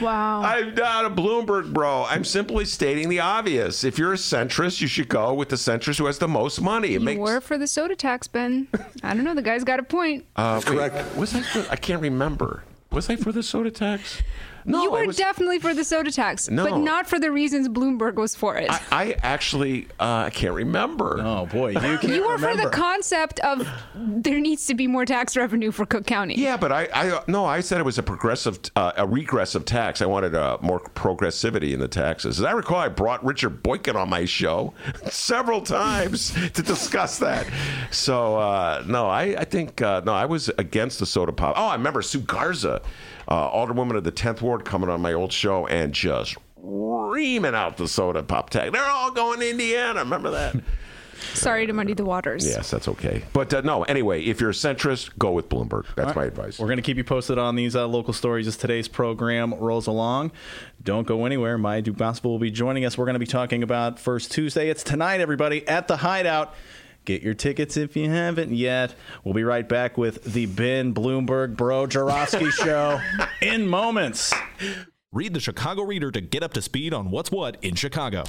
wow. 0.00 0.42
I'm 0.42 0.74
not 0.74 1.04
a 1.04 1.10
Bloomberg 1.10 1.72
bro. 1.72 2.04
I'm 2.04 2.24
simply 2.24 2.64
stating 2.64 3.08
the 3.08 3.20
obvious. 3.20 3.84
If 3.84 3.98
you're 3.98 4.12
a 4.12 4.16
centrist, 4.16 4.80
you 4.80 4.86
should 4.86 5.08
go 5.08 5.34
with 5.34 5.48
the 5.48 5.56
centrist 5.56 5.98
who 5.98 6.06
has 6.06 6.18
the 6.18 6.28
most 6.28 6.60
money. 6.60 6.94
It 6.94 7.02
you 7.02 7.18
were 7.20 7.40
for 7.40 7.58
the 7.58 7.66
soda 7.66 7.96
tax, 7.96 8.28
Ben. 8.28 8.68
I 9.02 9.14
don't 9.14 9.24
know. 9.24 9.34
The 9.34 9.42
guy's 9.42 9.64
got 9.64 9.80
a 9.80 9.84
point. 9.84 10.24
uh, 10.36 10.60
correct. 10.60 11.16
Was 11.16 11.34
I? 11.34 11.42
For, 11.42 11.66
I 11.70 11.76
can't 11.76 12.00
remember. 12.02 12.62
Was 12.90 13.10
I 13.10 13.16
for 13.16 13.32
the 13.32 13.42
soda 13.42 13.70
tax? 13.72 14.22
No, 14.64 14.82
you 14.82 14.90
were 14.90 15.06
was, 15.06 15.16
definitely 15.16 15.58
for 15.58 15.74
the 15.74 15.84
soda 15.84 16.10
tax, 16.10 16.48
No. 16.48 16.64
but 16.68 16.78
not 16.78 17.06
for 17.06 17.18
the 17.18 17.30
reasons 17.30 17.68
Bloomberg 17.68 18.14
was 18.14 18.34
for 18.34 18.56
it. 18.56 18.70
I, 18.70 18.80
I 18.90 19.16
actually 19.22 19.88
uh, 20.00 20.24
I 20.26 20.30
can't 20.30 20.54
remember. 20.54 21.20
oh 21.20 21.46
boy, 21.46 21.70
you 21.70 21.80
can't 21.80 22.02
you 22.04 22.26
were 22.26 22.38
for 22.38 22.56
the 22.56 22.70
concept 22.70 23.40
of 23.40 23.66
there 23.94 24.40
needs 24.40 24.66
to 24.66 24.74
be 24.74 24.86
more 24.86 25.04
tax 25.04 25.36
revenue 25.36 25.70
for 25.70 25.84
Cook 25.86 26.06
County. 26.06 26.34
Yeah, 26.36 26.56
but 26.56 26.72
I, 26.72 26.88
I 26.94 27.20
no, 27.28 27.44
I 27.44 27.60
said 27.60 27.80
it 27.80 27.84
was 27.84 27.98
a 27.98 28.02
progressive, 28.02 28.58
uh, 28.76 28.92
a 28.96 29.06
regressive 29.06 29.64
tax. 29.64 30.00
I 30.02 30.06
wanted 30.06 30.34
uh, 30.34 30.58
more 30.60 30.80
progressivity 30.80 31.72
in 31.72 31.80
the 31.80 31.88
taxes. 31.88 32.38
As 32.40 32.44
I 32.44 32.52
recall, 32.52 32.78
I 32.78 32.88
brought 32.88 33.24
Richard 33.24 33.62
Boykin 33.62 33.96
on 33.96 34.08
my 34.08 34.24
show 34.24 34.74
several 35.10 35.60
times 35.60 36.32
to 36.52 36.62
discuss 36.62 37.18
that. 37.18 37.46
So 37.90 38.36
uh, 38.36 38.82
no, 38.86 39.08
I, 39.08 39.22
I 39.38 39.44
think 39.44 39.82
uh, 39.82 40.02
no, 40.04 40.12
I 40.12 40.26
was 40.26 40.48
against 40.58 40.98
the 40.98 41.06
soda 41.06 41.32
pop. 41.32 41.54
Oh, 41.56 41.66
I 41.66 41.74
remember 41.74 42.02
Sue 42.02 42.20
Garza, 42.20 42.82
uh, 43.28 43.50
alderwoman 43.50 43.96
of 43.96 44.04
the 44.04 44.12
10th 44.12 44.40
ward, 44.40 44.64
coming 44.64 44.88
on 44.88 45.00
my 45.00 45.12
old 45.12 45.32
show 45.32 45.66
and 45.66 45.92
just 45.92 46.36
reaming 46.56 47.54
out 47.54 47.76
the 47.76 47.88
soda 47.88 48.22
pop 48.22 48.50
tag. 48.50 48.72
They're 48.72 48.84
all 48.84 49.10
going 49.10 49.40
to 49.40 49.50
Indiana. 49.50 50.00
Remember 50.00 50.30
that? 50.30 50.56
Sorry 51.32 51.66
to 51.66 51.72
muddy 51.72 51.94
the 51.94 52.04
waters. 52.04 52.46
yes, 52.46 52.70
that's 52.70 52.86
okay. 52.86 53.24
But 53.32 53.52
uh, 53.54 53.60
no, 53.62 53.82
anyway, 53.84 54.22
if 54.24 54.40
you're 54.40 54.50
a 54.50 54.54
centrist, 54.54 55.16
go 55.18 55.32
with 55.32 55.48
Bloomberg. 55.48 55.86
That's 55.94 56.14
my 56.14 56.24
advice. 56.24 56.58
We're 56.58 56.66
going 56.66 56.76
to 56.76 56.82
keep 56.82 56.96
you 56.96 57.04
posted 57.04 57.38
on 57.38 57.56
these 57.56 57.74
uh, 57.74 57.86
local 57.86 58.12
stories 58.12 58.46
as 58.46 58.56
today's 58.56 58.88
program 58.88 59.54
rolls 59.54 59.86
along. 59.86 60.32
Don't 60.82 61.06
go 61.06 61.24
anywhere. 61.24 61.56
Maya 61.56 61.82
Dukmasova 61.82 62.24
will 62.24 62.38
be 62.38 62.50
joining 62.50 62.84
us. 62.84 62.98
We're 62.98 63.06
going 63.06 63.14
to 63.14 63.20
be 63.20 63.26
talking 63.26 63.62
about 63.62 63.98
First 63.98 64.32
Tuesday. 64.32 64.68
It's 64.68 64.82
tonight, 64.82 65.20
everybody, 65.20 65.66
at 65.66 65.88
the 65.88 65.96
Hideout. 65.98 66.54
Get 67.04 67.22
your 67.22 67.34
tickets 67.34 67.76
if 67.76 67.96
you 67.96 68.08
haven't 68.08 68.52
yet. 68.52 68.94
We'll 69.24 69.34
be 69.34 69.44
right 69.44 69.68
back 69.68 69.98
with 69.98 70.24
the 70.24 70.46
Ben 70.46 70.94
Bloomberg 70.94 71.56
Bro 71.56 71.88
Joravsky 71.88 72.50
Show 72.50 73.00
in 73.42 73.68
moments. 73.68 74.32
Read 75.12 75.34
the 75.34 75.40
Chicago 75.40 75.82
Reader 75.82 76.10
to 76.10 76.20
get 76.20 76.42
up 76.42 76.54
to 76.54 76.62
speed 76.62 76.94
on 76.94 77.10
what's 77.10 77.30
what 77.30 77.56
in 77.62 77.74
Chicago. 77.74 78.24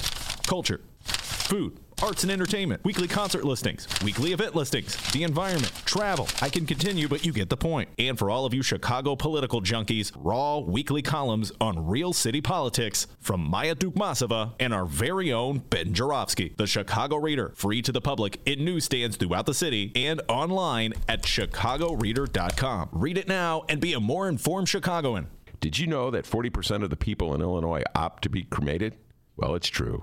Culture, 0.46 0.80
food, 1.02 1.80
arts 2.02 2.22
and 2.22 2.32
entertainment, 2.32 2.84
weekly 2.84 3.08
concert 3.08 3.44
listings, 3.44 3.88
weekly 4.04 4.32
event 4.32 4.54
listings, 4.54 4.96
the 5.12 5.22
environment, 5.22 5.72
travel. 5.84 6.28
I 6.42 6.48
can 6.48 6.66
continue, 6.66 7.08
but 7.08 7.24
you 7.24 7.32
get 7.32 7.48
the 7.48 7.56
point. 7.56 7.88
And 7.98 8.18
for 8.18 8.30
all 8.30 8.44
of 8.44 8.52
you 8.52 8.62
Chicago 8.62 9.16
political 9.16 9.60
junkies, 9.60 10.12
raw 10.16 10.58
weekly 10.58 11.02
columns 11.02 11.52
on 11.60 11.86
real 11.86 12.12
city 12.12 12.40
politics 12.40 13.06
from 13.20 13.40
Maya 13.40 13.74
Dukmasova 13.74 14.54
and 14.60 14.74
our 14.74 14.84
very 14.84 15.32
own 15.32 15.58
Ben 15.58 15.94
Joravsky. 15.94 16.54
The 16.56 16.66
Chicago 16.66 17.16
Reader, 17.16 17.52
free 17.54 17.82
to 17.82 17.92
the 17.92 18.00
public 18.00 18.40
in 18.44 18.64
newsstands 18.64 19.16
throughout 19.16 19.46
the 19.46 19.54
city 19.54 19.92
and 19.94 20.20
online 20.28 20.92
at 21.08 21.22
chicagoreader.com. 21.22 22.90
Read 22.92 23.18
it 23.18 23.28
now 23.28 23.64
and 23.68 23.80
be 23.80 23.92
a 23.92 24.00
more 24.00 24.28
informed 24.28 24.68
Chicagoan. 24.68 25.28
Did 25.60 25.78
you 25.78 25.86
know 25.86 26.10
that 26.10 26.26
40% 26.26 26.82
of 26.82 26.90
the 26.90 26.96
people 26.96 27.34
in 27.34 27.40
Illinois 27.40 27.82
opt 27.94 28.22
to 28.24 28.28
be 28.28 28.44
cremated? 28.44 28.96
Well, 29.36 29.54
it's 29.54 29.68
true. 29.68 30.02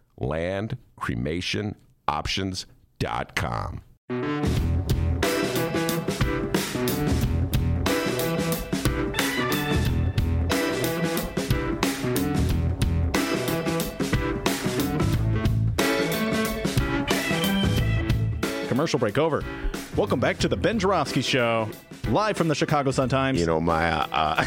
Land 0.21 0.77
Cremation 0.95 1.75
Options.com. 2.07 3.81
Commercial 18.67 18.99
break 18.99 19.17
over. 19.17 19.43
Welcome 19.95 20.19
back 20.19 20.37
to 20.39 20.47
the 20.47 20.55
Ben 20.55 20.79
Joravsky 20.79 21.21
Show, 21.21 21.69
live 22.09 22.37
from 22.37 22.47
the 22.47 22.55
Chicago 22.55 22.91
Sun-Times. 22.91 23.39
You 23.39 23.45
know, 23.45 23.59
my 23.59 23.91
uh, 23.91 24.45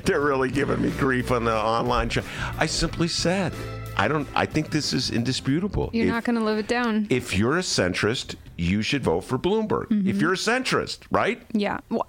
they're 0.04 0.20
really 0.20 0.50
giving 0.50 0.80
me 0.80 0.90
grief 0.92 1.32
on 1.32 1.44
the 1.44 1.54
online 1.54 2.08
show. 2.08 2.22
I 2.56 2.66
simply 2.66 3.08
said, 3.08 3.52
I 3.96 4.08
don't. 4.08 4.28
I 4.34 4.44
think 4.46 4.70
this 4.70 4.92
is 4.92 5.10
indisputable. 5.10 5.90
You're 5.92 6.06
If- 6.06 6.12
not 6.12 6.24
going 6.24 6.38
to 6.38 6.44
live 6.44 6.58
it 6.58 6.68
down. 6.68 7.06
If 7.10 7.36
you're 7.36 7.56
a 7.58 7.62
centrist, 7.62 8.34
you 8.56 8.82
should 8.82 9.02
vote 9.02 9.22
for 9.22 9.38
Bloomberg. 9.38 9.86
Mm-hmm. 9.88 10.08
If 10.08 10.20
you're 10.20 10.34
a 10.34 10.36
centrist, 10.36 11.00
right? 11.10 11.42
yeah. 11.52 11.78
Well, 11.88 12.06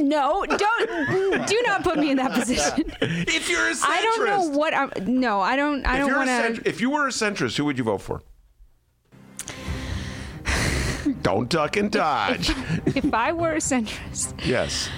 No, 0.00 0.44
don't. 0.46 1.46
do 1.48 1.62
not 1.66 1.82
put 1.82 1.98
me 1.98 2.10
in 2.12 2.16
that 2.18 2.32
position. 2.32 2.92
If 3.02 3.50
you're 3.50 3.68
a 3.68 3.72
centrist, 3.72 3.84
I 3.84 4.00
don't 4.02 4.26
know 4.26 4.58
what 4.58 4.72
I'm. 4.74 4.90
No, 5.20 5.40
I 5.40 5.56
don't. 5.56 5.84
I 5.84 5.98
if, 6.00 6.06
don't 6.06 6.26
want 6.26 6.56
to. 6.56 6.68
if 6.68 6.80
you 6.80 6.90
were 6.90 7.06
a 7.08 7.10
centrist, 7.10 7.56
who 7.56 7.64
would 7.64 7.76
you 7.78 7.84
vote 7.84 8.00
for? 8.00 8.22
don't 11.22 11.48
duck 11.48 11.76
and 11.76 11.90
dodge. 11.90 12.50
If 12.86 13.12
I 13.12 13.32
were 13.32 13.52
a 13.52 13.56
centrist, 13.58 14.34
yes. 14.46 14.88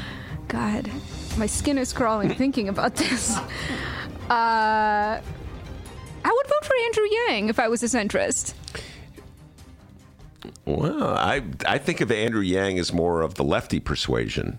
God, 0.49 0.91
my 1.39 1.47
skin 1.47 1.79
is 1.79 1.93
crawling 1.93 2.29
thinking 2.35 2.69
about 2.69 2.95
this. 2.97 3.37
Uh, 4.29 5.21
I 6.25 6.33
would 6.33 6.47
vote 6.47 6.65
for 6.65 6.75
Andrew 6.87 7.05
Yang 7.29 7.49
if 7.49 7.59
I 7.59 7.69
was 7.69 7.83
a 7.83 7.87
centrist. 7.87 8.55
Well, 10.65 11.15
I 11.15 11.43
I 11.67 11.79
think 11.79 12.01
of 12.01 12.11
Andrew 12.11 12.41
Yang 12.43 12.79
as 12.79 12.93
more 12.93 13.23
of 13.23 13.35
the 13.35 13.45
lefty 13.45 13.81
persuasion. 13.81 14.59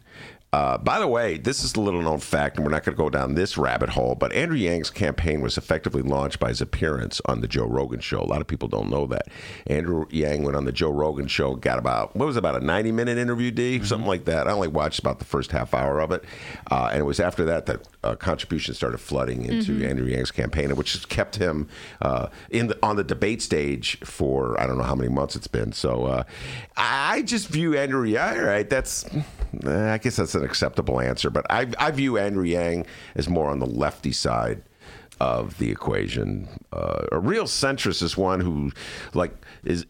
Uh, 0.56 0.78
by 0.78 1.00
the 1.00 1.08
way, 1.08 1.38
this 1.38 1.66
is 1.66 1.76
a 1.76 1.82
little 1.82 2.02
known 2.02 2.18
fact, 2.18 2.56
and 2.56 2.66
we're 2.66 2.72
not 2.72 2.82
going 2.86 2.96
to 2.96 3.04
go 3.04 3.10
down 3.10 3.36
this 3.36 3.58
rabbit 3.58 3.90
hole, 3.90 4.16
but 4.16 4.32
Andrew 4.32 4.56
Yang's 4.56 4.90
campaign 4.90 5.42
was 5.42 5.58
effectively 5.58 6.02
launched 6.02 6.40
by 6.40 6.48
his 6.48 6.62
appearance 6.62 7.20
on 7.26 7.42
the 7.42 7.48
Joe 7.48 7.66
Rogan 7.66 8.00
show. 8.00 8.22
A 8.22 8.24
lot 8.24 8.40
of 8.40 8.48
people 8.48 8.70
don't 8.70 8.90
know 8.90 9.06
that. 9.08 9.28
Andrew 9.68 10.06
Yang 10.12 10.44
went 10.44 10.56
on 10.56 10.64
the 10.64 10.72
Joe 10.72 10.92
Rogan 10.92 11.28
show, 11.28 11.56
got 11.56 11.78
about, 11.78 12.16
what 12.16 12.26
was 12.26 12.38
it, 12.38 12.40
about 12.40 12.56
a 12.56 12.66
90 12.66 12.94
minute 12.94 13.18
interview, 13.18 13.52
D? 13.52 13.84
Something 13.84 14.08
like 14.08 14.24
that. 14.26 14.48
I 14.48 14.52
only 14.52 14.70
watched 14.70 15.00
about 15.00 15.20
the 15.20 15.26
first 15.26 15.52
half 15.52 15.74
hour 15.74 16.00
of 16.00 16.14
it. 16.14 16.24
Uh, 16.72 16.88
and 16.90 17.02
it 17.02 17.06
was 17.06 17.20
after 17.20 17.44
that 17.44 17.66
that 17.66 17.86
uh, 18.06 18.16
contributions 18.16 18.78
started 18.78 19.00
flooding 19.00 19.46
into 19.46 19.86
Andrew 19.86 20.08
Yang's 20.08 20.32
campaign, 20.32 20.76
which 20.76 20.94
has 20.94 21.06
kept 21.06 21.36
him 21.36 21.68
uh, 22.02 22.28
in 22.50 22.68
the, 22.68 22.78
on 22.84 22.96
the 22.96 23.04
debate 23.04 23.42
stage 23.42 23.98
for 24.04 24.60
I 24.60 24.68
don't 24.68 24.78
know 24.78 24.84
how 24.84 24.96
many 24.96 25.10
months 25.10 25.36
it's 25.36 25.48
been. 25.48 25.72
So 25.72 26.06
uh, 26.06 26.24
I 26.78 27.24
just 27.24 27.48
view 27.48 27.76
Andrew 27.76 28.04
Yang, 28.04 28.40
all 28.40 28.46
right, 28.46 28.70
that's, 28.70 29.06
eh, 29.66 29.94
I 29.94 29.98
guess 29.98 30.18
that's 30.18 30.36
an 30.36 30.44
acceptable 30.44 31.02
answer, 31.02 31.30
but 31.30 31.46
I, 31.50 31.68
I 31.80 31.92
view 31.92 32.18
Andrew 32.18 32.46
Yang 32.46 32.86
as 33.16 33.28
more 33.28 33.50
on 33.50 33.60
the 33.60 33.66
lefty 33.66 34.12
side 34.12 34.62
of 35.20 35.58
the 35.58 35.70
equation. 35.70 36.48
Uh, 36.74 37.06
a 37.12 37.20
real 37.20 37.46
centrist 37.46 38.04
is 38.04 38.18
one 38.18 38.40
who, 38.40 38.72
like, 39.14 39.34
is, 39.64 39.86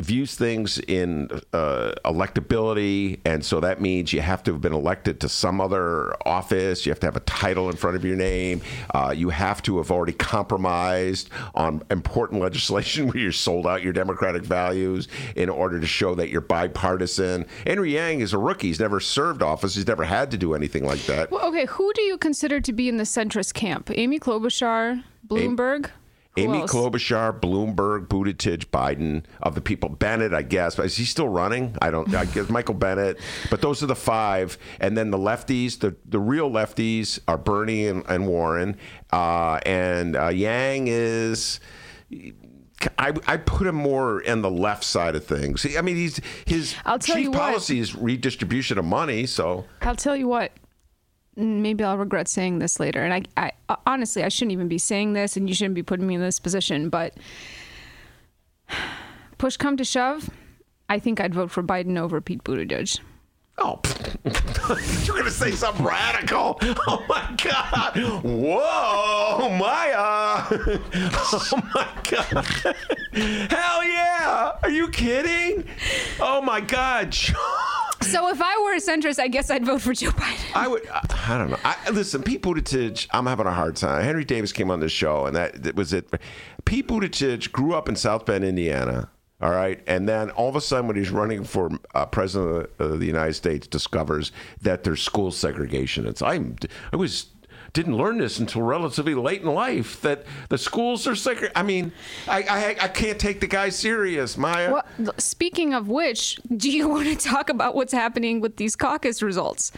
views 0.00 0.34
things 0.34 0.78
in 0.78 1.28
uh, 1.52 1.92
electability, 2.04 3.20
and 3.24 3.44
so 3.44 3.60
that 3.60 3.80
means 3.80 4.12
you 4.12 4.20
have 4.20 4.42
to 4.44 4.52
have 4.52 4.60
been 4.60 4.72
elected 4.72 5.20
to 5.20 5.28
some 5.28 5.60
other 5.60 6.14
office. 6.26 6.86
You 6.86 6.90
have 6.92 7.00
to 7.00 7.06
have 7.06 7.16
a 7.16 7.20
title 7.20 7.68
in 7.68 7.76
front 7.76 7.96
of 7.96 8.04
your 8.04 8.16
name. 8.16 8.62
Uh, 8.94 9.12
you 9.14 9.30
have 9.30 9.62
to 9.62 9.78
have 9.78 9.90
already 9.90 10.12
compromised 10.12 11.30
on 11.54 11.82
important 11.90 12.40
legislation 12.48 13.06
where 13.08 13.18
you 13.18 13.32
sold 13.32 13.66
out 13.66 13.82
your 13.82 13.92
democratic 13.92 14.42
values 14.42 15.08
in 15.36 15.48
order 15.48 15.78
to 15.78 15.86
show 15.86 16.14
that 16.14 16.30
you're 16.30 16.40
bipartisan. 16.40 17.46
Andrew 17.66 17.86
Yang 17.86 18.20
is 18.20 18.32
a 18.32 18.38
rookie. 18.38 18.68
He's 18.68 18.80
never 18.80 19.00
served 19.00 19.42
office. 19.42 19.74
He's 19.74 19.86
never 19.86 20.04
had 20.04 20.30
to 20.30 20.38
do 20.38 20.54
anything 20.54 20.84
like 20.84 21.04
that. 21.06 21.30
Well, 21.30 21.46
okay, 21.48 21.66
who 21.66 21.92
do 21.92 22.02
you 22.02 22.16
consider 22.16 22.60
to 22.60 22.72
be 22.72 22.88
in 22.88 22.96
the 22.96 23.04
centrist 23.04 23.54
camp? 23.54 23.90
Amy 23.94 24.18
Klobuchar, 24.18 24.53
Bloomberg. 25.26 25.90
Who 26.36 26.42
Amy 26.42 26.60
else? 26.62 26.72
Klobuchar, 26.72 27.40
Bloomberg, 27.40 28.08
Buttigieg, 28.08 28.66
Biden 28.66 29.24
of 29.40 29.54
the 29.54 29.60
people. 29.60 29.88
Bennet, 29.88 30.34
I 30.34 30.42
guess. 30.42 30.78
Is 30.80 30.96
he 30.96 31.04
still 31.04 31.28
running? 31.28 31.76
I 31.80 31.90
don't. 31.90 32.12
I 32.12 32.24
guess 32.24 32.48
Michael 32.48 32.74
Bennet. 32.74 33.20
But 33.50 33.60
those 33.60 33.82
are 33.82 33.86
the 33.86 33.94
five. 33.94 34.58
And 34.80 34.98
then 34.98 35.10
the 35.10 35.18
lefties, 35.18 35.78
the 35.78 35.94
the 36.04 36.18
real 36.18 36.50
lefties 36.50 37.20
are 37.28 37.38
Bernie 37.38 37.86
and, 37.86 38.04
and 38.08 38.26
Warren. 38.26 38.76
Uh, 39.12 39.60
and 39.64 40.16
uh, 40.16 40.28
Yang 40.28 40.88
is. 40.88 41.60
I, 42.98 43.14
I 43.26 43.36
put 43.38 43.66
him 43.66 43.76
more 43.76 44.20
in 44.20 44.42
the 44.42 44.50
left 44.50 44.84
side 44.84 45.16
of 45.16 45.24
things. 45.24 45.64
I 45.76 45.80
mean, 45.80 45.96
he's 45.96 46.20
his 46.46 46.74
I'll 46.84 46.98
tell 46.98 47.16
chief 47.16 47.24
you 47.24 47.30
what. 47.30 47.38
policy 47.40 47.78
is 47.78 47.94
redistribution 47.94 48.76
of 48.76 48.84
money. 48.84 49.26
So 49.26 49.64
I'll 49.82 49.96
tell 49.96 50.16
you 50.16 50.28
what. 50.28 50.52
Maybe 51.36 51.82
I'll 51.82 51.98
regret 51.98 52.28
saying 52.28 52.58
this 52.58 52.78
later. 52.78 53.02
And 53.02 53.14
I, 53.14 53.22
I 53.36 53.52
uh, 53.68 53.76
honestly, 53.86 54.22
I 54.22 54.28
shouldn't 54.28 54.52
even 54.52 54.68
be 54.68 54.78
saying 54.78 55.14
this, 55.14 55.36
and 55.36 55.48
you 55.48 55.54
shouldn't 55.54 55.74
be 55.74 55.82
putting 55.82 56.06
me 56.06 56.14
in 56.14 56.20
this 56.20 56.38
position. 56.38 56.88
But 56.88 57.14
push 59.38 59.56
come 59.56 59.76
to 59.76 59.84
shove, 59.84 60.30
I 60.88 60.98
think 60.98 61.20
I'd 61.20 61.34
vote 61.34 61.50
for 61.50 61.62
Biden 61.62 61.98
over 61.98 62.20
Pete 62.20 62.44
Buttigieg. 62.44 63.00
Oh, 63.56 63.80
you're 65.04 65.14
going 65.14 65.24
to 65.24 65.30
say 65.30 65.52
something 65.52 65.84
radical. 65.84 66.58
Oh 66.86 67.04
my 67.08 67.34
God. 67.42 67.96
Whoa, 68.24 69.48
Maya. 69.56 69.94
Uh, 69.96 70.46
oh 71.32 71.62
my 71.74 71.88
God. 72.10 72.44
Hell 73.50 73.84
yeah. 73.84 74.52
Are 74.62 74.70
you 74.70 74.88
kidding? 74.88 75.64
Oh 76.20 76.40
my 76.42 76.60
God. 76.60 77.16
So 78.04 78.28
if 78.28 78.40
I 78.42 78.60
were 78.62 78.74
a 78.74 78.80
centrist, 78.80 79.18
I 79.18 79.28
guess 79.28 79.50
I'd 79.50 79.64
vote 79.64 79.80
for 79.80 79.94
Joe 79.94 80.10
Biden. 80.10 80.54
I 80.54 80.68
would. 80.68 80.86
I, 80.88 81.00
I 81.26 81.38
don't 81.38 81.50
know. 81.50 81.58
I, 81.64 81.88
listen, 81.90 82.22
Pete 82.22 82.42
Buttigieg. 82.42 83.08
I'm 83.12 83.24
having 83.24 83.46
a 83.46 83.52
hard 83.52 83.76
time. 83.76 84.04
Henry 84.04 84.24
Davis 84.24 84.52
came 84.52 84.70
on 84.70 84.80
the 84.80 84.90
show, 84.90 85.24
and 85.24 85.34
that, 85.34 85.62
that 85.62 85.74
was 85.74 85.94
it. 85.94 86.08
Pete 86.66 86.86
Buttigieg 86.86 87.50
grew 87.50 87.72
up 87.74 87.88
in 87.88 87.96
South 87.96 88.26
Bend, 88.26 88.44
Indiana. 88.44 89.08
All 89.40 89.50
right, 89.50 89.82
and 89.86 90.08
then 90.08 90.30
all 90.30 90.48
of 90.48 90.56
a 90.56 90.60
sudden, 90.60 90.86
when 90.86 90.96
he's 90.96 91.10
running 91.10 91.42
for 91.42 91.70
uh, 91.94 92.06
president 92.06 92.70
of 92.78 93.00
the 93.00 93.06
United 93.06 93.34
States, 93.34 93.66
discovers 93.66 94.30
that 94.62 94.84
there's 94.84 95.02
school 95.02 95.32
segregation. 95.32 96.06
It's 96.06 96.22
I'm 96.22 96.56
I 96.92 96.96
was 96.96 97.26
didn't 97.74 97.96
learn 97.96 98.18
this 98.18 98.38
until 98.38 98.62
relatively 98.62 99.14
late 99.14 99.42
in 99.42 99.48
life 99.48 100.00
that 100.00 100.24
the 100.48 100.56
schools 100.56 101.06
are 101.06 101.14
segregated. 101.16 101.52
I 101.56 101.62
mean, 101.64 101.92
I, 102.26 102.42
I 102.42 102.76
I 102.84 102.88
can't 102.88 103.18
take 103.18 103.40
the 103.40 103.46
guy 103.48 103.68
serious, 103.68 104.38
Maya. 104.38 104.72
Well, 104.72 105.14
speaking 105.18 105.74
of 105.74 105.88
which, 105.88 106.38
do 106.56 106.70
you 106.70 106.88
want 106.94 107.06
to 107.08 107.16
talk 107.16 107.50
about 107.50 107.74
what's 107.74 107.92
happening 107.92 108.40
with 108.40 108.56
these 108.56 108.76
caucus 108.76 109.22
results 109.22 109.72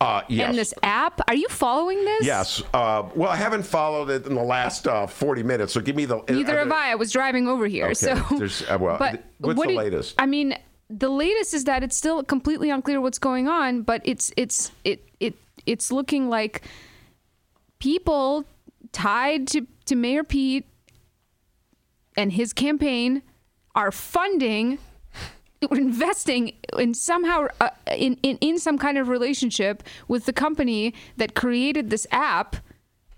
Uh, 0.00 0.22
yes. 0.28 0.48
and 0.48 0.56
this 0.58 0.72
app? 0.84 1.20
Are 1.28 1.34
you 1.34 1.48
following 1.48 2.02
this? 2.04 2.24
Yes. 2.24 2.62
Uh, 2.72 3.02
well, 3.14 3.28
I 3.30 3.36
haven't 3.36 3.64
followed 3.64 4.08
it 4.08 4.24
in 4.26 4.34
the 4.34 4.42
last 4.42 4.86
uh, 4.86 5.06
40 5.08 5.42
minutes, 5.42 5.72
so 5.74 5.80
give 5.80 5.96
me 5.96 6.04
the. 6.06 6.22
Neither 6.28 6.54
are 6.56 6.58
have 6.60 6.72
I. 6.72 6.92
I 6.92 6.94
was 6.94 7.10
driving 7.12 7.48
over 7.48 7.66
here, 7.66 7.86
Okay. 7.86 7.94
so. 7.94 8.14
There's- 8.38 8.62
uh, 8.70 8.78
well, 8.80 8.96
but 8.98 9.24
what's 9.38 9.58
what 9.58 9.66
the 9.68 9.74
latest? 9.76 10.14
I 10.16 10.26
mean, 10.26 10.56
the 10.88 11.08
latest 11.08 11.54
is 11.54 11.64
that 11.64 11.82
it's 11.82 11.96
still 11.96 12.22
completely 12.22 12.70
unclear 12.70 13.00
what's 13.00 13.18
going 13.18 13.48
on, 13.48 13.82
but 13.82 14.00
it's 14.04 14.30
it's 14.36 14.70
it 14.84 15.02
it 15.18 15.34
it's 15.66 15.90
looking 15.90 16.28
like 16.28 16.62
people 17.82 18.44
tied 18.92 19.48
to 19.48 19.66
to 19.84 19.96
Mayor 19.96 20.22
Pete 20.22 20.64
and 22.16 22.32
his 22.32 22.52
campaign 22.52 23.22
are 23.74 23.90
funding 23.90 24.78
investing 25.72 26.52
in 26.78 26.94
somehow 26.94 27.48
uh, 27.60 27.70
in, 27.96 28.16
in 28.22 28.38
in 28.40 28.56
some 28.56 28.78
kind 28.78 28.98
of 28.98 29.08
relationship 29.08 29.82
with 30.06 30.26
the 30.26 30.32
company 30.32 30.94
that 31.16 31.34
created 31.34 31.90
this 31.90 32.06
app 32.12 32.54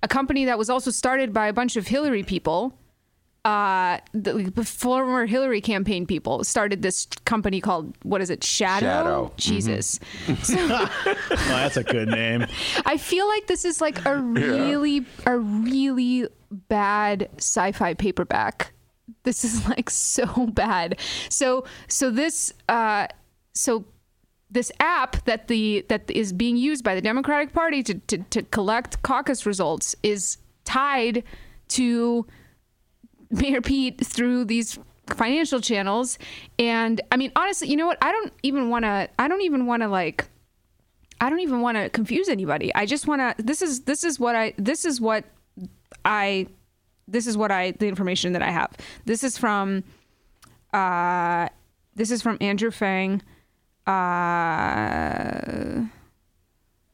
a 0.03 0.09
company 0.09 0.47
that 0.47 0.57
was 0.57 0.71
also 0.71 0.91
started 0.91 1.35
by 1.35 1.47
a 1.47 1.53
bunch 1.53 1.77
of 1.77 1.89
Hillary 1.89 2.23
people 2.23 2.73
uh 3.45 3.99
the, 4.13 4.51
the 4.55 4.65
former 4.65 5.27
Hillary 5.27 5.61
campaign 5.61 6.07
people 6.07 6.45
started 6.45 6.83
this 6.83 7.07
company 7.25 7.61
called 7.61 7.95
what 8.03 8.23
is 8.23 8.31
it 8.31 8.43
Shadow, 8.43 8.87
Shadow. 8.87 9.33
Jesus 9.37 10.01
Oh, 10.29 10.91
that's 11.31 11.77
a 11.77 11.85
good 11.85 12.09
name. 12.09 12.47
I 12.87 12.97
feel 12.97 13.29
like 13.29 13.47
this 13.47 13.65
is 13.65 13.81
like 13.81 14.05
a 14.07 14.17
really 14.17 15.05
a 15.27 15.37
really 15.37 16.27
bad 16.51 17.29
sci-fi 17.37 17.95
paperback. 17.95 18.73
This 19.25 19.45
is 19.45 19.69
like 19.69 19.91
so 19.91 20.47
bad. 20.47 20.99
So 21.29 21.65
so 21.89 22.11
this 22.11 22.53
uh 22.69 23.09
so 23.53 23.85
this 24.51 24.71
app 24.81 25.25
that 25.25 25.49
the 25.49 25.85
that 25.89 26.11
is 26.11 26.33
being 26.33 26.57
used 26.57 26.85
by 26.85 26.95
the 26.95 27.03
Democratic 27.03 27.53
Party 27.53 27.83
to 27.83 27.95
to, 27.95 28.19
to 28.19 28.43
collect 28.43 29.03
caucus 29.03 29.45
results 29.45 29.95
is 30.03 30.39
tied 30.65 31.25
to 31.69 32.27
Mayor 33.41 33.61
Pete 33.61 34.05
through 34.05 34.45
these 34.45 34.79
financial 35.09 35.61
channels 35.61 36.19
and 36.59 37.01
I 37.13 37.17
mean 37.17 37.33
honestly, 37.37 37.69
you 37.69 37.77
know 37.77 37.87
what? 37.87 37.99
I 38.01 38.11
don't 38.11 38.33
even 38.43 38.71
want 38.71 38.85
to 38.85 39.09
I 39.19 39.29
don't 39.29 39.43
even 39.43 39.67
want 39.67 39.83
to 39.83 39.89
like 39.89 40.27
I 41.21 41.31
don't 41.31 41.41
even 41.41 41.61
want 41.61 41.77
to 41.77 41.89
confuse 41.91 42.29
anybody. 42.29 42.75
I 42.75 42.87
just 42.87 43.07
want 43.07 43.21
to 43.21 43.43
this 43.43 43.63
is 43.63 43.81
this 43.83 44.05
is 44.05 44.19
what 44.19 44.35
I 44.35 44.55
this 44.57 44.85
is 44.85 45.01
what 45.01 45.25
I 46.05 46.47
this 47.07 47.27
is 47.27 47.37
what 47.37 47.51
I 47.51 47.73
the 47.73 47.87
information 47.87 48.33
that 48.33 48.43
I 48.43 48.51
have. 48.51 48.73
This 49.05 49.25
is 49.25 49.37
from 49.37 49.85
uh 50.73 51.49
this 51.95 52.11
is 52.11 52.23
from 52.23 52.39
Andrew 52.41 52.71
Fang. 52.71 53.23
Uh 53.87 55.85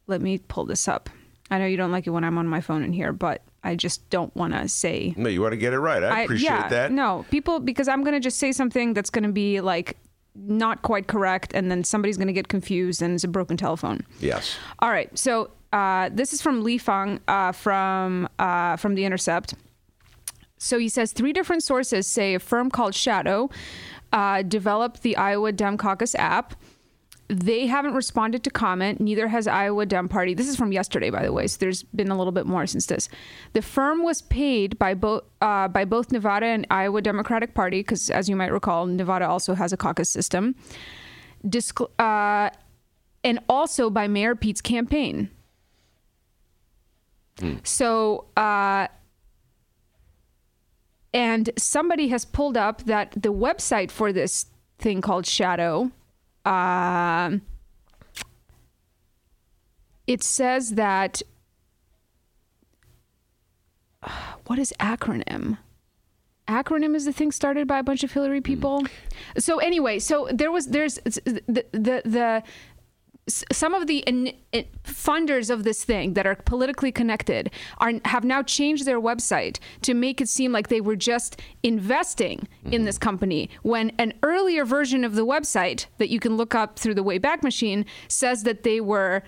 let 0.07 0.21
me 0.21 0.39
pull 0.39 0.65
this 0.65 0.89
up. 0.89 1.09
I 1.51 1.59
know 1.59 1.67
you 1.67 1.77
don't 1.77 1.93
like 1.93 2.07
it 2.07 2.11
when 2.11 2.25
I'm 2.25 2.39
on 2.39 2.47
my 2.49 2.61
phone 2.61 2.83
in 2.83 2.93
here, 2.93 3.13
but 3.13 3.43
I 3.63 3.77
just 3.77 4.09
don't 4.11 4.35
want 4.35 4.55
to 4.55 4.69
say 4.69 5.15
No, 5.17 5.29
you 5.29 5.43
want 5.43 5.53
to 5.53 5.59
get 5.59 5.73
it 5.73 5.79
right. 5.79 6.03
I 6.03 6.23
appreciate 6.23 6.49
yeah, 6.49 6.69
that. 6.69 6.93
No, 6.93 7.25
people 7.31 7.61
because 7.61 7.89
I'm 7.89 8.05
gonna 8.05 8.21
just 8.21 8.39
say 8.39 8.53
something 8.53 8.95
that's 8.95 9.11
gonna 9.11 9.33
be 9.33 9.61
like 9.61 9.97
not 10.35 10.83
quite 10.83 11.07
correct, 11.07 11.53
and 11.55 11.71
then 11.71 11.85
somebody's 11.85 12.17
gonna 12.17 12.33
get 12.33 12.49
confused, 12.49 13.03
and 13.03 13.15
it's 13.15 13.25
a 13.25 13.29
broken 13.29 13.57
telephone. 13.57 14.01
Yes. 14.21 14.57
All 14.79 14.91
right, 14.91 15.17
so 15.19 15.51
uh, 15.73 16.09
this 16.13 16.33
is 16.33 16.41
from 16.43 16.63
Lee 16.63 16.79
Fang 16.79 17.21
uh, 17.29 17.53
from 17.53 18.29
uh, 18.39 18.77
from 18.77 18.95
the 18.95 19.05
Intercept. 19.05 19.55
So 20.59 20.79
he 20.79 20.89
says 20.89 21.13
three 21.13 21.33
different 21.33 21.63
sources 21.63 22.07
say 22.07 22.35
a 22.35 22.39
firm 22.39 22.71
called 22.71 22.95
Shadow 22.95 23.49
uh, 24.13 24.43
developed 24.43 25.03
the 25.03 25.17
Iowa 25.17 25.53
Dem 25.53 25.79
Caucus 25.79 26.15
app. 26.15 26.55
They 27.31 27.67
haven't 27.67 27.95
responded 27.95 28.43
to 28.45 28.51
comment. 28.51 29.01
Neither 29.01 29.29
has 29.29 29.47
Iowa 29.47 29.87
Dem 29.87 30.09
Party. 30.09 30.35
This 30.35 30.49
is 30.49 30.57
from 30.57 30.73
yesterday, 30.73 31.11
by 31.11 31.23
the 31.23 31.33
way. 31.33 31.47
So 31.47 31.59
there's 31.61 31.85
been 31.85 32.09
a 32.09 32.19
little 32.19 32.33
bit 32.33 32.45
more 32.45 32.67
since 32.67 32.87
this. 32.87 33.09
The 33.53 33.63
firm 33.63 34.03
was 34.03 34.23
paid 34.23 34.79
by 34.79 34.95
both 34.95 35.23
uh, 35.41 35.69
by 35.69 35.85
both 35.85 36.11
Nevada 36.11 36.47
and 36.47 36.67
Iowa 36.71 37.01
Democratic 37.01 37.55
Party 37.55 37.81
because, 37.81 38.11
as 38.11 38.29
you 38.29 38.35
might 38.35 38.53
recall, 38.53 38.87
Nevada 38.87 39.29
also 39.29 39.55
has 39.55 39.73
a 39.73 39.77
caucus 39.77 40.11
system. 40.11 40.57
Discl- 41.47 41.91
uh, 41.99 42.51
and 43.23 43.39
also 43.49 43.91
by 43.91 44.09
Mayor 44.09 44.35
Pete's 44.35 44.61
campaign. 44.61 45.31
So, 47.63 48.27
uh, 48.37 48.89
and 51.15 51.51
somebody 51.57 52.09
has 52.09 52.25
pulled 52.25 52.57
up 52.57 52.85
that 52.85 53.13
the 53.13 53.33
website 53.33 53.91
for 53.91 54.13
this 54.13 54.47
thing 54.79 55.01
called 55.01 55.27
Shadow, 55.27 55.91
um, 56.45 57.43
it 60.07 60.23
says 60.23 60.71
that 60.71 61.23
what 64.47 64.59
is 64.59 64.73
acronym? 64.81 65.59
Acronym 66.49 66.97
is 66.97 67.05
the 67.05 67.13
thing 67.13 67.31
started 67.31 67.69
by 67.69 67.79
a 67.79 67.83
bunch 67.83 68.03
of 68.03 68.11
Hillary 68.11 68.41
people. 68.41 68.85
So 69.39 69.59
anyway, 69.59 70.01
so 70.01 70.29
there 70.33 70.51
was 70.51 70.67
there's 70.67 70.95
the 70.97 71.65
the 71.71 72.03
the 72.05 72.43
some 73.31 73.75
of 73.75 73.87
the 73.87 73.99
in, 73.99 74.33
in- 74.53 74.67
funders 74.85 75.51
of 75.51 75.65
this 75.65 75.85
thing 75.85 76.15
that 76.15 76.27
are 76.27 76.35
politically 76.35 76.93
connected 76.93 77.51
are 77.79 77.93
have 78.05 78.25
now 78.25 78.43
changed 78.43 78.85
their 78.85 79.01
website 79.01 79.59
to 79.83 79.95
make 79.95 80.21
it 80.21 80.29
seem 80.29 80.53
like 80.53 80.69
they 80.69 80.81
were 80.81 80.97
just 80.97 81.41
investing 81.63 82.47
in 82.65 82.71
mm-hmm. 82.71 82.85
this 82.85 82.99
company 82.99 83.49
when 83.63 83.91
an 83.99 84.13
earlier 84.23 84.65
version 84.65 85.05
of 85.05 85.15
the 85.15 85.27
website 85.27 85.87
that 85.99 86.09
you 86.09 86.21
can 86.21 86.37
look 86.37 86.55
up 86.55 86.79
through 86.79 86.95
the 86.95 87.05
Wayback 87.05 87.43
Machine 87.43 87.85
says 88.09 88.43
that 88.43 88.63
they 88.63 88.81
were 88.81 89.23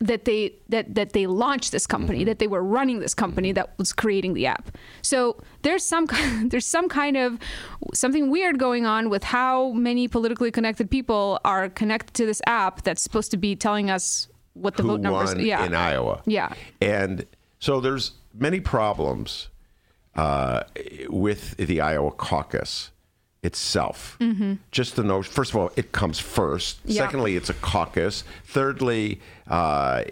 that 0.00 0.24
they 0.24 0.54
that 0.68 0.94
that 0.94 1.12
they 1.12 1.26
launched 1.26 1.72
this 1.72 1.86
company 1.86 2.24
that 2.24 2.38
they 2.38 2.46
were 2.46 2.62
running 2.62 3.00
this 3.00 3.14
company 3.14 3.52
that 3.52 3.76
was 3.78 3.92
creating 3.92 4.32
the 4.32 4.46
app 4.46 4.76
so 5.02 5.36
there's 5.62 5.84
some 5.84 6.06
kind 6.06 6.50
there's 6.50 6.66
some 6.66 6.88
kind 6.88 7.16
of 7.16 7.38
something 7.92 8.30
weird 8.30 8.58
going 8.58 8.86
on 8.86 9.10
with 9.10 9.24
how 9.24 9.72
many 9.72 10.08
politically 10.08 10.50
connected 10.50 10.90
people 10.90 11.38
are 11.44 11.68
connected 11.68 12.14
to 12.14 12.24
this 12.24 12.40
app 12.46 12.82
that's 12.82 13.02
supposed 13.02 13.30
to 13.30 13.36
be 13.36 13.54
telling 13.54 13.90
us 13.90 14.28
what 14.54 14.76
the 14.76 14.82
who 14.82 14.90
vote 14.90 15.00
numbers 15.00 15.34
won 15.34 15.44
yeah 15.44 15.64
in 15.64 15.74
Iowa. 15.74 16.22
Yeah. 16.26 16.52
And 16.80 17.26
so 17.58 17.80
there's 17.80 18.12
many 18.34 18.60
problems 18.60 19.48
uh, 20.14 20.64
with 21.08 21.56
the 21.56 21.80
Iowa 21.80 22.10
caucus 22.10 22.90
itself. 23.42 24.16
Mm-hmm. 24.20 24.54
Just 24.70 24.96
the 24.96 25.02
notion, 25.04 25.32
first 25.32 25.50
of 25.52 25.56
all, 25.56 25.70
it 25.76 25.92
comes 25.92 26.18
first. 26.18 26.78
Yeah. 26.84 27.02
Secondly, 27.04 27.36
it's 27.36 27.50
a 27.50 27.54
caucus. 27.54 28.24
Thirdly, 28.44 29.20
uh, 29.46 30.02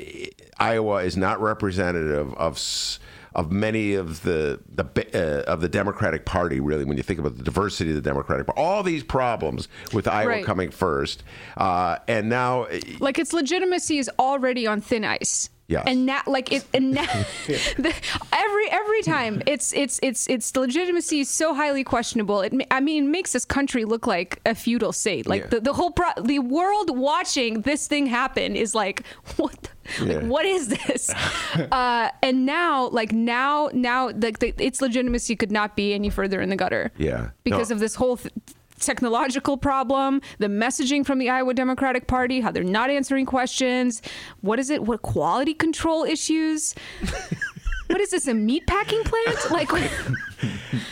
Iowa 0.59 1.03
is 1.05 1.17
not 1.17 1.41
representative 1.41 2.33
of. 2.35 2.55
s- 2.55 2.99
Of 3.37 3.53
many 3.53 3.93
of 3.95 4.23
the 4.23 4.61
the 4.75 4.85
uh, 5.15 5.43
of 5.53 5.61
the 5.61 5.69
Democratic 5.69 6.25
Party, 6.25 6.59
really, 6.59 6.85
when 6.87 6.97
you 6.97 7.03
think 7.03 7.21
about 7.21 7.37
the 7.37 7.43
diversity 7.45 7.91
of 7.91 7.97
the 7.97 8.01
Democratic 8.03 8.47
Party, 8.47 8.59
all 8.61 8.83
these 8.83 9.05
problems 9.05 9.69
with 9.93 10.09
Iowa 10.09 10.29
Right. 10.31 10.45
coming 10.45 10.71
first, 10.71 11.23
uh, 11.59 11.99
and 12.09 12.31
now 12.31 12.67
like 12.99 13.19
its 13.19 13.35
legitimacy 13.35 13.99
is 13.99 14.11
already 14.19 14.67
on 14.67 14.81
thin 14.81 15.05
ice. 15.05 15.51
Yes. 15.69 15.83
And 15.89 16.07
now, 16.07 16.23
like 16.29 16.53
it, 16.53 16.65
and 16.73 16.93
now, 16.93 17.03
the, 17.47 17.93
every 18.33 18.71
every 18.71 19.03
time 19.03 19.43
it's 19.47 19.73
it's 19.75 19.99
it's 20.03 20.27
its 20.29 20.57
legitimacy 20.57 21.21
is 21.21 21.29
so 21.29 21.53
highly 21.55 21.83
questionable. 21.85 22.41
It, 22.41 22.55
I 22.71 22.81
mean, 22.81 23.05
it 23.05 23.09
makes 23.09 23.33
this 23.33 23.45
country 23.45 23.85
look 23.85 24.07
like 24.07 24.41
a 24.47 24.55
feudal 24.55 24.93
state. 24.93 25.27
Like 25.27 25.43
Yeah. 25.43 25.49
the, 25.49 25.61
the 25.61 25.73
whole 25.75 25.91
pro- 25.91 26.23
the 26.23 26.39
world 26.39 26.97
watching 26.97 27.63
this 27.63 27.87
thing 27.89 28.07
happen 28.07 28.57
is 28.57 28.75
like 28.75 29.03
what. 29.37 29.61
the- 29.61 29.69
Like, 30.01 30.23
what 30.25 30.45
is 30.47 30.69
this? 30.69 31.11
uh, 31.73 32.11
and 32.23 32.47
now, 32.47 32.89
like 32.89 33.13
now, 33.13 33.71
now, 33.73 34.09
like 34.11 34.39
the, 34.39 34.55
its 34.59 34.81
legitimacy 34.81 35.37
could 35.37 35.51
not 35.53 35.77
be 35.77 35.95
any 35.95 36.11
further 36.11 36.41
in 36.41 36.49
the 36.49 36.57
gutter. 36.57 36.93
Yeah. 36.99 37.31
because 37.45 37.71
No. 37.71 37.75
of 37.75 37.81
this 37.81 37.95
whole 37.97 38.17
th- 38.19 38.33
technological 38.79 39.57
problem, 39.57 40.21
the 40.39 40.49
messaging 40.49 41.05
from 41.05 41.19
the 41.19 41.31
Iowa 41.31 41.55
Democratic 41.55 42.07
Party, 42.07 42.41
how 42.41 42.51
they're 42.51 42.63
not 42.63 42.91
answering 42.91 43.25
questions. 43.27 44.03
What 44.43 44.59
is 44.59 44.69
it? 44.71 44.83
What 44.85 45.03
quality 45.03 45.55
control 45.55 46.05
issues? 46.05 46.75
what 47.89 48.01
is 48.01 48.11
this? 48.11 48.27
A 48.27 48.35
meat 48.35 48.67
packing 48.67 49.03
plant? 49.05 49.37
Like, 49.51 49.71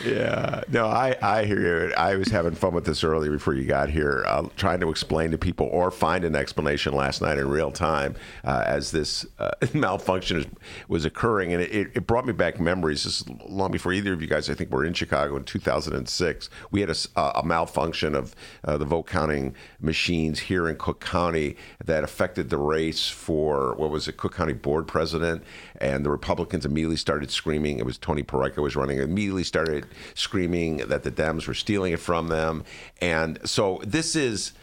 Yeah, 0.03 0.61
no, 0.69 0.87
I, 0.87 1.15
I 1.21 1.45
hear 1.45 1.87
you. 1.87 1.93
I 1.93 2.15
was 2.15 2.29
having 2.29 2.53
fun 2.53 2.73
with 2.73 2.85
this 2.85 3.03
earlier 3.03 3.31
before 3.31 3.53
you 3.53 3.65
got 3.65 3.89
here, 3.89 4.23
uh, 4.27 4.47
trying 4.55 4.79
to 4.81 4.89
explain 4.89 5.31
to 5.31 5.37
people 5.37 5.67
or 5.71 5.91
find 5.91 6.23
an 6.23 6.35
explanation 6.35 6.93
last 6.93 7.21
night 7.21 7.37
in 7.37 7.47
real 7.47 7.71
time 7.71 8.15
uh, 8.43 8.63
as 8.65 8.91
this 8.91 9.25
uh, 9.39 9.51
malfunction 9.73 10.37
is, 10.37 10.45
was 10.87 11.05
occurring. 11.05 11.53
And 11.53 11.61
it, 11.61 11.91
it 11.95 12.07
brought 12.07 12.25
me 12.25 12.33
back 12.33 12.59
memories. 12.59 13.03
This 13.03 13.21
is 13.21 13.29
long 13.47 13.71
before 13.71 13.93
either 13.93 14.13
of 14.13 14.21
you 14.21 14.27
guys, 14.27 14.49
I 14.49 14.53
think, 14.53 14.71
were 14.71 14.85
in 14.85 14.93
Chicago 14.93 15.35
in 15.35 15.43
2006. 15.43 16.49
We 16.71 16.81
had 16.81 16.95
a 17.15 17.43
malfunction 17.43 18.15
of 18.15 18.35
uh, 18.63 18.77
the 18.77 18.85
vote 18.85 19.07
counting 19.07 19.55
machines 19.79 20.39
here 20.39 20.69
in 20.69 20.75
Cook 20.77 20.99
County 20.99 21.55
that 21.83 22.03
affected 22.03 22.49
the 22.49 22.57
race 22.57 23.09
for, 23.09 23.75
what 23.75 23.89
was 23.89 24.07
it, 24.07 24.17
Cook 24.17 24.35
County 24.35 24.53
Board 24.53 24.87
President. 24.87 25.43
And 25.81 26.05
the 26.05 26.11
Republicans 26.11 26.65
immediately 26.65 26.84
started 26.95 27.31
screaming. 27.31 27.79
It 27.79 27.85
was 27.85 27.97
Tony 27.97 28.21
Peraica 28.23 28.57
was 28.57 28.75
running. 28.75 28.99
Immediately 28.99 29.43
started 29.43 29.87
screaming 30.13 30.77
that 30.77 31.03
the 31.03 31.11
Dems 31.11 31.47
were 31.47 31.53
stealing 31.53 31.93
it 31.93 31.99
from 31.99 32.27
them. 32.27 32.63
And 33.01 33.39
so 33.43 33.81
this 33.83 34.15
is 34.15 34.53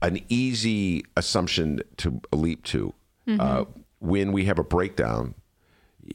an 0.00 0.20
easy 0.28 1.04
assumption 1.16 1.82
to 1.96 2.20
leap 2.32 2.64
to 2.66 2.94
uh, 3.40 3.64
when 3.98 4.32
we 4.32 4.44
have 4.44 4.58
a 4.58 4.64
breakdown. 4.64 5.34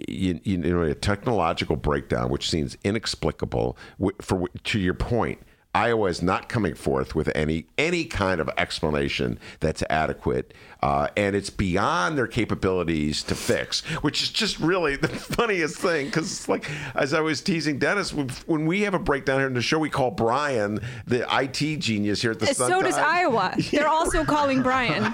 You, 0.07 0.39
you 0.43 0.57
know, 0.57 0.81
a 0.81 0.95
technological 0.95 1.75
breakdown, 1.75 2.29
which 2.29 2.49
seems 2.49 2.77
inexplicable. 2.83 3.77
For 4.21 4.47
to 4.63 4.79
your 4.79 4.95
point, 4.95 5.39
Iowa 5.75 6.07
is 6.09 6.21
not 6.21 6.49
coming 6.49 6.75
forth 6.75 7.15
with 7.15 7.31
any 7.33 7.65
any 7.79 8.05
kind 8.05 8.39
of 8.39 8.49
explanation 8.57 9.39
that's 9.59 9.81
adequate, 9.89 10.53
uh, 10.83 11.07
and 11.17 11.35
it's 11.35 11.49
beyond 11.49 12.15
their 12.15 12.27
capabilities 12.27 13.23
to 13.23 13.33
fix. 13.35 13.81
Which 14.03 14.21
is 14.21 14.29
just 14.29 14.59
really 14.59 14.95
the 14.97 15.07
funniest 15.07 15.77
thing 15.77 16.05
because, 16.07 16.47
like, 16.47 16.69
as 16.95 17.13
I 17.13 17.21
was 17.21 17.41
teasing 17.41 17.79
Dennis, 17.79 18.13
when- 18.13 18.65
we 18.65 18.81
have 18.81 18.93
a 18.93 18.99
breakdown 18.99 19.39
here 19.39 19.47
in 19.47 19.55
the 19.55 19.61
show, 19.61 19.79
we 19.79 19.89
call 19.89 20.11
Brian 20.11 20.79
the 21.07 21.25
IT 21.41 21.79
genius 21.79 22.21
here 22.21 22.31
at 22.31 22.39
the 22.39 22.47
Sun 22.47 22.69
so 22.69 22.81
does. 22.81 22.95
Iowa. 22.95 23.55
They're 23.71 23.87
also 23.87 24.23
calling 24.23 24.61
Brian. 24.61 25.13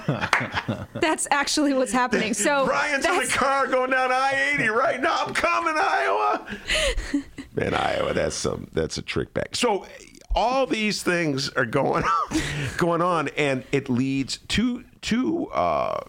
That's 0.94 1.26
actually 1.30 1.72
what's 1.74 1.90
happening. 1.92 2.34
So 2.34 2.66
Brian's 2.66 3.06
in 3.06 3.16
the 3.16 3.26
car 3.26 3.66
going 3.66 3.90
down 3.90 4.12
I 4.12 4.52
eighty 4.52 4.68
right 4.68 5.00
now. 5.00 5.24
I'm 5.26 5.34
coming, 5.34 5.74
Iowa. 5.76 6.46
Man, 7.54 7.74
Iowa, 7.74 8.12
that's 8.12 8.36
some 8.36 8.68
that's 8.72 8.98
a 8.98 9.02
trick 9.02 9.34
bag. 9.34 9.56
So 9.56 9.86
all 10.34 10.66
these 10.66 11.02
things 11.02 11.48
are 11.50 11.66
going 11.66 12.04
on, 12.30 12.40
going 12.76 13.02
on, 13.02 13.28
and 13.36 13.64
it 13.72 13.88
leads 13.88 14.38
to 14.48 14.84
to 15.02 15.48
uh, 15.48 16.00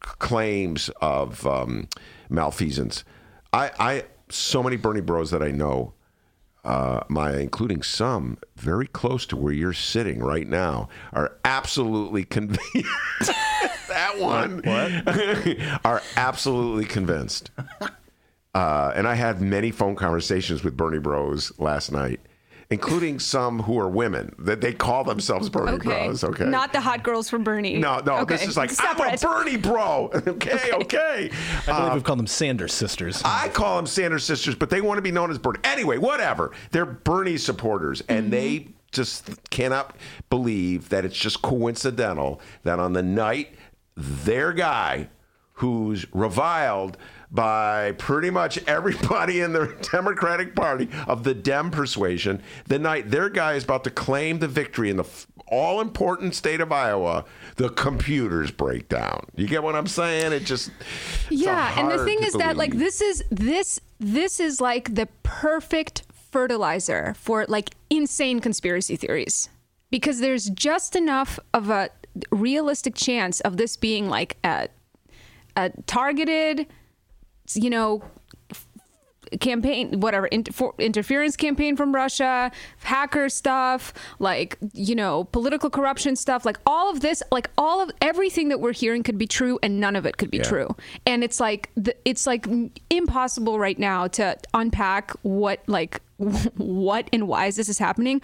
claims 0.00 0.90
of 1.00 1.46
um, 1.46 1.88
malfeasance. 2.28 3.04
I, 3.52 3.70
I 3.78 4.04
so 4.28 4.62
many 4.62 4.76
Bernie 4.76 5.00
Bros 5.00 5.30
that 5.30 5.42
I 5.42 5.50
know, 5.50 5.94
uh, 6.64 7.00
Maya, 7.08 7.38
including 7.38 7.82
some 7.82 8.38
very 8.56 8.86
close 8.86 9.26
to 9.26 9.36
where 9.36 9.52
you're 9.52 9.72
sitting 9.72 10.20
right 10.20 10.46
now, 10.46 10.88
are 11.12 11.38
absolutely 11.44 12.24
convinced. 12.24 12.64
that 13.88 14.18
one 14.18 14.62
are 15.84 16.02
absolutely 16.16 16.84
convinced. 16.84 17.50
Uh, 18.54 18.92
and 18.94 19.06
I 19.06 19.14
had 19.14 19.40
many 19.40 19.70
phone 19.70 19.96
conversations 19.96 20.62
with 20.64 20.76
Bernie 20.76 20.98
Bros 20.98 21.52
last 21.58 21.92
night, 21.92 22.20
including 22.74 23.18
some 23.18 23.62
who 23.62 23.78
are 23.78 23.88
women 23.88 24.34
that 24.38 24.60
they 24.60 24.72
call 24.72 25.04
themselves 25.04 25.48
Bernie 25.48 25.72
okay. 25.72 26.06
Bros. 26.06 26.24
Okay, 26.24 26.44
Not 26.44 26.72
the 26.72 26.80
hot 26.80 27.02
girls 27.02 27.30
from 27.30 27.44
Bernie. 27.44 27.76
no, 27.78 28.00
no, 28.00 28.18
Okay. 28.18 28.34
this 28.36 28.48
is 28.48 28.56
like 28.56 28.70
separate. 28.70 29.24
I'm 29.24 29.30
a 29.30 29.34
Bernie 29.34 29.56
bro. 29.56 30.10
Okay, 30.34 30.72
okay. 30.72 31.30
I 31.66 31.78
believe 31.78 31.94
we've 31.94 32.04
called 32.04 32.18
them 32.18 32.26
Sanders 32.26 32.72
sisters. 32.72 33.22
I 33.24 33.48
call 33.48 33.76
them 33.76 33.86
Sanders 33.86 34.24
sisters, 34.24 34.54
but 34.54 34.68
they 34.68 34.80
want 34.80 34.98
to 34.98 35.02
be 35.02 35.12
known 35.12 35.30
as 35.30 35.38
Bernie. 35.38 35.60
Anyway, 35.62 35.98
whatever. 35.98 36.50
They're 36.72 36.86
Bernie 36.86 37.36
supporters, 37.36 38.00
and 38.08 38.24
mm-hmm. 38.24 38.30
they 38.30 38.68
just 38.90 39.30
cannot 39.50 39.96
believe 40.30 40.88
that 40.88 41.04
it's 41.04 41.16
just 41.16 41.42
coincidental 41.42 42.40
that 42.62 42.78
on 42.78 42.94
the 42.94 43.02
night 43.02 43.54
their 43.96 44.52
guy, 44.52 45.08
who's 45.54 46.06
reviled 46.12 46.96
by 47.34 47.92
pretty 47.92 48.30
much 48.30 48.58
everybody 48.66 49.40
in 49.40 49.52
the 49.52 49.76
Democratic 49.92 50.54
Party 50.54 50.88
of 51.06 51.24
the 51.24 51.34
Dem 51.34 51.70
persuasion, 51.70 52.42
the 52.66 52.78
night 52.78 53.10
their 53.10 53.28
guy 53.28 53.54
is 53.54 53.64
about 53.64 53.84
to 53.84 53.90
claim 53.90 54.38
the 54.38 54.48
victory 54.48 54.88
in 54.88 54.96
the 54.96 55.04
all 55.48 55.80
important 55.82 56.34
state 56.34 56.60
of 56.62 56.72
Iowa, 56.72 57.26
the 57.56 57.68
computers 57.68 58.50
break 58.50 58.88
down. 58.88 59.26
You 59.36 59.46
get 59.46 59.62
what 59.62 59.76
I'm 59.76 59.86
saying? 59.86 60.32
It 60.32 60.44
just 60.44 60.70
yeah 61.28 61.78
and 61.78 61.90
the 61.90 62.04
thing 62.04 62.22
is 62.22 62.32
that 62.34 62.56
like 62.56 62.74
this 62.74 63.00
is 63.00 63.22
this 63.30 63.80
this 64.00 64.40
is 64.40 64.60
like 64.60 64.94
the 64.94 65.06
perfect 65.22 66.04
fertilizer 66.32 67.14
for 67.18 67.44
like 67.48 67.70
insane 67.90 68.40
conspiracy 68.40 68.96
theories 68.96 69.48
because 69.90 70.18
there's 70.18 70.50
just 70.50 70.96
enough 70.96 71.38
of 71.52 71.70
a 71.70 71.90
realistic 72.30 72.94
chance 72.94 73.40
of 73.40 73.56
this 73.56 73.76
being 73.76 74.08
like 74.08 74.36
a, 74.44 74.68
a 75.56 75.70
targeted, 75.86 76.66
you 77.52 77.70
know, 77.70 78.02
campaign, 79.40 80.00
whatever, 80.00 80.26
inter- 80.26 80.72
interference 80.78 81.36
campaign 81.36 81.76
from 81.76 81.94
Russia, 81.94 82.50
hacker 82.78 83.28
stuff, 83.28 83.92
like, 84.18 84.58
you 84.72 84.94
know, 84.94 85.24
political 85.24 85.70
corruption 85.70 86.16
stuff, 86.16 86.44
like 86.44 86.58
all 86.66 86.90
of 86.90 87.00
this, 87.00 87.22
like 87.30 87.50
all 87.58 87.80
of 87.80 87.90
everything 88.00 88.48
that 88.48 88.60
we're 88.60 88.72
hearing 88.72 89.02
could 89.02 89.18
be 89.18 89.26
true 89.26 89.58
and 89.62 89.80
none 89.80 89.96
of 89.96 90.06
it 90.06 90.16
could 90.16 90.30
be 90.30 90.38
true. 90.38 90.74
And 91.06 91.24
it's 91.24 91.40
like, 91.40 91.70
the, 91.76 91.96
it's 92.04 92.26
like 92.26 92.46
impossible 92.90 93.58
right 93.58 93.78
now 93.78 94.06
to 94.08 94.36
unpack 94.52 95.12
what, 95.22 95.60
like, 95.66 96.00
what 96.56 97.08
and 97.12 97.28
why 97.28 97.46
is 97.46 97.56
this 97.56 97.68
is 97.68 97.78
happening. 97.78 98.20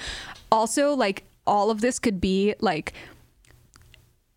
Also, 0.52 0.94
like, 0.94 1.24
all 1.46 1.70
of 1.70 1.80
this 1.80 1.98
could 1.98 2.20
be 2.20 2.54
like, 2.60 2.92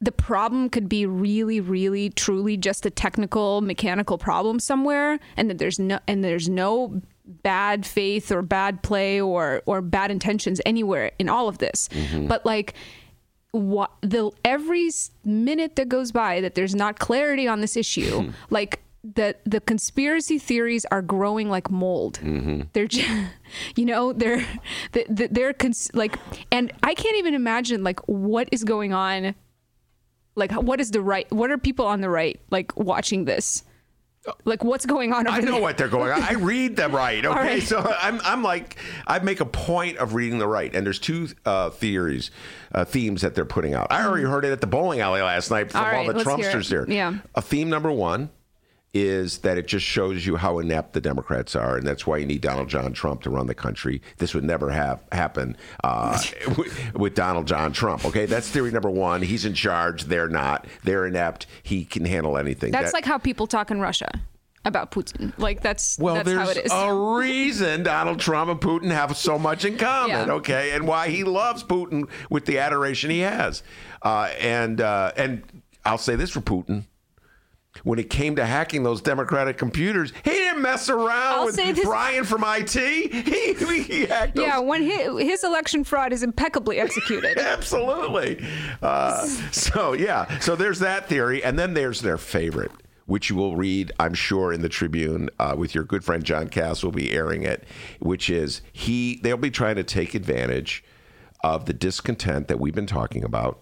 the 0.03 0.11
problem 0.11 0.69
could 0.69 0.89
be 0.89 1.05
really 1.05 1.59
really 1.61 2.09
truly 2.09 2.57
just 2.57 2.85
a 2.85 2.89
technical 2.89 3.61
mechanical 3.61 4.17
problem 4.17 4.59
somewhere 4.59 5.19
and 5.37 5.49
that 5.49 5.57
there's 5.57 5.79
no 5.79 5.99
and 6.07 6.23
there's 6.23 6.49
no 6.49 7.01
bad 7.25 7.85
faith 7.85 8.31
or 8.31 8.41
bad 8.41 8.83
play 8.83 9.21
or 9.21 9.61
or 9.65 9.81
bad 9.81 10.11
intentions 10.11 10.59
anywhere 10.65 11.11
in 11.19 11.29
all 11.29 11.47
of 11.47 11.57
this. 11.59 11.87
Mm-hmm. 11.89 12.27
But 12.27 12.45
like 12.45 12.73
what 13.51 13.91
the 14.01 14.31
every 14.43 14.89
minute 15.23 15.75
that 15.75 15.87
goes 15.87 16.11
by 16.11 16.41
that 16.41 16.55
there's 16.55 16.75
not 16.75 16.99
clarity 16.99 17.47
on 17.47 17.61
this 17.61 17.77
issue 17.77 18.23
hmm. 18.23 18.29
like 18.49 18.81
the 19.03 19.35
the 19.45 19.59
conspiracy 19.59 20.39
theories 20.39 20.85
are 20.85 21.01
growing 21.01 21.49
like 21.49 21.69
mold. 21.69 22.19
Mm-hmm. 22.23 22.61
They're 22.73 22.87
just, 22.87 23.07
you 23.75 23.85
know 23.85 24.11
they're 24.11 24.43
they- 24.93 25.05
they- 25.07 25.27
they're 25.27 25.53
cons- 25.53 25.91
like 25.93 26.17
and 26.51 26.71
i 26.81 26.93
can't 26.93 27.17
even 27.17 27.33
imagine 27.33 27.83
like 27.83 27.99
what 28.07 28.49
is 28.51 28.63
going 28.63 28.93
on 28.93 29.35
like 30.35 30.51
what 30.53 30.79
is 30.79 30.91
the 30.91 31.01
right 31.01 31.31
what 31.31 31.51
are 31.51 31.57
people 31.57 31.85
on 31.85 32.01
the 32.01 32.09
right 32.09 32.39
like 32.49 32.75
watching 32.77 33.25
this 33.25 33.63
like 34.45 34.63
what's 34.63 34.85
going 34.85 35.11
on 35.11 35.27
over 35.27 35.35
I 35.35 35.39
know 35.41 35.53
there? 35.53 35.61
what 35.61 35.77
they're 35.77 35.89
going 35.89 36.11
on. 36.11 36.21
I 36.21 36.33
read 36.33 36.75
them 36.77 36.95
right. 36.95 37.25
Okay, 37.33 37.39
right. 37.39 37.63
so 37.63 37.79
I'm 37.99 38.21
I'm 38.23 38.41
like 38.41 38.77
I 39.05 39.19
make 39.19 39.41
a 39.41 39.45
point 39.45 39.97
of 39.97 40.13
reading 40.13 40.39
the 40.39 40.47
right, 40.47 40.73
and 40.73 40.85
there's 40.85 40.99
two 40.99 41.27
uh, 41.45 41.71
theories, 41.71 42.31
uh, 42.73 42.85
themes 42.85 43.21
that 43.21 43.35
they're 43.35 43.43
putting 43.43 43.73
out. 43.73 43.87
I 43.91 44.05
already 44.05 44.23
heard 44.23 44.45
it 44.45 44.51
at 44.51 44.61
the 44.61 44.67
bowling 44.67 45.01
alley 45.01 45.21
last 45.21 45.51
night 45.51 45.71
from 45.71 45.81
All 45.81 45.87
all, 45.87 45.91
right, 45.91 46.07
the 46.07 46.23
Trumpsters 46.23 46.69
here. 46.69 46.85
Yeah. 46.87 47.17
a 47.35 47.41
theme 47.41 47.69
number 47.69 47.91
one 47.91 48.29
is 48.93 49.39
that 49.39 49.57
it 49.57 49.67
just 49.67 49.85
shows 49.85 50.25
you 50.25 50.35
how 50.35 50.59
inept 50.59 50.93
the 50.93 51.01
Democrats 51.01 51.55
are, 51.55 51.77
and 51.77 51.85
that's 51.87 52.05
why 52.05 52.17
you 52.17 52.25
need 52.27 52.41
Donald 52.41 52.69
John 52.69 52.93
Trump 52.93 53.23
to 53.23 53.29
run 53.31 53.47
the 53.47 53.55
country. 53.55 54.01
This 54.17 54.35
would 54.35 54.43
never 54.43 54.69
have 54.69 55.01
happen 55.11 55.57
uh, 55.83 56.21
with, 56.57 56.93
with 56.93 57.15
Donald 57.15 57.47
John 57.47 57.73
Trump. 57.73 58.05
Okay, 58.05 58.27
that's 58.27 58.47
theory 58.49 58.71
number 58.71 58.89
one. 58.91 59.21
He's 59.23 59.45
in 59.45 59.53
charge. 59.55 60.03
They're 60.05 60.29
not. 60.29 60.67
They're 60.83 61.07
inept. 61.07 61.47
He 61.63 61.85
can 61.85 62.05
handle 62.05 62.37
anything. 62.37 62.71
that's 62.71 62.87
That- 62.91 62.93
like 62.93 63.05
how 63.05 63.17
people 63.17 63.47
talk 63.47 63.71
in 63.71 63.79
russia 63.81 64.09
about 64.65 64.91
putin 64.91 65.37
like 65.37 65.61
that's 65.61 65.99
well, 65.99 66.15
that's 66.15 66.29
how 66.31 66.45
there's 66.45 66.57
it 66.57 66.65
is 66.67 66.71
a 66.71 66.93
reason 66.93 67.83
Donald 67.83 68.19
Trump 68.19 68.49
and 68.49 68.61
Putin 68.61 68.91
have 68.91 69.17
so 69.17 69.37
much 69.37 69.65
in 69.65 69.77
common, 69.77 70.09
Yeah. 70.27 70.33
okay, 70.35 70.71
and 70.71 70.87
why 70.87 71.09
he 71.09 71.23
loves 71.25 71.63
Putin 71.63 72.07
with 72.29 72.45
the 72.45 72.59
adoration 72.59 73.09
he 73.09 73.19
has. 73.19 73.61
Uh, 74.03 74.29
and 74.39 74.79
uh, 74.79 75.11
and 75.17 75.43
I'll 75.83 75.97
say 75.97 76.15
this 76.15 76.29
for 76.29 76.39
Putin. 76.41 76.83
When 77.83 77.97
it 77.99 78.09
came 78.09 78.35
to 78.35 78.45
hacking 78.45 78.83
those 78.83 79.01
Democratic 79.01 79.57
computers, 79.57 80.13
he 80.23 80.29
didn't 80.29 80.61
mess 80.61 80.89
around 80.89 81.09
I'll 81.09 81.45
with 81.45 81.55
this- 81.55 81.83
Brian 81.83 82.23
from 82.23 82.43
IT. 82.45 82.71
He, 82.71 83.53
he 83.83 84.05
hacked 84.05 84.35
those 84.35 84.45
yeah 84.45 84.59
when 84.59 84.83
his, 84.83 85.19
his 85.19 85.43
election 85.43 85.83
fraud 85.83 86.13
is 86.13 86.21
impeccably 86.23 86.79
executed 86.79 87.37
Absolutely. 87.39 88.45
Uh, 88.81 89.25
so 89.51 89.93
yeah, 89.93 90.39
so 90.39 90.55
there's 90.55 90.79
that 90.79 91.09
theory, 91.09 91.43
and 91.43 91.57
then 91.57 91.73
there's 91.73 92.01
their 92.01 92.17
favorite, 92.17 92.71
which 93.05 93.29
you 93.29 93.35
will 93.35 93.55
read, 93.55 93.91
I'm 93.99 94.13
sure, 94.13 94.53
in 94.53 94.61
the 94.61 94.69
Tribune 94.69 95.29
uh, 95.39 95.55
with 95.57 95.73
your 95.73 95.83
good 95.83 96.03
friend 96.03 96.23
John 96.23 96.49
Kass 96.49 96.83
will 96.83 96.91
be 96.91 97.11
airing 97.11 97.43
it, 97.43 97.63
which 97.99 98.29
is 98.29 98.61
he 98.71 99.19
they'll 99.23 99.35
be 99.35 99.51
trying 99.51 99.75
to 99.75 99.83
take 99.83 100.13
advantage 100.13 100.83
of 101.43 101.65
the 101.65 101.73
discontent 101.73 102.47
that 102.47 102.59
we've 102.59 102.75
been 102.75 102.87
talking 102.87 103.23
about. 103.23 103.59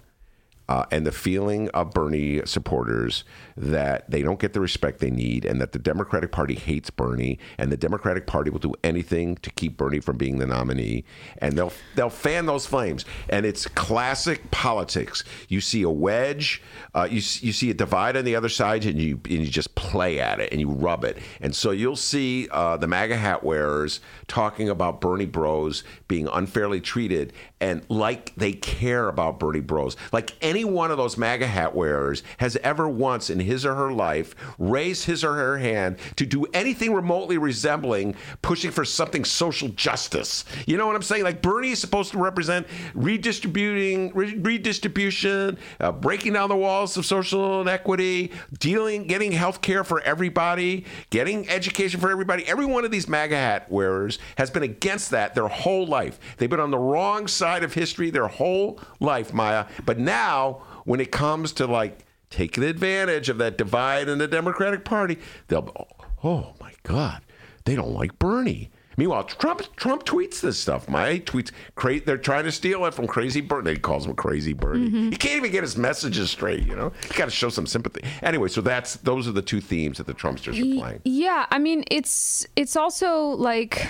Uh, 0.72 0.86
and 0.90 1.06
the 1.06 1.12
feeling 1.12 1.68
of 1.72 1.92
Bernie 1.92 2.42
supporters 2.46 3.26
that 3.58 4.10
they 4.10 4.22
don't 4.22 4.40
get 4.40 4.54
the 4.54 4.62
respect 4.62 5.00
they 5.00 5.12
need, 5.12 5.44
and 5.44 5.60
that 5.60 5.74
the 5.74 5.80
Democratic 5.80 6.32
Party 6.32 6.56
hates 6.56 6.90
Bernie, 6.90 7.40
and 7.58 7.70
the 7.70 7.76
Democratic 7.76 8.26
Party 8.26 8.50
will 8.50 8.60
do 8.60 8.74
anything 8.82 9.36
to 9.36 9.52
keep 9.52 9.76
Bernie 9.76 10.00
from 10.00 10.16
being 10.16 10.38
the 10.38 10.48
nominee, 10.48 11.04
and 11.40 11.58
they'll 11.58 11.74
they'll 11.96 12.10
fan 12.10 12.46
those 12.46 12.66
flames. 12.66 13.04
And 13.28 13.46
it's 13.46 13.68
classic 13.68 14.50
politics. 14.50 15.26
You 15.50 15.60
see 15.60 15.82
a 15.82 15.90
wedge, 15.90 16.62
uh, 16.96 17.04
you 17.04 17.18
you 17.18 17.52
see 17.52 17.70
a 17.70 17.74
divide 17.74 18.16
on 18.16 18.24
the 18.24 18.38
other 18.38 18.48
side, 18.48 18.86
and 18.86 18.98
you 18.98 19.20
and 19.26 19.40
you 19.40 19.48
just 19.48 19.76
play 19.76 20.22
at 20.22 20.40
it 20.40 20.54
and 20.54 20.62
you 20.62 20.70
rub 20.70 21.04
it. 21.04 21.18
And 21.42 21.54
so 21.54 21.72
you'll 21.72 21.98
see 21.98 22.48
uh, 22.50 22.78
the 22.78 22.88
MAGA 22.88 23.18
hat 23.18 23.44
wearers 23.44 24.00
talking 24.30 24.70
about 24.70 25.02
Bernie 25.02 25.26
Bros 25.26 25.84
being 26.08 26.30
unfairly 26.32 26.80
treated, 26.80 27.34
and 27.62 27.84
like 27.90 28.34
they 28.36 28.54
care 28.54 29.08
about 29.08 29.40
Bernie 29.40 29.62
Bros. 29.62 29.96
Like 30.12 30.34
any 30.42 30.66
one 30.66 30.90
of 30.90 30.98
those 30.98 31.16
MAGA 31.16 31.46
hat 31.46 31.76
wearers 31.76 32.24
has 32.40 32.58
ever 32.58 32.90
once 32.90 33.30
in 33.30 33.40
his 33.40 33.66
or 33.66 33.76
her 33.76 33.94
life 33.94 34.36
raised 34.58 35.06
his 35.06 35.24
or 35.24 35.36
her 35.36 35.60
hand 35.60 35.98
to 36.16 36.26
do 36.26 36.46
anything 36.54 36.94
remotely 36.94 37.38
resembling 37.38 38.16
pushing 38.42 38.72
for 38.72 38.84
something 38.84 39.24
social 39.24 39.70
justice. 39.70 40.44
You 40.66 40.76
know 40.78 40.88
what 40.88 40.96
I'm 40.96 41.04
saying? 41.04 41.24
Like 41.24 41.44
Bernie 41.44 41.70
is 41.70 41.80
supposed 41.80 42.12
to 42.12 42.18
represent 42.18 42.66
redistributing, 42.96 44.12
re- 44.16 44.36
redistribution, 44.36 45.58
uh, 45.80 45.92
breaking 45.92 46.34
down 46.34 46.50
the 46.50 46.56
walls 46.56 46.98
of 46.98 47.06
social 47.06 47.62
inequity, 47.62 48.32
dealing, 48.58 49.06
getting 49.06 49.32
health 49.32 49.62
care 49.62 49.84
for 49.84 50.02
everybody, 50.02 50.86
getting 51.12 51.48
education 51.48 52.00
for 52.00 52.10
everybody. 52.10 52.48
Every 52.48 52.66
one 52.66 52.86
of 52.86 52.92
these 52.92 53.08
MAGA 53.08 53.36
hat 53.36 53.72
wearers 53.72 54.18
has 54.38 54.50
been 54.50 54.64
against 54.64 55.12
that 55.12 55.36
their 55.36 55.48
whole 55.48 55.86
life. 55.86 56.20
They've 56.38 56.50
been 56.50 56.60
on 56.60 56.72
the 56.72 56.80
wrong 56.80 57.28
side 57.28 57.51
of 57.60 57.74
history 57.74 58.10
their 58.10 58.28
whole 58.28 58.80
life, 59.00 59.34
Maya. 59.34 59.66
But 59.86 60.00
now, 60.00 60.64
when 60.86 61.00
it 61.00 61.12
comes 61.12 61.52
to 61.54 61.68
like 61.68 62.06
taking 62.30 62.64
advantage 62.64 63.30
of 63.30 63.38
that 63.40 63.58
divide 63.58 64.10
in 64.10 64.18
the 64.18 64.28
Democratic 64.28 64.86
Party, 64.86 65.18
they'll, 65.48 65.88
oh 66.24 66.54
my 66.60 66.74
God, 66.84 67.22
they 67.66 67.76
don't 67.76 67.94
like 67.94 68.18
Bernie. 68.18 68.72
Meanwhile, 68.98 69.24
Trump 69.24 69.64
Trump 69.78 70.04
tweets 70.04 70.42
this 70.42 70.60
stuff. 70.60 70.90
My 70.90 71.20
tweets, 71.20 71.52
cra- 71.76 72.02
they're 72.02 72.18
trying 72.18 72.44
to 72.44 72.52
steal 72.52 72.86
it 72.86 72.94
from 72.94 73.08
Crazy 73.08 73.42
Bernie. 73.42 73.72
He 73.72 73.78
calls 73.78 74.06
him 74.06 74.14
Crazy 74.16 74.54
Bernie. 74.54 74.88
Mm-hmm. 74.90 75.10
He 75.12 75.16
can't 75.16 75.38
even 75.38 75.52
get 75.52 75.64
his 75.64 75.78
messages 75.78 76.30
straight. 76.30 76.68
You 76.68 76.76
know, 76.76 76.92
you 77.10 77.18
got 77.18 77.26
to 77.26 77.32
show 77.32 77.50
some 77.50 77.66
sympathy. 77.66 78.04
Anyway, 78.22 78.50
so 78.50 78.62
that's 78.62 78.98
those 78.98 79.28
are 79.28 79.32
the 79.32 79.42
two 79.42 79.62
themes 79.62 79.98
that 79.98 80.08
the 80.08 80.14
Trumpsters 80.14 80.60
are 80.60 80.80
playing. 80.80 81.02
Yeah, 81.06 81.46
I 81.50 81.58
mean 81.58 81.84
it's 81.90 82.46
it's 82.56 82.76
also 82.76 83.28
like 83.28 83.88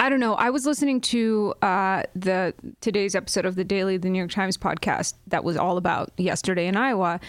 I 0.00 0.08
don't 0.08 0.18
know. 0.18 0.32
I 0.34 0.48
was 0.48 0.64
listening 0.64 1.02
to 1.02 1.52
uh, 1.60 2.04
the 2.16 2.54
today's 2.80 3.14
episode 3.14 3.44
of 3.44 3.54
the 3.54 3.64
Daily 3.64 3.98
the 3.98 4.08
New 4.08 4.16
York 4.16 4.30
Times 4.30 4.56
podcast 4.56 5.12
that 5.26 5.44
was 5.44 5.58
all 5.58 5.76
about 5.76 6.10
yesterday 6.16 6.66
in 6.68 6.74
Iowa, 6.74 7.20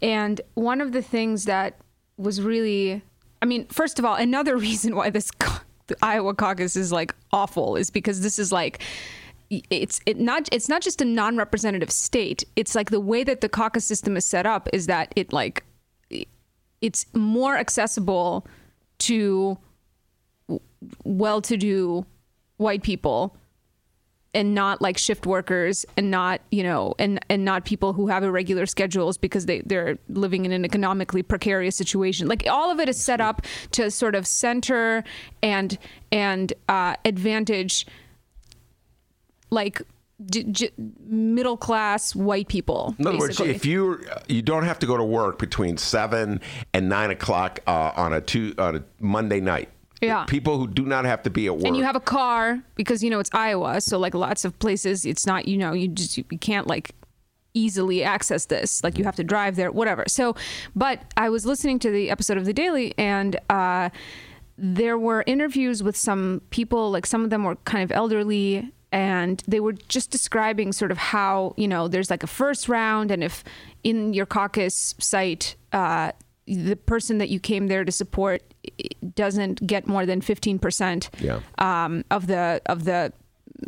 and 0.00 0.40
one 0.54 0.80
of 0.80 0.92
the 0.92 1.02
things 1.02 1.44
that 1.44 1.78
was 2.16 2.40
really, 2.40 3.02
I 3.42 3.44
mean, 3.44 3.66
first 3.66 3.98
of 3.98 4.06
all, 4.06 4.14
another 4.14 4.56
reason 4.70 4.96
why 4.96 5.10
this 5.10 5.30
Iowa 6.00 6.34
caucus 6.34 6.76
is 6.76 6.90
like 6.90 7.14
awful 7.30 7.76
is 7.76 7.90
because 7.90 8.22
this 8.22 8.38
is 8.38 8.50
like 8.50 8.82
it's 9.50 10.00
it 10.06 10.18
not 10.18 10.48
it's 10.50 10.70
not 10.70 10.80
just 10.80 11.02
a 11.02 11.04
non-representative 11.04 11.90
state. 11.90 12.42
It's 12.56 12.74
like 12.74 12.88
the 12.88 13.00
way 13.00 13.22
that 13.24 13.42
the 13.42 13.50
caucus 13.50 13.84
system 13.84 14.16
is 14.16 14.24
set 14.24 14.46
up 14.46 14.66
is 14.72 14.86
that 14.86 15.12
it 15.14 15.30
like 15.34 15.62
it's 16.80 17.04
more 17.12 17.58
accessible 17.58 18.46
to 19.00 19.58
well-to-do 21.04 22.06
white 22.56 22.82
people 22.82 23.36
and 24.32 24.54
not 24.54 24.82
like 24.82 24.98
shift 24.98 25.26
workers 25.26 25.86
and 25.96 26.10
not 26.10 26.40
you 26.50 26.62
know 26.62 26.94
and 26.98 27.24
and 27.28 27.44
not 27.44 27.64
people 27.64 27.92
who 27.92 28.08
have 28.08 28.24
irregular 28.24 28.66
schedules 28.66 29.16
because 29.16 29.46
they 29.46 29.60
they're 29.64 29.96
living 30.08 30.44
in 30.44 30.52
an 30.52 30.64
economically 30.64 31.22
precarious 31.22 31.76
situation 31.76 32.26
like 32.26 32.44
all 32.48 32.70
of 32.70 32.80
it 32.80 32.88
is 32.88 33.00
set 33.00 33.20
up 33.20 33.42
to 33.70 33.90
sort 33.90 34.14
of 34.14 34.26
center 34.26 35.04
and 35.42 35.78
and 36.10 36.52
uh, 36.68 36.94
advantage 37.04 37.86
like 39.50 39.80
d- 40.26 40.44
j- 40.44 40.70
middle 41.06 41.56
class 41.56 42.14
white 42.14 42.48
people 42.48 42.94
In 42.98 43.06
other 43.06 43.18
words, 43.18 43.40
if 43.40 43.64
you 43.64 44.00
you 44.28 44.42
don't 44.42 44.64
have 44.64 44.78
to 44.80 44.86
go 44.86 44.96
to 44.96 45.04
work 45.04 45.38
between 45.38 45.76
seven 45.76 46.40
and 46.72 46.88
nine 46.88 47.10
o'clock 47.10 47.60
uh, 47.66 47.92
on 47.96 48.12
a 48.12 48.20
two 48.20 48.54
on 48.58 48.76
a 48.76 48.84
Monday 48.98 49.40
night. 49.40 49.68
Yeah. 50.06 50.24
people 50.24 50.58
who 50.58 50.66
do 50.66 50.84
not 50.84 51.04
have 51.04 51.22
to 51.22 51.30
be 51.30 51.46
at 51.46 51.56
work. 51.56 51.66
and 51.66 51.76
you 51.76 51.84
have 51.84 51.96
a 51.96 52.00
car 52.00 52.62
because 52.74 53.02
you 53.02 53.10
know 53.10 53.20
it's 53.20 53.30
Iowa, 53.32 53.80
so 53.80 53.98
like 53.98 54.14
lots 54.14 54.44
of 54.44 54.58
places, 54.58 55.04
it's 55.04 55.26
not 55.26 55.48
you 55.48 55.56
know 55.56 55.72
you 55.72 55.88
just 55.88 56.16
you 56.16 56.24
can't 56.24 56.66
like 56.66 56.94
easily 57.54 58.02
access 58.02 58.46
this. 58.46 58.82
Like 58.82 58.98
you 58.98 59.04
have 59.04 59.16
to 59.16 59.24
drive 59.24 59.56
there, 59.56 59.70
whatever. 59.70 60.04
So, 60.08 60.34
but 60.74 61.00
I 61.16 61.28
was 61.28 61.46
listening 61.46 61.78
to 61.80 61.90
the 61.90 62.10
episode 62.10 62.36
of 62.36 62.44
the 62.44 62.52
Daily, 62.52 62.94
and 62.98 63.38
uh, 63.48 63.90
there 64.58 64.98
were 64.98 65.24
interviews 65.26 65.82
with 65.82 65.96
some 65.96 66.42
people. 66.50 66.90
Like 66.90 67.06
some 67.06 67.24
of 67.24 67.30
them 67.30 67.44
were 67.44 67.56
kind 67.56 67.84
of 67.84 67.92
elderly, 67.92 68.72
and 68.92 69.42
they 69.46 69.60
were 69.60 69.72
just 69.72 70.10
describing 70.10 70.72
sort 70.72 70.90
of 70.90 70.98
how 70.98 71.54
you 71.56 71.68
know 71.68 71.88
there's 71.88 72.10
like 72.10 72.22
a 72.22 72.28
first 72.28 72.68
round, 72.68 73.10
and 73.10 73.22
if 73.22 73.44
in 73.82 74.12
your 74.12 74.26
caucus 74.26 74.94
site 74.98 75.54
uh, 75.72 76.10
the 76.46 76.76
person 76.76 77.18
that 77.18 77.28
you 77.28 77.40
came 77.40 77.68
there 77.68 77.84
to 77.84 77.92
support 77.92 78.42
doesn't 79.14 79.66
get 79.66 79.86
more 79.86 80.06
than 80.06 80.20
fifteen 80.20 80.58
percent 80.58 81.10
Yeah. 81.20 81.40
um, 81.58 82.04
of 82.10 82.26
the 82.26 82.60
of 82.66 82.84
the 82.84 83.12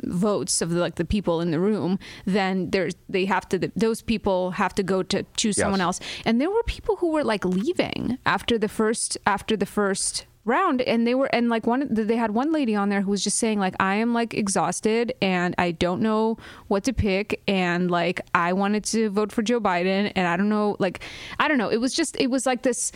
votes 0.05 0.61
of 0.61 0.71
the, 0.71 0.81
like 0.81 0.97
the 0.97 1.05
people 1.05 1.41
in 1.41 1.51
the 1.53 1.61
room, 1.61 1.99
then 2.25 2.71
there's 2.71 2.95
they 3.09 3.25
have 3.25 3.49
to 3.49 3.71
those 3.77 4.03
people 4.03 4.51
have 4.53 4.75
to 4.75 4.83
go 4.83 5.03
to 5.03 5.25
choose 5.37 5.57
someone 5.57 5.81
else. 5.81 6.01
And 6.25 6.41
there 6.41 6.51
were 6.51 6.63
people 6.65 6.97
who 6.97 7.11
were 7.13 7.25
like 7.25 7.45
leaving 7.45 8.19
after 8.27 8.59
the 8.59 8.69
first 8.69 9.17
after 9.27 9.57
the 9.57 9.67
first 9.67 10.27
round 10.45 10.81
and 10.83 11.07
they 11.09 11.15
were 11.15 11.27
and 11.35 11.49
like 11.49 11.67
one 11.67 11.89
they 11.91 12.15
had 12.17 12.31
one 12.31 12.53
lady 12.53 12.75
on 12.77 12.89
there 12.89 13.01
who 13.01 13.11
was 13.11 13.25
just 13.25 13.37
saying 13.37 13.59
like 13.59 13.75
I 13.81 13.97
am 13.97 14.13
like 14.15 14.33
exhausted 14.33 15.13
and 15.21 15.57
I 15.59 15.73
don't 15.73 16.01
know 16.01 16.39
what 16.69 16.85
to 16.85 16.93
pick 16.93 17.43
and 17.49 17.91
like 17.91 18.21
I 18.33 18.53
wanted 18.53 18.85
to 18.85 19.11
vote 19.11 19.33
for 19.33 19.43
Joe 19.43 19.61
Biden 19.61 20.13
and 20.15 20.29
I 20.29 20.37
don't 20.37 20.49
know 20.49 20.77
like 20.79 21.01
I 21.41 21.49
don't 21.49 21.59
know 21.59 21.69
it 21.69 21.79
was 21.79 21.93
just 21.95 22.17
it 22.21 22.29
was 22.31 22.47
like 22.47 22.63
this 22.63 22.93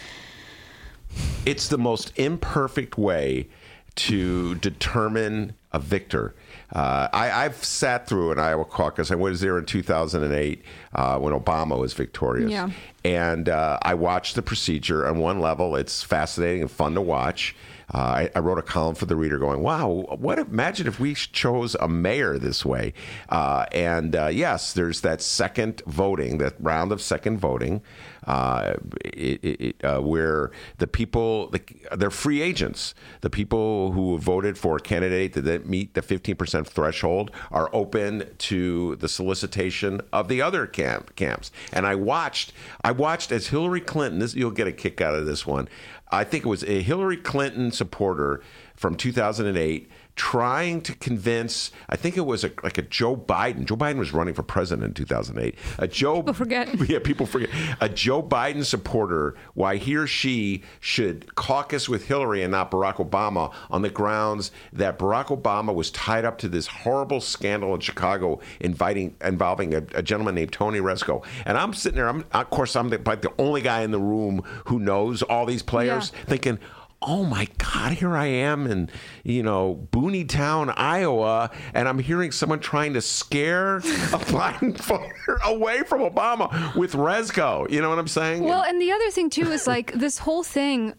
it's 1.47 1.69
the 1.69 1.79
most 1.79 2.13
imperfect 2.19 2.99
way 2.99 3.49
to 3.97 4.55
determine 4.57 5.55
a 5.73 5.79
victor. 5.79 6.35
Uh, 6.73 7.09
I, 7.13 7.45
I've 7.45 7.65
sat 7.65 8.07
through 8.07 8.33
an 8.33 8.39
Iowa 8.39 8.65
caucus. 8.65 9.11
I 9.11 9.15
was 9.15 9.41
there 9.41 9.59
in 9.59 9.65
2008 9.65 10.63
uh, 10.95 11.19
when 11.19 11.33
Obama 11.33 11.79
was 11.79 11.93
victorious. 11.93 12.51
Yeah. 12.51 12.71
And 13.05 13.49
uh, 13.49 13.79
I 13.83 13.95
watched 13.95 14.37
the 14.37 14.43
procedure. 14.43 15.07
On 15.07 15.19
one 15.19 15.41
level, 15.41 15.77
it's 15.77 16.03
fascinating 16.03 16.63
and 16.63 16.71
fun 16.71 16.95
to 16.95 17.01
watch. 17.01 17.55
Uh, 17.93 17.99
I, 17.99 18.31
I 18.37 18.39
wrote 18.39 18.59
a 18.59 18.63
column 18.63 18.95
for 18.95 19.07
the 19.07 19.17
reader 19.17 19.39
going, 19.39 19.63
wow, 19.63 19.89
what 20.19 20.39
imagine 20.39 20.87
if 20.87 21.01
we 21.01 21.15
chose 21.15 21.75
a 21.75 21.89
mayor 21.89 22.39
this 22.39 22.65
way? 22.65 22.93
Uh, 23.29 23.67
and 23.73 24.15
uh, 24.15 24.27
yes, 24.27 24.73
there's 24.73 25.01
that 25.01 25.21
second 25.21 25.83
voting, 25.87 26.39
that 26.39 26.55
round 26.61 26.93
of 26.93 27.01
second 27.01 27.39
voting, 27.39 27.83
uh, 28.27 28.75
it, 29.05 29.45
it, 29.45 29.85
uh, 29.85 30.01
where 30.01 30.51
the 30.79 30.87
people, 30.87 31.49
the, 31.51 31.61
they're 31.97 32.11
free 32.11 32.43
agents. 32.43 32.95
The 33.23 33.31
people 33.31 33.93
who 33.93 34.19
voted 34.19 34.57
for 34.59 34.77
a 34.77 34.81
candidate 34.81 35.33
that 35.33 35.43
didn't 35.43 35.69
meet 35.69 35.95
the 35.95 36.03
15% 36.03 36.67
threshold 36.67 37.31
are 37.51 37.71
open 37.73 38.29
to 38.39 38.97
the 38.97 39.09
solicitation 39.09 40.01
of 40.13 40.29
the 40.29 40.43
other 40.43 40.67
camp, 40.67 41.17
camps. 41.17 41.51
And 41.73 41.87
I 41.87 41.95
watched, 41.95 42.53
I 42.85 42.93
watched 42.93 43.33
as 43.33 43.49
Hillary 43.49 43.81
Clinton, 43.81 44.21
this, 44.21 44.35
you'll 44.35 44.51
get 44.51 44.69
a 44.69 44.73
kick 44.73 45.01
out 45.01 45.15
of 45.15 45.27
this 45.27 45.47
one. 45.47 45.69
I 46.11 46.25
think 46.25 46.45
it 46.45 46.49
was 46.49 46.65
a 46.65 46.83
Hillary 46.83 47.17
Clinton 47.17 47.71
supporter 47.71 48.43
from 48.75 48.97
2008 48.97 49.89
trying 50.17 50.81
to 50.83 50.95
convince 50.97 51.71
I 51.89 51.97
think 51.97 52.17
it 52.17 52.27
was 52.27 52.45
a, 52.45 52.51
like 52.63 52.79
a 52.79 52.83
Joe 52.83 53.17
Biden. 53.17 53.65
Joe 53.65 53.77
Biden 53.77 53.99
was 53.99 54.13
running 54.13 54.35
for 54.35 54.43
president 54.43 54.89
in 54.89 54.95
2008. 54.95 55.55
A 55.79 55.89
Joe 55.89 56.17
People 56.17 56.35
forget. 56.35 56.69
Yeah, 56.91 56.99
people 56.99 57.27
forget. 57.27 57.51
A 57.81 57.89
Joe 57.89 58.23
Biden 58.23 58.65
supporter 58.65 59.35
why 59.55 59.77
he 59.77 59.97
or 59.97 60.07
she 60.07 60.63
should 60.81 61.35
caucus 61.37 61.89
with 61.89 62.07
Hillary 62.07 62.43
and 62.43 62.51
not 62.53 62.71
Barack 62.71 62.97
Obama 62.97 63.53
on 63.71 63.83
the 63.83 63.91
grounds 63.91 64.51
that 64.73 64.99
Barack 64.99 65.27
Obama 65.27 65.75
was 65.75 65.91
tied 65.91 66.25
up 66.25 66.39
to 66.39 66.49
this 66.49 66.67
horrible 66.67 67.21
scandal 67.21 67.75
in 67.75 67.81
Chicago 67.81 68.41
inviting 68.61 69.15
involving 69.25 69.75
a, 69.75 69.83
a 69.95 70.03
gentleman 70.03 70.35
named 70.35 70.53
Tony 70.53 70.81
Rezko. 70.81 71.25
And 71.47 71.57
I'm 71.57 71.73
sitting 71.75 71.97
there 71.97 72.09
I'm 72.09 72.25
of 72.33 72.51
course 72.51 72.77
I'm 72.77 72.89
the, 72.91 73.01
like 73.07 73.23
the 73.23 73.33
only 73.39 73.61
guy 73.63 73.83
in 73.83 73.91
the 73.91 73.99
room 74.01 74.43
who 74.67 74.79
knows 74.79 75.23
all 75.23 75.47
these 75.47 75.63
players 75.63 76.13
Yeah. 76.15 76.25
thinking 76.27 76.59
oh 77.03 77.25
my 77.25 77.49
God, 77.59 77.93
here 77.93 78.15
I 78.15 78.27
am 78.27 78.67
in, 78.67 78.91
you 79.25 79.43
know, 79.43 79.89
Booney 79.91 80.29
Town, 80.29 80.71
Iowa, 80.71 81.51
and 81.73 81.89
I'm 81.89 81.99
hearing 81.99 82.31
someone 82.31 82.61
trying 82.61 82.95
to 82.95 83.01
scare 83.01 83.79
a 83.79 83.81
Biden 83.83 84.77
voter 84.77 85.39
away 85.45 85.83
from 85.83 86.01
Obama 86.01 86.75
with 86.75 86.93
Rezko. 86.93 87.71
You 87.71 87.81
know 87.81 87.89
what 87.89 87.99
I'm 87.99 88.09
saying? 88.09 88.45
Well, 88.45 88.63
and 88.63 88.81
the 88.81 88.93
other 88.93 89.11
thing 89.11 89.31
too 89.31 89.51
is 89.51 89.67
like 89.67 89.93
this 89.93 90.19
whole 90.19 90.43
thing, 90.43 90.95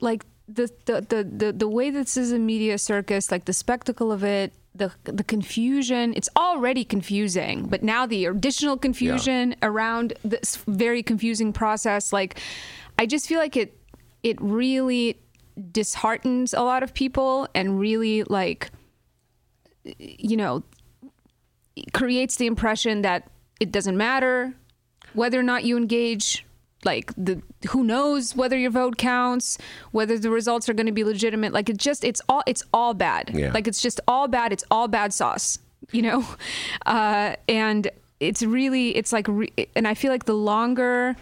like 0.00 0.26
the 0.46 0.70
the 0.84 1.00
the 1.00 1.24
the, 1.24 1.52
the 1.52 1.68
way 1.68 1.90
this 1.90 2.16
is 2.16 2.32
a 2.32 2.38
media 2.38 2.76
circus, 2.76 3.30
like 3.30 3.46
the 3.46 3.54
spectacle 3.54 4.12
of 4.12 4.22
it. 4.24 4.52
The, 4.72 4.92
the 5.02 5.24
confusion 5.24 6.14
it's 6.16 6.28
already 6.38 6.84
confusing 6.84 7.66
but 7.66 7.82
now 7.82 8.06
the 8.06 8.24
additional 8.26 8.78
confusion 8.78 9.56
around 9.62 10.14
this 10.24 10.56
very 10.68 11.02
confusing 11.02 11.52
process 11.52 12.12
like 12.12 12.38
i 12.96 13.04
just 13.04 13.26
feel 13.26 13.40
like 13.40 13.56
it 13.56 13.76
it 14.22 14.40
really 14.40 15.18
disheartens 15.72 16.54
a 16.54 16.62
lot 16.62 16.82
of 16.82 16.94
people 16.94 17.48
and 17.54 17.78
really 17.78 18.22
like 18.24 18.70
you 19.98 20.36
know 20.36 20.62
creates 21.92 22.36
the 22.36 22.46
impression 22.46 23.02
that 23.02 23.28
it 23.60 23.72
doesn't 23.72 23.96
matter 23.96 24.54
whether 25.14 25.38
or 25.38 25.42
not 25.42 25.64
you 25.64 25.76
engage 25.76 26.44
like 26.84 27.12
the 27.16 27.42
who 27.70 27.84
knows 27.84 28.34
whether 28.34 28.56
your 28.56 28.70
vote 28.70 28.96
counts 28.96 29.58
whether 29.92 30.18
the 30.18 30.30
results 30.30 30.68
are 30.68 30.72
going 30.74 30.86
to 30.86 30.92
be 30.92 31.04
legitimate. 31.04 31.52
Like 31.52 31.68
it 31.68 31.76
just 31.76 32.04
it's 32.04 32.22
all 32.28 32.42
it's 32.46 32.62
all 32.72 32.94
bad. 32.94 33.30
Yeah. 33.34 33.52
like 33.52 33.68
it's 33.68 33.82
just 33.82 34.00
all 34.08 34.28
bad 34.28 34.52
it's 34.52 34.64
all 34.70 34.88
bad 34.88 35.12
sauce 35.12 35.58
you 35.92 36.02
know? 36.02 36.24
Uh 36.86 37.36
and 37.48 37.90
it's 38.20 38.42
really 38.42 38.96
it's 38.96 39.12
like 39.12 39.26
re- 39.28 39.52
and 39.74 39.86
i 39.88 39.94
feel 39.94 40.10
like 40.10 40.24
the 40.24 40.34
longer 40.34 41.16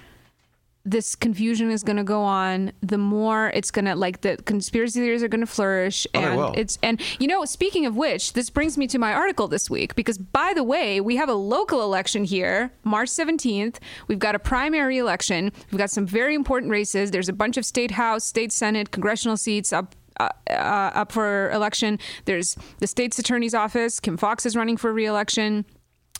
this 0.91 1.14
confusion 1.14 1.70
is 1.70 1.82
going 1.82 1.97
to 1.97 2.05
go 2.05 2.22
on 2.22 2.72
the 2.82 2.99
more 2.99 3.51
it's 3.55 3.70
going 3.70 3.84
to 3.84 3.95
like 3.95 4.22
the 4.22 4.36
conspiracy 4.45 5.01
theories 5.01 5.22
are 5.22 5.28
going 5.28 5.41
to 5.41 5.47
flourish 5.47 6.07
Oh, 6.14 6.20
and 6.20 6.57
it's 6.57 6.78
and 6.82 7.01
you 7.18 7.26
know 7.26 7.45
speaking 7.45 7.86
of 7.86 7.97
which 7.97 8.32
this 8.32 8.51
brings 8.51 8.78
me 8.78 8.86
to 8.89 8.99
my 8.99 9.12
article 9.12 9.49
this 9.49 9.68
week 9.68 9.95
because 9.95 10.18
by 10.18 10.53
the 10.55 10.64
way 10.64 11.01
we 11.01 11.16
have 11.16 11.28
a 11.28 11.34
local 11.34 11.82
election 11.82 12.24
here 12.24 12.72
march 12.84 13.09
17th 13.09 13.78
we've 14.09 14.18
got 14.18 14.34
a 14.34 14.39
primary 14.39 14.99
election. 14.99 15.53
We've 15.70 15.78
got 15.78 15.91
some 15.91 16.07
very 16.07 16.34
important 16.34 16.70
races. 16.70 17.11
There's 17.11 17.28
a 17.28 17.32
bunch 17.32 17.57
of 17.57 17.64
state 17.64 17.93
house 17.93 18.24
state 18.24 18.53
senate 18.53 18.91
congressional 18.91 19.36
seats 19.36 19.72
up 19.72 19.95
uh, 20.18 20.28
uh, 20.51 20.91
up 20.95 21.12
for 21.12 21.51
election. 21.53 21.99
There's 22.24 22.57
the 22.78 22.86
state's 22.86 23.18
attorney's 23.18 23.55
office. 23.55 24.01
Kim 24.01 24.16
Foxx 24.16 24.47
is 24.47 24.57
running 24.57 24.76
for 24.76 24.93
re-election. 24.93 25.64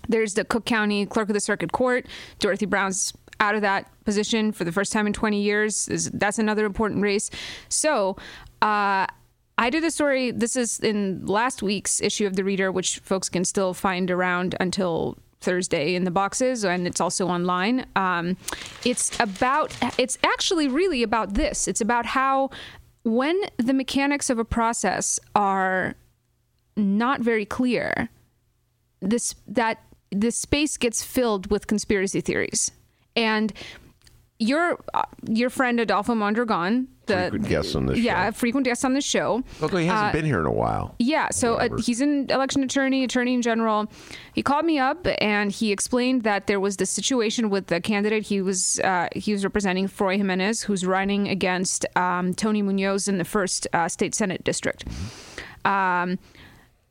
There's 0.09 0.35
the 0.35 0.45
Cook 0.45 0.65
County 0.65 1.05
Clerk 1.07 1.29
of 1.29 1.35
the 1.35 1.41
Circuit 1.41 1.73
Court. 1.73 2.07
Dorothy 2.39 2.67
Brown's 2.67 3.13
out 3.41 3.55
of 3.55 3.63
that 3.63 3.91
position 4.05 4.53
for 4.53 4.65
the 4.65 4.73
first 4.73 4.93
time 4.93 5.07
in 5.07 5.13
20 5.13 5.41
years. 5.41 5.89
Is- 5.89 6.11
That's 6.13 6.39
another 6.39 6.65
important 6.65 7.03
race. 7.03 7.31
So, 7.69 8.17
uh, 8.63 9.07
I 9.61 9.71
did 9.71 9.83
a 9.83 9.91
story. 9.91 10.31
This 10.31 10.55
is 10.55 10.79
in 10.79 11.27
last 11.27 11.63
week's 11.63 12.01
issue 12.01 12.27
of 12.27 12.37
The 12.37 12.45
Reader, 12.45 12.71
which 12.71 13.01
folks 13.01 13.29
can 13.29 13.45
still 13.45 13.75
find 13.75 14.09
around 14.09 14.55
until 14.61 15.19
Thursday 15.41 15.95
in 15.97 16.05
the 16.05 16.11
boxes, 16.13 16.65
and 16.65 16.87
it's 16.87 17.01
also 17.01 17.27
online. 17.29 17.87
Um, 17.97 18.37
it's 18.85 19.19
about, 19.19 19.77
it's 19.99 20.17
actually 20.25 20.69
really 20.69 21.03
about 21.03 21.35
this. 21.35 21.67
It's 21.67 21.81
about 21.81 22.07
how 22.07 22.51
when 23.05 23.41
the 23.57 23.73
mechanics 23.73 24.31
of 24.31 24.39
a 24.39 24.45
process 24.45 25.19
are 25.35 25.95
not 26.77 27.21
very 27.21 27.45
clear, 27.45 28.09
this 29.01 29.35
that 29.47 29.83
this 30.11 30.37
space 30.37 30.77
gets 30.77 31.03
filled 31.03 31.51
with 31.51 31.67
conspiracy 31.67 32.21
theories 32.21 32.71
and 33.19 33.53
your 34.39 34.79
uh, 34.95 35.03
your 35.29 35.51
friend 35.51 35.81
Adolfo 35.81 36.15
Mondragon 36.15 36.89
the 37.07 37.29
Frequent 37.31 37.49
guest 37.49 37.75
on 37.75 37.87
this 37.87 37.99
yeah 37.99 38.27
show. 38.27 38.33
frequent 38.33 38.65
guest 38.67 38.85
on 38.85 38.93
the 38.93 39.01
show 39.01 39.43
Although 39.61 39.79
he 39.79 39.87
hasn't 39.87 40.11
uh, 40.11 40.13
been 40.13 40.25
here 40.25 40.41
in 40.41 40.47
a 40.47 40.53
while. 40.53 40.95
yeah, 40.99 41.29
so 41.31 41.55
uh, 41.55 41.69
he's 41.79 42.01
an 42.01 42.31
election 42.31 42.63
attorney, 42.63 43.03
attorney 43.03 43.35
in 43.35 43.43
general. 43.43 43.91
He 44.35 44.43
called 44.43 44.65
me 44.67 44.79
up 44.79 45.07
and 45.21 45.51
he 45.51 45.73
explained 45.73 46.23
that 46.23 46.47
there 46.47 46.61
was 46.61 46.77
this 46.77 46.91
situation 46.91 47.51
with 47.51 47.67
the 47.67 47.81
candidate 47.81 48.25
he 48.27 48.41
was 48.43 48.79
uh, 48.81 49.09
he 49.17 49.33
was 49.33 49.43
representing, 49.43 49.89
Froy 49.89 50.19
Jimenez, 50.19 50.63
who's 50.63 50.85
running 50.85 51.29
against 51.29 51.87
um, 51.97 52.35
Tony 52.35 52.63
Munoz 52.63 53.09
in 53.09 53.19
the 53.19 53.25
first 53.25 53.67
uh, 53.73 53.89
state 53.89 54.15
senate 54.15 54.45
district. 54.45 54.85
Um, 55.65 56.19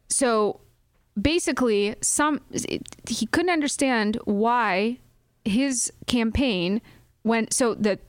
so 0.09 0.59
basically, 1.19 1.95
some 2.01 2.41
he 3.07 3.25
couldn't 3.27 3.51
understand 3.51 4.17
why 4.25 4.97
his 5.47 5.91
campaign 6.07 6.81
went 7.23 7.53
so 7.53 7.73
the 7.73 7.99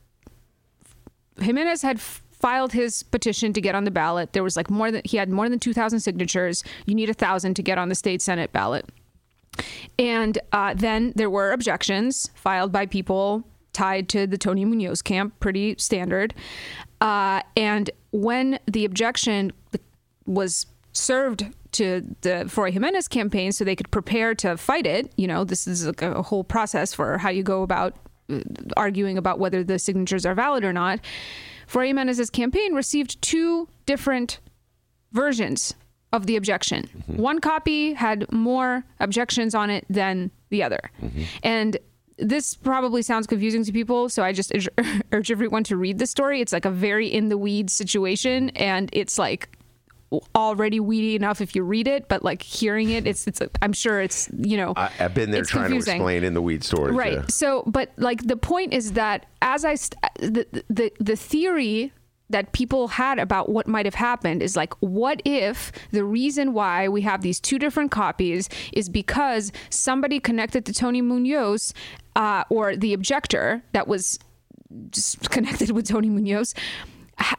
Jimenez 1.40 1.82
had 1.82 2.00
filed 2.00 2.72
his 2.72 3.02
petition 3.02 3.52
to 3.52 3.60
get 3.60 3.74
on 3.74 3.84
the 3.84 3.90
ballot. 3.90 4.32
There 4.32 4.42
was 4.42 4.56
like 4.56 4.70
more 4.70 4.90
than 4.90 5.02
he 5.04 5.16
had 5.16 5.30
more 5.30 5.48
than 5.48 5.58
2,000 5.58 6.00
signatures. 6.00 6.62
You 6.86 6.94
need 6.94 7.10
a 7.10 7.14
thousand 7.14 7.54
to 7.54 7.62
get 7.62 7.78
on 7.78 7.88
the 7.88 7.94
state 7.94 8.22
senate 8.22 8.52
ballot. 8.52 8.86
And 9.98 10.38
uh, 10.52 10.74
then 10.74 11.12
there 11.16 11.30
were 11.30 11.52
objections 11.52 12.30
filed 12.34 12.70
by 12.70 12.86
people 12.86 13.44
tied 13.72 14.08
to 14.10 14.26
the 14.26 14.38
Tony 14.38 14.64
Munoz 14.64 15.02
camp, 15.02 15.38
pretty 15.40 15.74
standard. 15.78 16.34
Uh, 17.00 17.42
and 17.56 17.90
when 18.12 18.58
the 18.66 18.84
objection 18.84 19.52
was 20.26 20.66
served 20.92 21.46
to 21.78 22.02
the 22.20 22.44
Froy 22.48 22.70
Jimenez 22.70 23.08
campaign 23.08 23.52
so 23.52 23.64
they 23.64 23.76
could 23.76 23.90
prepare 23.90 24.34
to 24.36 24.56
fight 24.56 24.86
it, 24.86 25.12
you 25.16 25.26
know, 25.26 25.44
this 25.44 25.66
is 25.66 25.86
like 25.86 26.02
a 26.02 26.22
whole 26.22 26.44
process 26.44 26.92
for 26.92 27.18
how 27.18 27.30
you 27.30 27.42
go 27.42 27.62
about 27.62 27.96
uh, 28.30 28.40
arguing 28.76 29.16
about 29.16 29.38
whether 29.38 29.64
the 29.64 29.78
signatures 29.78 30.26
are 30.26 30.34
valid 30.34 30.64
or 30.64 30.72
not. 30.72 31.00
Froy 31.66 31.86
Jimenez's 31.86 32.30
campaign 32.30 32.74
received 32.74 33.20
two 33.22 33.68
different 33.86 34.40
versions 35.12 35.74
of 36.12 36.26
the 36.26 36.36
objection. 36.36 36.88
One 37.06 37.40
copy 37.40 37.92
had 37.92 38.30
more 38.32 38.84
objections 39.00 39.54
on 39.54 39.70
it 39.70 39.84
than 39.90 40.30
the 40.50 40.62
other. 40.62 40.90
And 41.42 41.76
this 42.18 42.54
probably 42.54 43.02
sounds 43.02 43.26
confusing 43.26 43.64
to 43.64 43.72
people, 43.72 44.08
so 44.08 44.22
I 44.22 44.32
just 44.32 44.52
urge, 44.54 44.68
urge 45.12 45.30
everyone 45.30 45.64
to 45.64 45.76
read 45.76 45.98
the 45.98 46.06
story. 46.06 46.40
It's 46.40 46.52
like 46.52 46.64
a 46.64 46.70
very 46.70 47.06
in 47.06 47.28
the 47.28 47.38
weeds 47.38 47.72
situation, 47.72 48.50
and 48.50 48.90
it's 48.92 49.18
like 49.18 49.57
already 50.34 50.80
weedy 50.80 51.14
enough 51.16 51.40
if 51.40 51.54
you 51.54 51.62
read 51.62 51.86
it, 51.86 52.08
but 52.08 52.22
like 52.22 52.42
hearing 52.42 52.90
it, 52.90 53.06
it's 53.06 53.26
it's. 53.26 53.42
I'm 53.60 53.72
sure 53.72 54.00
it's 54.00 54.28
you 54.36 54.56
know. 54.56 54.72
I, 54.76 54.90
I've 54.98 55.14
been 55.14 55.30
there 55.30 55.44
trying 55.44 55.64
confusing. 55.64 55.92
to 55.92 55.96
explain 55.96 56.24
in 56.24 56.34
the 56.34 56.42
weed 56.42 56.64
stories. 56.64 56.94
Right. 56.94 57.14
yeah. 57.14 57.26
So, 57.28 57.62
but 57.66 57.92
like 57.96 58.26
the 58.26 58.36
point 58.36 58.72
is 58.72 58.92
that 58.92 59.26
as 59.42 59.64
I 59.64 59.74
st- 59.74 60.00
the 60.16 60.46
the 60.68 60.92
the 60.98 61.16
theory 61.16 61.92
that 62.30 62.52
people 62.52 62.88
had 62.88 63.18
about 63.18 63.48
what 63.48 63.66
might 63.66 63.86
have 63.86 63.94
happened 63.94 64.42
is 64.42 64.54
like 64.54 64.74
what 64.80 65.22
if 65.24 65.72
the 65.92 66.04
reason 66.04 66.52
why 66.52 66.88
we 66.88 67.00
have 67.00 67.22
these 67.22 67.40
two 67.40 67.58
different 67.58 67.90
copies 67.90 68.50
is 68.72 68.88
because 68.88 69.50
somebody 69.70 70.20
connected 70.20 70.66
to 70.66 70.72
Tony 70.74 71.00
Munoz 71.00 71.72
uh, 72.16 72.44
or 72.50 72.76
the 72.76 72.92
objector 72.92 73.62
that 73.72 73.88
was 73.88 74.18
just 74.90 75.30
connected 75.30 75.70
with 75.70 75.88
Tony 75.88 76.10
Munoz 76.10 76.54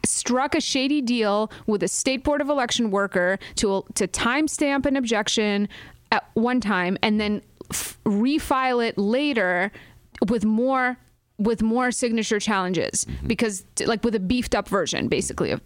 struck 0.06 0.56
a 0.56 0.62
shady 0.62 1.02
deal 1.02 1.52
with 1.68 1.84
a 1.84 1.88
state 1.88 2.24
board 2.24 2.42
of 2.42 2.50
election 2.50 2.92
worker 2.92 3.40
to 3.56 3.84
to 3.96 4.08
timestamp 4.08 4.86
an 4.86 4.96
objection 4.96 5.68
at 6.12 6.30
one 6.34 6.60
time 6.60 6.98
and 7.02 7.20
then 7.20 7.42
f- 7.72 7.98
refile 8.06 8.86
it 8.86 8.98
later 8.98 9.72
with 10.28 10.46
more 10.46 10.98
with 11.38 11.62
more 11.62 11.92
signature 11.92 12.40
challenges 12.40 13.06
mm-hmm. 13.06 13.28
because 13.28 13.64
like 13.86 14.04
with 14.04 14.16
a 14.16 14.20
beefed 14.20 14.54
up 14.56 14.68
version 14.68 15.08
basically 15.08 15.52
of 15.52 15.62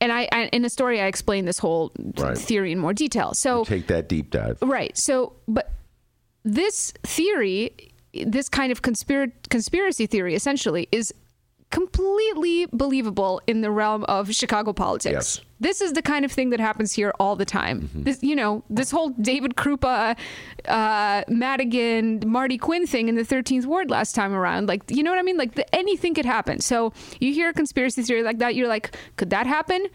and 0.00 0.12
I, 0.12 0.28
I 0.32 0.42
in 0.52 0.64
a 0.64 0.70
story 0.70 1.00
I 1.00 1.06
explained 1.06 1.48
this 1.48 1.58
whole 1.58 1.92
Right. 2.18 2.36
theory 2.36 2.72
in 2.72 2.78
more 2.78 2.92
detail. 2.92 3.32
So 3.34 3.64
Take 3.64 3.86
that 3.86 4.08
deep 4.08 4.30
dive. 4.30 4.58
Right. 4.60 4.96
So, 4.96 5.32
but 5.48 5.72
this 6.44 6.92
theory, 7.02 7.92
this 8.12 8.48
kind 8.48 8.70
of 8.70 8.82
conspir- 8.82 9.32
conspiracy 9.48 10.06
theory, 10.06 10.34
essentially, 10.34 10.86
is 10.92 11.14
completely 11.70 12.66
believable 12.72 13.40
in 13.46 13.60
the 13.60 13.70
realm 13.70 14.04
of 14.04 14.32
Chicago 14.34 14.72
politics. 14.72 15.12
Yes. 15.12 15.40
This 15.58 15.80
is 15.80 15.94
the 15.94 16.02
kind 16.02 16.24
of 16.24 16.30
thing 16.30 16.50
that 16.50 16.60
happens 16.60 16.92
here 16.92 17.12
all 17.18 17.34
the 17.34 17.44
time. 17.44 17.82
Mm-hmm. 17.82 18.02
This, 18.04 18.22
you 18.22 18.36
know, 18.36 18.62
this 18.68 18.90
whole 18.90 19.08
David 19.10 19.56
Krupa, 19.56 20.16
uh, 20.66 21.22
Madigan, 21.28 22.22
Marty 22.26 22.58
Quinn 22.58 22.86
thing 22.86 23.08
in 23.08 23.14
the 23.14 23.22
13th 23.22 23.64
ward 23.66 23.90
last 23.90 24.14
time 24.14 24.32
around. 24.34 24.68
Like, 24.68 24.82
you 24.90 25.02
know 25.02 25.10
what 25.10 25.18
I 25.18 25.22
mean? 25.22 25.38
Like, 25.38 25.54
the, 25.54 25.74
anything 25.74 26.14
could 26.14 26.26
happen. 26.26 26.60
So 26.60 26.92
you 27.20 27.32
hear 27.32 27.48
a 27.48 27.52
conspiracy 27.54 28.02
theory 28.02 28.22
like 28.22 28.38
that, 28.38 28.54
you're 28.54 28.68
like, 28.68 28.96
could 29.16 29.30
that 29.30 29.46
happen? 29.46 29.86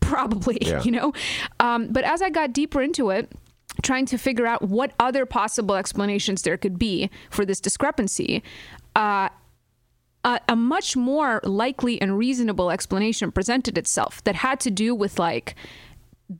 Probably, 0.00 0.58
Yeah. 0.62 0.82
you 0.82 0.92
know? 0.92 1.12
Um, 1.60 1.88
but 1.88 2.04
as 2.04 2.22
I 2.22 2.30
got 2.30 2.52
deeper 2.52 2.80
into 2.80 3.10
it, 3.10 3.30
trying 3.82 4.06
to 4.06 4.16
figure 4.18 4.46
out 4.46 4.62
what 4.62 4.92
other 4.98 5.26
possible 5.26 5.74
explanations 5.74 6.42
there 6.42 6.56
could 6.56 6.78
be 6.78 7.10
for 7.30 7.44
this 7.44 7.60
discrepancy, 7.60 8.42
uh, 8.94 9.28
a, 10.26 10.40
a 10.48 10.56
much 10.56 10.96
more 10.96 11.40
likely 11.44 12.00
and 12.02 12.18
reasonable 12.18 12.70
explanation 12.70 13.32
presented 13.32 13.78
itself 13.78 14.22
that 14.24 14.34
had 14.34 14.60
to 14.60 14.70
do 14.70 14.94
with 14.94 15.18
like 15.18 15.54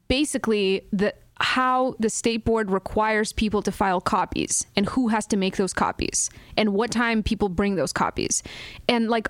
basically 0.08 0.82
the 0.92 1.14
how 1.38 1.94
the 2.00 2.10
state 2.10 2.44
board 2.44 2.70
requires 2.70 3.32
people 3.32 3.62
to 3.62 3.70
file 3.70 4.00
copies 4.00 4.66
and 4.74 4.86
who 4.88 5.08
has 5.08 5.26
to 5.26 5.36
make 5.36 5.56
those 5.56 5.72
copies 5.72 6.30
and 6.56 6.72
what 6.72 6.90
time 6.90 7.22
people 7.22 7.48
bring 7.48 7.76
those 7.76 7.92
copies. 7.92 8.42
And 8.88 9.08
like 9.08 9.28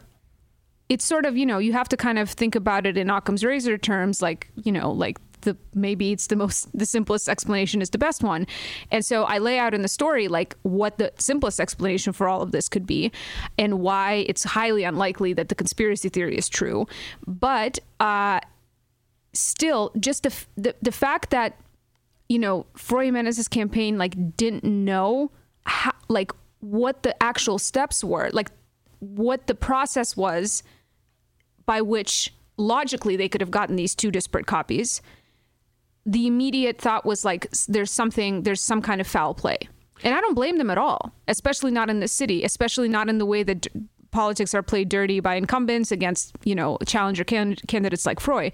it's 0.88 1.04
sort 1.04 1.26
of 1.26 1.36
you 1.36 1.44
know 1.44 1.58
you 1.58 1.72
have 1.72 1.88
to 1.88 1.96
kind 1.96 2.18
of 2.18 2.30
think 2.30 2.54
about 2.54 2.86
it 2.86 2.96
in 2.96 3.10
Occam's 3.10 3.44
razor 3.44 3.76
terms 3.76 4.22
like 4.22 4.50
you 4.54 4.72
know 4.72 4.90
like 4.90 5.18
the 5.46 5.56
maybe 5.74 6.12
it's 6.12 6.26
the 6.26 6.36
most 6.36 6.68
the 6.76 6.84
simplest 6.84 7.28
explanation 7.28 7.80
is 7.80 7.90
the 7.90 7.98
best 7.98 8.22
one. 8.22 8.46
And 8.90 9.04
so 9.04 9.24
i 9.24 9.38
lay 9.38 9.58
out 9.58 9.72
in 9.72 9.82
the 9.82 9.88
story 9.88 10.28
like 10.28 10.54
what 10.62 10.98
the 10.98 11.12
simplest 11.18 11.58
explanation 11.58 12.12
for 12.12 12.28
all 12.28 12.42
of 12.42 12.52
this 12.52 12.68
could 12.68 12.86
be 12.86 13.10
and 13.58 13.80
why 13.80 14.26
it's 14.28 14.44
highly 14.44 14.84
unlikely 14.84 15.32
that 15.32 15.48
the 15.48 15.54
conspiracy 15.54 16.10
theory 16.10 16.36
is 16.36 16.48
true. 16.48 16.86
But 17.26 17.78
uh 17.98 18.40
still 19.32 19.92
just 19.98 20.22
the 20.22 20.34
the, 20.56 20.74
the 20.82 20.92
fact 20.92 21.30
that 21.30 21.56
you 22.28 22.38
know 22.38 22.66
Froy 22.76 23.06
Jimenez's 23.06 23.48
campaign 23.48 23.98
like 23.98 24.36
didn't 24.36 24.64
know 24.64 25.30
how, 25.64 25.92
like 26.08 26.32
what 26.60 27.02
the 27.02 27.20
actual 27.22 27.58
steps 27.58 28.02
were 28.02 28.30
like 28.32 28.50
what 29.00 29.46
the 29.46 29.54
process 29.54 30.16
was 30.16 30.62
by 31.66 31.80
which 31.80 32.32
logically 32.56 33.16
they 33.16 33.28
could 33.28 33.40
have 33.40 33.50
gotten 33.50 33.76
these 33.76 33.94
two 33.94 34.10
disparate 34.10 34.46
copies 34.46 35.02
the 36.06 36.26
immediate 36.26 36.78
thought 36.80 37.04
was 37.04 37.24
like 37.24 37.50
there's 37.68 37.90
something 37.90 38.42
there's 38.44 38.62
some 38.62 38.80
kind 38.80 39.00
of 39.00 39.06
foul 39.06 39.34
play. 39.34 39.58
And 40.04 40.14
i 40.14 40.20
don't 40.20 40.34
blame 40.34 40.58
them 40.58 40.70
at 40.70 40.78
all 40.78 41.12
especially 41.26 41.70
not 41.70 41.88
in 41.88 42.00
the 42.00 42.08
city 42.08 42.44
especially 42.44 42.88
not 42.88 43.08
in 43.08 43.16
the 43.18 43.24
way 43.26 43.42
that 43.42 43.62
d- 43.62 43.70
politics 44.16 44.54
are 44.54 44.62
played 44.62 44.88
dirty 44.88 45.20
by 45.20 45.34
incumbents 45.34 45.92
against 45.92 46.34
you 46.42 46.54
know 46.54 46.78
challenger 46.86 47.22
can- 47.22 47.56
candidates 47.66 48.06
like 48.06 48.18
froy. 48.18 48.50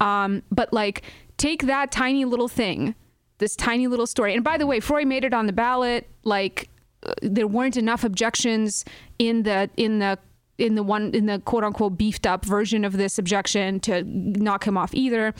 Um, 0.00 0.42
but 0.50 0.72
like 0.72 1.02
take 1.36 1.64
that 1.64 1.92
tiny 1.92 2.24
little 2.24 2.48
thing 2.48 2.94
this 3.38 3.56
tiny 3.56 3.86
little 3.86 4.06
story. 4.06 4.34
And 4.34 4.42
by 4.42 4.56
the 4.56 4.66
way 4.66 4.80
froy 4.80 5.04
made 5.04 5.24
it 5.24 5.34
on 5.34 5.46
the 5.46 5.52
ballot 5.52 6.08
like 6.22 6.70
uh, 7.04 7.12
there 7.20 7.46
weren't 7.46 7.76
enough 7.76 8.02
objections 8.04 8.84
in 9.18 9.42
the 9.42 9.68
in 9.76 9.98
the 9.98 10.18
in 10.58 10.74
the 10.74 10.82
one 10.82 11.10
in 11.14 11.26
the 11.26 11.40
quote 11.40 11.64
unquote 11.64 11.98
beefed 11.98 12.26
up 12.26 12.44
version 12.44 12.84
of 12.84 12.96
this 12.96 13.18
objection 13.18 13.80
to 13.80 14.04
knock 14.04 14.66
him 14.66 14.76
off 14.76 14.94
either 14.94 15.34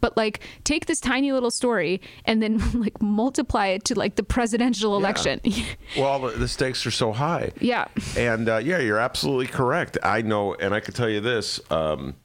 but 0.00 0.16
like 0.16 0.40
take 0.64 0.86
this 0.86 1.00
tiny 1.00 1.32
little 1.32 1.50
story 1.50 2.00
and 2.24 2.42
then 2.42 2.58
like 2.80 3.00
multiply 3.02 3.66
it 3.66 3.84
to 3.84 3.98
like 3.98 4.16
the 4.16 4.22
presidential 4.22 4.96
election 4.96 5.40
Well, 5.96 6.20
the, 6.20 6.48
stakes 6.48 6.84
are 6.86 6.90
so 6.90 7.12
high. 7.12 7.52
Yeah. 7.60 7.86
And 8.16 8.48
uh, 8.48 8.58
yeah, 8.58 8.78
you're 8.78 8.98
absolutely 8.98 9.46
correct. 9.46 9.98
I 10.02 10.22
know, 10.22 10.54
and 10.54 10.74
I 10.74 10.80
can 10.80 10.94
tell 10.94 11.08
you 11.08 11.20
this. 11.20 11.60
Um, 11.70 12.16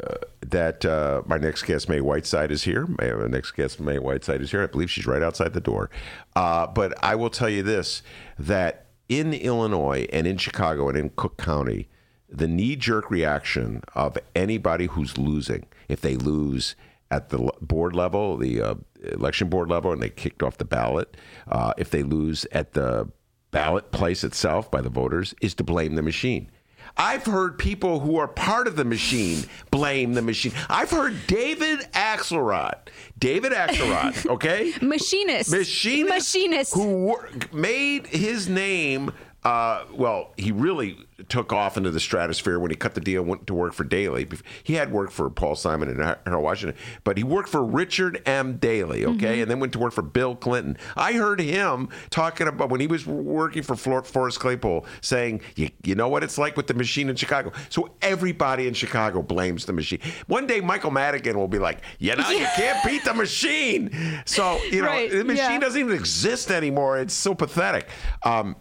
uh, 0.00 0.14
that 0.40 0.84
uh, 0.84 1.22
my 1.26 1.38
next 1.38 1.64
guest, 1.64 1.88
May 1.88 2.00
Whiteside, 2.00 2.52
is 2.52 2.62
here. 2.62 2.86
My 2.86 3.26
next 3.26 3.52
guest, 3.52 3.80
May 3.80 3.98
Whiteside, 3.98 4.40
is 4.40 4.52
here. 4.52 4.62
I 4.62 4.66
believe 4.66 4.90
she's 4.90 5.06
right 5.08 5.22
outside 5.22 5.54
the 5.54 5.60
door. 5.60 5.90
Uh, 6.36 6.68
but 6.68 6.94
I 7.02 7.16
will 7.16 7.30
tell 7.30 7.48
you 7.48 7.64
this: 7.64 8.02
that 8.38 8.86
in 9.08 9.32
Illinois 9.32 10.06
and 10.12 10.26
in 10.26 10.36
Chicago 10.36 10.88
and 10.88 10.98
in 10.98 11.10
Cook 11.10 11.36
County, 11.36 11.88
the 12.28 12.48
knee-jerk 12.48 13.10
reaction 13.10 13.82
of 13.94 14.18
anybody 14.34 14.86
who's 14.86 15.16
losing, 15.16 15.66
if 15.88 16.00
they 16.00 16.16
lose 16.16 16.76
at 17.10 17.30
the 17.30 17.50
board 17.60 17.96
level, 17.96 18.36
the 18.36 18.60
uh, 18.60 18.74
election 19.02 19.48
board 19.48 19.70
level, 19.70 19.92
and 19.92 20.02
they 20.02 20.10
kicked 20.10 20.42
off 20.42 20.58
the 20.58 20.64
ballot, 20.64 21.16
uh, 21.48 21.72
if 21.78 21.90
they 21.90 22.02
lose 22.02 22.46
at 22.52 22.72
the 22.72 23.08
ballot 23.50 23.90
place 23.92 24.24
itself 24.24 24.70
by 24.70 24.82
the 24.82 24.90
voters, 24.90 25.34
is 25.40 25.54
to 25.54 25.64
blame 25.64 25.94
the 25.94 26.02
machine. 26.02 26.50
I've 26.98 27.24
heard 27.24 27.58
people 27.58 28.00
who 28.00 28.16
are 28.18 28.26
part 28.26 28.66
of 28.66 28.74
the 28.74 28.84
machine 28.84 29.44
blame 29.70 30.14
the 30.14 30.22
machine. 30.22 30.52
I've 30.68 30.90
heard 30.90 31.14
David 31.28 31.80
Axelrod, 31.92 32.74
David 33.18 33.52
Axelrod, 33.52 34.26
okay, 34.30 34.72
machinist 34.82 35.50
machinist, 35.52 36.08
machinist 36.10 36.74
who 36.74 36.86
wor- 36.88 37.28
made 37.52 38.08
his 38.08 38.48
name. 38.48 39.12
Uh, 39.44 39.84
well, 39.94 40.32
he 40.36 40.50
really 40.50 40.98
took 41.28 41.52
off 41.52 41.76
into 41.76 41.90
the 41.90 42.00
stratosphere 42.00 42.58
when 42.58 42.70
he 42.70 42.76
cut 42.76 42.94
the 42.94 43.00
deal, 43.00 43.22
went 43.22 43.46
to 43.46 43.54
work 43.54 43.72
for 43.72 43.84
Daley. 43.84 44.26
He 44.64 44.74
had 44.74 44.92
worked 44.92 45.12
for 45.12 45.30
Paul 45.30 45.54
Simon 45.54 45.88
and 45.88 46.16
Harold 46.26 46.44
Washington, 46.44 46.76
but 47.04 47.16
he 47.16 47.22
worked 47.24 47.48
for 47.48 47.64
Richard 47.64 48.20
M. 48.26 48.56
Daley, 48.56 49.04
okay, 49.06 49.40
and 49.40 49.50
then 49.50 49.60
went 49.60 49.72
to 49.74 49.78
work 49.78 49.92
for 49.92 50.02
Bill 50.02 50.34
Clinton. 50.34 50.76
I 50.96 51.12
heard 51.12 51.40
him 51.40 51.88
talking 52.10 52.48
about 52.48 52.68
when 52.68 52.80
he 52.80 52.88
was 52.88 53.06
working 53.06 53.62
for 53.62 53.76
Flor- 53.76 54.02
Forrest 54.02 54.40
Claypool, 54.40 54.84
saying, 55.02 55.40
you, 55.54 55.70
"You 55.84 55.94
know 55.94 56.08
what 56.08 56.24
it's 56.24 56.36
like 56.36 56.56
with 56.56 56.66
the 56.66 56.74
machine 56.74 57.08
in 57.08 57.14
Chicago." 57.16 57.52
So 57.68 57.90
everybody 58.02 58.66
in 58.66 58.74
Chicago 58.74 59.22
blames 59.22 59.66
the 59.66 59.72
machine. 59.72 60.00
One 60.26 60.46
day, 60.48 60.60
Michael 60.60 60.90
Madigan 60.90 61.38
will 61.38 61.48
be 61.48 61.58
like, 61.60 61.78
"You 62.00 62.16
know, 62.16 62.28
you 62.28 62.44
can't 62.56 62.84
beat 62.84 63.04
the 63.04 63.14
machine." 63.14 64.22
So 64.26 64.58
you 64.64 64.82
know, 64.82 64.88
Right, 64.88 65.10
the 65.10 65.24
machine 65.24 65.52
yeah. 65.52 65.58
doesn't 65.60 65.80
even 65.80 65.94
exist 65.94 66.50
anymore. 66.50 66.98
It's 66.98 67.14
so 67.14 67.34
pathetic. 67.34 67.88
Um, 68.24 68.56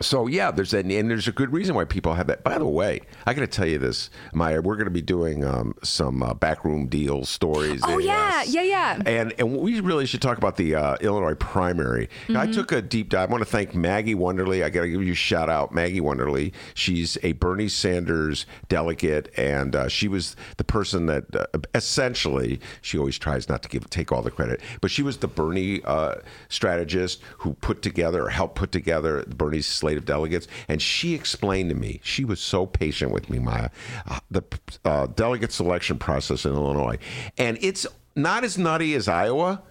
so 0.00 0.26
yeah, 0.26 0.50
there's 0.50 0.70
that, 0.72 0.84
and 0.86 1.10
there's 1.10 1.28
a 1.28 1.32
good 1.32 1.52
reason 1.52 1.74
why 1.74 1.84
people 1.84 2.14
have 2.14 2.26
that. 2.28 2.42
By 2.42 2.58
the 2.58 2.66
way, 2.66 3.00
I 3.26 3.34
got 3.34 3.40
to 3.40 3.46
tell 3.46 3.66
you 3.66 3.78
this, 3.78 4.10
Maya. 4.32 4.60
We're 4.60 4.76
going 4.76 4.86
to 4.86 4.90
be 4.90 5.02
doing 5.02 5.44
um, 5.44 5.74
some 5.82 6.22
uh, 6.22 6.34
backroom 6.34 6.86
deal 6.86 7.24
stories. 7.24 7.80
Oh, 7.84 7.98
yeah, 7.98 8.42
yeah, 8.44 8.62
yeah. 8.62 9.02
And 9.06 9.34
and 9.38 9.56
we 9.58 9.80
really 9.80 10.06
should 10.06 10.22
talk 10.22 10.38
about 10.38 10.56
the 10.56 10.74
uh, 10.74 10.96
Illinois 11.00 11.34
primary. 11.34 12.08
I 12.28 12.32
Mm-hmm. 12.32 12.52
took 12.52 12.72
a 12.72 12.80
deep 12.82 13.10
dive. 13.10 13.28
I 13.28 13.32
want 13.32 13.42
to 13.44 13.50
thank 13.50 13.74
Maggie 13.74 14.14
Wonderly. 14.14 14.64
I 14.64 14.70
got 14.70 14.82
to 14.82 14.88
give 14.88 15.02
you 15.02 15.12
a 15.12 15.16
shout 15.16 15.48
out, 15.50 15.72
Maggie 15.74 16.00
Wonderly. 16.00 16.52
She's 16.74 17.18
a 17.22 17.32
Bernie 17.32 17.68
Sanders 17.68 18.46
delegate, 18.68 19.30
and 19.36 19.76
uh, 19.76 19.88
she 19.88 20.08
was 20.08 20.36
the 20.56 20.64
person 20.64 21.06
that 21.06 21.24
uh, 21.36 21.46
essentially 21.74 22.60
she 22.80 22.98
always 22.98 23.18
tries 23.18 23.48
not 23.48 23.62
to 23.62 23.68
give 23.68 23.88
take 23.90 24.10
all 24.12 24.22
the 24.22 24.30
credit, 24.30 24.60
but 24.80 24.90
she 24.90 25.02
was 25.02 25.18
the 25.18 25.28
Bernie 25.28 25.82
uh, 25.84 26.14
strategist 26.48 27.20
who 27.38 27.54
put 27.54 27.82
together 27.82 28.24
or 28.24 28.28
helped 28.30 28.54
put 28.54 28.72
together 28.72 29.24
Bernie's 29.28 29.66
slate 29.66 29.89
of 29.96 30.04
delegates. 30.04 30.46
And 30.68 30.80
she 30.80 31.14
explained 31.14 31.70
to 31.70 31.76
me, 31.76 32.00
she 32.02 32.24
was 32.24 32.40
so 32.40 32.66
patient 32.66 33.12
with 33.12 33.30
me, 33.30 33.38
Maya, 33.38 33.70
uh, 34.06 34.20
the 34.30 34.42
uh, 34.84 35.06
delegate 35.06 35.52
selection 35.52 35.98
process 35.98 36.44
in 36.44 36.52
Illinois, 36.52 36.98
and 37.38 37.58
it's 37.60 37.86
not 38.16 38.44
as 38.44 38.58
nutty 38.58 38.94
as 38.94 39.08
Iowa, 39.08 39.62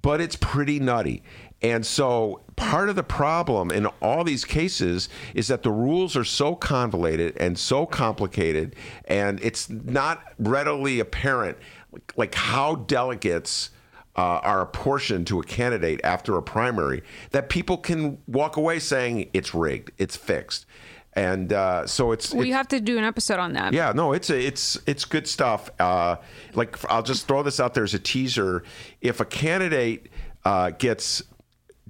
but 0.00 0.20
it's 0.20 0.36
pretty 0.36 0.78
nutty. 0.78 1.22
And 1.62 1.86
so 1.86 2.40
part 2.56 2.88
of 2.88 2.96
the 2.96 3.04
problem 3.04 3.70
in 3.70 3.86
all 4.00 4.24
these 4.24 4.44
cases 4.44 5.08
is 5.32 5.46
that 5.46 5.62
the 5.62 5.70
rules 5.70 6.16
are 6.16 6.24
so 6.24 6.56
convoluted 6.56 7.36
and 7.38 7.56
so 7.56 7.86
complicated, 7.86 8.74
and 9.04 9.40
it's 9.42 9.70
not 9.70 10.22
readily 10.38 10.98
apparent 10.98 11.56
like 12.16 12.34
how 12.34 12.74
delegates 12.74 13.70
uh, 14.16 14.40
are 14.42 14.60
apportioned 14.60 15.26
to 15.28 15.40
a 15.40 15.44
candidate 15.44 16.00
after 16.04 16.36
a 16.36 16.42
primary 16.42 17.02
that 17.30 17.48
people 17.48 17.78
can 17.78 18.18
walk 18.26 18.56
away 18.56 18.78
saying 18.78 19.30
it's 19.32 19.54
rigged, 19.54 19.90
it's 19.98 20.16
fixed. 20.16 20.66
And 21.14 21.52
uh, 21.52 21.86
so 21.86 22.12
it's, 22.12 22.32
We 22.32 22.48
it's 22.48 22.56
have 22.56 22.68
to 22.68 22.80
do 22.80 22.96
an 22.96 23.04
episode 23.04 23.38
on 23.38 23.52
that. 23.52 23.74
yeah, 23.74 23.92
no, 23.94 24.12
it's 24.14 24.30
a, 24.30 24.46
it's 24.46 24.78
it's 24.86 25.04
good 25.04 25.28
stuff. 25.28 25.70
Uh, 25.78 26.16
like 26.54 26.82
I'll 26.90 27.02
just 27.02 27.28
throw 27.28 27.42
this 27.42 27.60
out 27.60 27.74
there 27.74 27.84
as 27.84 27.92
a 27.92 27.98
teaser. 27.98 28.62
If 29.02 29.20
a 29.20 29.26
candidate 29.26 30.08
uh, 30.44 30.70
gets 30.70 31.22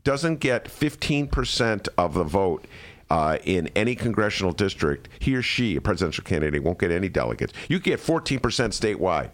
doesn't 0.03 0.41
get 0.41 0.65
15% 0.65 1.89
of 1.97 2.15
the 2.15 2.25
vote 2.25 2.67
uh, 3.11 3.39
in 3.45 3.69
any 3.77 3.95
congressional 3.95 4.53
district, 4.53 5.09
he 5.21 5.37
or 5.37 5.43
she, 5.43 5.77
a 5.77 5.81
presidential 5.81 6.25
candidate, 6.25 6.63
won't 6.65 6.81
get 6.81 6.91
any 6.91 7.09
delegates. 7.09 7.53
You 7.69 7.79
get 7.79 8.01
14% 8.01 8.41
statewide. 8.41 9.31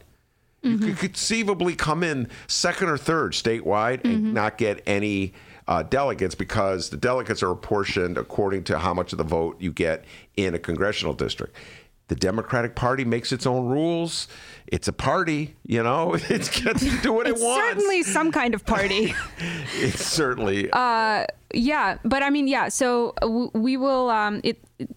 You 0.62 0.76
could 0.78 0.98
conceivably 0.98 1.74
come 1.76 2.02
in 2.02 2.28
second 2.46 2.88
or 2.88 2.98
third 2.98 3.32
statewide 3.32 4.04
and 4.04 4.34
not 4.34 4.59
get 4.59 4.82
any 4.86 5.32
uh, 5.68 5.82
delegates 5.84 6.34
because 6.34 6.90
the 6.90 6.96
delegates 6.96 7.42
are 7.42 7.50
apportioned 7.50 8.18
according 8.18 8.64
to 8.64 8.78
how 8.78 8.92
much 8.92 9.12
of 9.12 9.18
the 9.18 9.24
vote 9.24 9.56
you 9.61 9.72
get 9.72 10.04
in 10.36 10.54
a 10.54 10.59
congressional 10.59 11.14
district. 11.14 11.54
The 12.09 12.16
Democratic 12.16 12.74
Party 12.74 13.04
makes 13.04 13.32
its 13.32 13.46
own 13.46 13.66
rules. 13.68 14.28
It's 14.66 14.88
a 14.88 14.92
party, 14.92 15.54
you 15.64 15.82
know. 15.82 16.14
It's 16.28 16.48
gets 16.48 16.80
to 16.82 17.02
do 17.02 17.12
what 17.12 17.26
it 17.26 17.36
wants. 17.36 17.66
certainly 17.68 18.02
some 18.02 18.32
kind 18.32 18.54
of 18.54 18.64
party. 18.64 19.14
it's 19.74 20.04
certainly 20.04 20.70
yeah, 21.54 21.98
but 22.04 22.22
I 22.22 22.30
mean, 22.30 22.48
yeah. 22.48 22.68
So 22.68 23.14
uh, 23.22 23.28
we 23.54 23.76
will. 23.76 24.11
Um, 24.11 24.40
it, 24.42 24.62
it- 24.78 24.88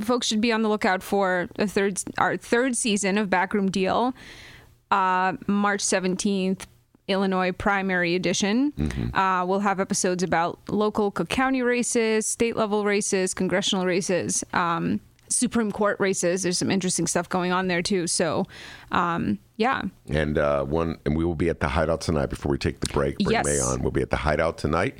folks 0.00 0.26
should 0.26 0.40
be 0.40 0.50
on 0.50 0.62
the 0.62 0.68
lookout 0.70 1.02
for 1.02 1.46
a 1.58 1.66
third, 1.66 2.02
our 2.16 2.34
third 2.38 2.74
season 2.74 3.18
of 3.18 3.28
Backroom 3.28 3.70
Deal, 3.70 4.14
uh, 4.90 5.34
March 5.46 5.80
seventeenth. 5.80 6.66
Illinois 7.08 7.50
primary 7.50 8.14
edition. 8.14 8.72
Uh, 9.14 9.44
we'll 9.44 9.58
have 9.58 9.80
episodes 9.80 10.22
about 10.22 10.60
local 10.68 11.10
Cook 11.10 11.28
County 11.28 11.60
races, 11.60 12.24
state 12.24 12.54
level 12.54 12.84
races, 12.84 13.34
congressional 13.34 13.84
races, 13.84 14.44
um, 14.52 15.00
Supreme 15.28 15.72
Court 15.72 15.96
races. 15.98 16.44
There's 16.44 16.56
some 16.58 16.70
interesting 16.70 17.08
stuff 17.08 17.28
going 17.28 17.50
on 17.50 17.66
there 17.66 17.82
too. 17.82 18.06
So, 18.06 18.46
um, 18.92 19.40
yeah, 19.56 19.82
And 20.08 20.38
uh, 20.38 20.64
one, 20.64 20.98
and 21.04 21.16
we 21.16 21.24
will 21.24 21.34
be 21.34 21.48
at 21.48 21.58
the 21.58 21.68
Hideout 21.68 22.00
tonight. 22.00 22.26
Before 22.26 22.52
we 22.52 22.58
take 22.58 22.78
the 22.78 22.92
break, 22.92 23.18
bring 23.18 23.32
Yes. 23.32 23.44
May 23.44 23.58
on. 23.58 23.82
We'll 23.82 23.90
be 23.90 24.02
at 24.02 24.10
the 24.10 24.16
Hideout 24.16 24.56
tonight, 24.56 24.96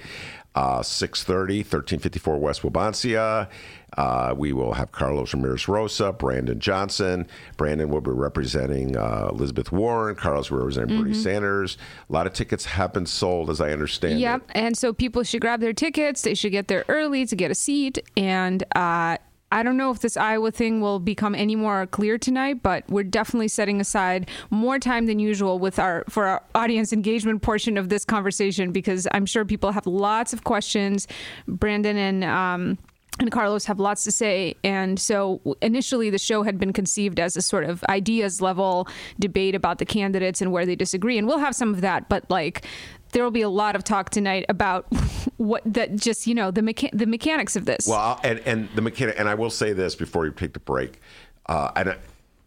uh, 0.54 0.82
six 0.82 1.22
thirty, 1.22 1.62
thirteen 1.62 1.98
fifty 1.98 2.18
four 2.18 2.38
West 2.38 2.62
Wabansia. 2.62 3.48
Uh, 3.96 4.32
we 4.36 4.52
will 4.52 4.74
have 4.74 4.92
Carlos 4.92 5.34
Ramirez 5.34 5.66
Rosa, 5.66 6.12
Brandon 6.12 6.60
Johnson. 6.60 7.26
Brandon 7.56 7.88
will 7.88 8.00
be 8.00 8.12
representing 8.12 8.96
uh, 8.96 9.28
Elizabeth 9.30 9.72
Warren. 9.72 10.14
Carlos 10.14 10.50
will 10.50 10.58
represent 10.58 10.88
Bernie 10.88 11.12
Sanders. 11.12 11.76
A 12.08 12.12
lot 12.12 12.26
of 12.26 12.32
tickets 12.32 12.64
have 12.64 12.92
been 12.92 13.06
sold, 13.06 13.50
as 13.50 13.60
I 13.60 13.72
understand. 13.72 14.20
Yep. 14.20 14.42
It. 14.42 14.56
And 14.56 14.78
so 14.78 14.92
people 14.92 15.24
should 15.24 15.40
grab 15.40 15.60
their 15.60 15.72
tickets. 15.72 16.22
They 16.22 16.34
should 16.34 16.52
get 16.52 16.68
there 16.68 16.84
early 16.88 17.26
to 17.26 17.34
get 17.34 17.50
a 17.50 17.54
seat. 17.54 17.98
And 18.16 18.62
uh, 18.76 19.16
I 19.52 19.62
don't 19.62 19.76
know 19.76 19.90
if 19.90 20.00
this 20.00 20.16
Iowa 20.16 20.52
thing 20.52 20.80
will 20.80 21.00
become 21.00 21.34
any 21.34 21.56
more 21.56 21.86
clear 21.86 22.18
tonight, 22.18 22.62
but 22.62 22.88
we're 22.88 23.04
definitely 23.04 23.48
setting 23.48 23.80
aside 23.80 24.30
more 24.50 24.78
time 24.78 25.06
than 25.06 25.18
usual 25.18 25.58
with 25.58 25.78
our 25.78 26.04
for 26.08 26.26
our 26.26 26.42
audience 26.54 26.92
engagement 26.92 27.42
portion 27.42 27.76
of 27.76 27.88
this 27.88 28.04
conversation 28.04 28.70
because 28.70 29.08
I'm 29.12 29.26
sure 29.26 29.44
people 29.44 29.72
have 29.72 29.86
lots 29.86 30.32
of 30.32 30.44
questions. 30.44 31.08
Brandon 31.48 31.96
and 31.96 32.24
um, 32.24 32.78
and 33.18 33.30
Carlos 33.30 33.64
have 33.66 33.78
lots 33.78 34.04
to 34.04 34.10
say. 34.10 34.54
And 34.64 34.98
so 34.98 35.40
initially, 35.60 36.10
the 36.10 36.18
show 36.18 36.42
had 36.42 36.58
been 36.58 36.72
conceived 36.72 37.20
as 37.20 37.36
a 37.36 37.42
sort 37.42 37.64
of 37.64 37.84
ideas 37.88 38.40
level 38.40 38.88
debate 39.18 39.54
about 39.54 39.78
the 39.78 39.84
candidates 39.84 40.40
and 40.40 40.52
where 40.52 40.64
they 40.64 40.76
disagree. 40.76 41.18
And 41.18 41.26
we'll 41.26 41.38
have 41.38 41.54
some 41.54 41.74
of 41.74 41.80
that, 41.82 42.08
but 42.08 42.28
like, 42.30 42.64
there 43.12 43.24
will 43.24 43.30
be 43.30 43.42
a 43.42 43.48
lot 43.48 43.76
of 43.76 43.84
talk 43.84 44.10
tonight 44.10 44.44
about 44.48 44.86
what 45.36 45.62
that 45.64 45.96
just 45.96 46.26
you 46.26 46.34
know 46.34 46.50
the 46.50 46.60
mecha- 46.60 46.90
the 46.92 47.06
mechanics 47.06 47.56
of 47.56 47.64
this. 47.66 47.86
Well, 47.86 48.20
and 48.22 48.40
and 48.40 48.68
the 48.74 48.82
mechanic, 48.82 49.16
and 49.18 49.28
I 49.28 49.34
will 49.34 49.50
say 49.50 49.72
this 49.72 49.94
before 49.94 50.26
you 50.26 50.32
take 50.32 50.52
the 50.52 50.60
break. 50.60 51.00
Uh, 51.46 51.70
and 51.74 51.96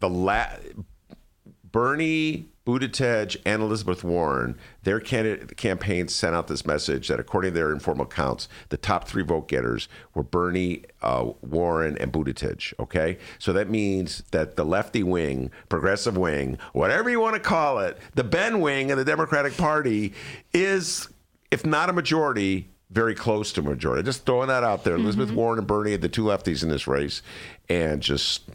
the 0.00 0.08
la- 0.08 0.46
Bernie 1.70 2.46
Buttigieg 2.66 3.36
and 3.44 3.62
Elizabeth 3.62 4.02
Warren, 4.02 4.56
their 4.84 4.98
candidate 4.98 5.56
campaigns 5.56 6.14
sent 6.14 6.34
out 6.34 6.48
this 6.48 6.64
message 6.64 7.08
that, 7.08 7.20
according 7.20 7.52
to 7.52 7.54
their 7.54 7.72
informal 7.72 8.06
counts, 8.06 8.48
the 8.70 8.76
top 8.76 9.06
three 9.06 9.22
vote 9.22 9.48
getters 9.48 9.88
were 10.14 10.22
Bernie, 10.22 10.84
uh, 11.02 11.30
Warren, 11.42 11.98
and 11.98 12.12
Buttigieg. 12.12 12.72
Okay, 12.80 13.18
so 13.38 13.52
that 13.52 13.68
means 13.68 14.22
that 14.30 14.56
the 14.56 14.64
lefty 14.64 15.02
wing, 15.02 15.50
progressive 15.68 16.16
wing, 16.16 16.58
whatever 16.72 17.10
you 17.10 17.20
want 17.20 17.34
to 17.34 17.40
call 17.40 17.80
it, 17.80 17.98
the 18.14 18.24
Ben 18.24 18.60
wing 18.60 18.90
of 18.90 18.96
the 18.96 19.04
Democratic 19.04 19.56
Party 19.56 20.14
is, 20.54 21.08
if 21.50 21.66
not 21.66 21.90
a 21.90 21.92
majority, 21.92 22.70
very 22.90 23.14
close 23.14 23.52
to 23.52 23.60
majority. 23.62 24.02
Just 24.02 24.24
throwing 24.24 24.48
that 24.48 24.62
out 24.62 24.84
there. 24.84 24.94
Elizabeth 24.94 25.32
Warren 25.32 25.58
and 25.58 25.66
Bernie 25.66 25.94
are 25.94 25.98
the 25.98 26.08
two 26.08 26.24
lefties 26.24 26.62
in 26.62 26.68
this 26.68 26.86
race, 26.86 27.22
and 27.68 28.00
just 28.00 28.48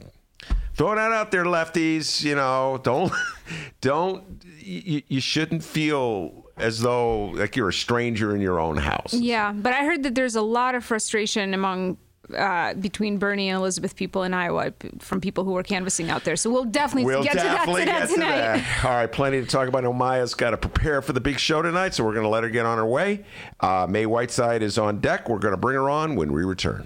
throwing 0.80 0.95
that 0.95 1.11
out 1.11 1.30
there, 1.30 1.43
lefties. 1.43 2.23
You 2.23 2.36
know, 2.36 2.80
don't 2.82 3.11
don't 3.82 4.23
you, 4.59 5.01
you 5.07 5.19
shouldn't 5.21 5.63
feel 5.63 6.45
as 6.57 6.80
though 6.80 7.25
like 7.41 7.55
you're 7.55 7.69
a 7.69 7.73
stranger 7.73 8.34
in 8.36 8.41
your 8.41 8.59
own 8.59 8.77
house. 8.77 9.13
yeah, 9.13 9.51
but 9.53 9.73
I 9.73 9.84
heard 9.86 10.03
that 10.03 10.15
there's 10.15 10.36
a 10.36 10.41
lot 10.41 10.73
of 10.75 10.84
frustration 10.84 11.53
among. 11.53 11.97
Uh, 12.38 12.75
between 12.75 13.17
Bernie 13.17 13.49
and 13.49 13.57
Elizabeth 13.57 13.95
people 13.95 14.21
in 14.21 14.36
Iowa 14.36 14.71
from 14.99 15.19
people 15.19 15.45
who 15.45 15.53
were 15.53 15.63
canvassing 15.63 16.11
out 16.11 16.25
there. 16.25 16.36
So 16.36 16.51
we'll 16.51 16.63
definitely 16.63 17.05
We'll 17.05 17.23
get 17.23 17.34
definitely 17.34 17.82
to 17.82 17.86
that, 17.88 18.07
to 18.07 18.07
that 18.07 18.07
get 18.07 18.07
to 18.09 18.13
tonight. 18.13 18.57
that. 18.59 18.86
All 18.86 18.91
right, 18.91 19.11
plenty 19.11 19.41
to 19.41 19.47
talk 19.47 19.67
about. 19.67 19.84
Omaya's 19.84 20.36
got 20.36 20.51
to 20.51 20.57
prepare 20.57 21.01
for 21.01 21.11
the 21.13 21.21
big 21.21 21.39
show 21.39 21.63
tonight, 21.63 21.95
so 21.95 22.03
we're 22.05 22.13
going 22.13 22.25
to 22.25 22.30
let 22.30 22.43
her 22.43 22.49
get 22.51 22.67
on 22.67 22.77
her 22.77 22.86
way. 22.86 23.25
Uh, 23.59 23.88
May 23.89 24.05
Whiteside 24.05 24.61
is 24.61 24.77
on 24.77 24.99
deck. 24.99 25.27
We're 25.27 25.39
going 25.39 25.55
to 25.55 25.57
bring 25.57 25.73
her 25.75 25.89
on 25.89 26.15
when 26.15 26.32
we 26.32 26.43
return. 26.43 26.86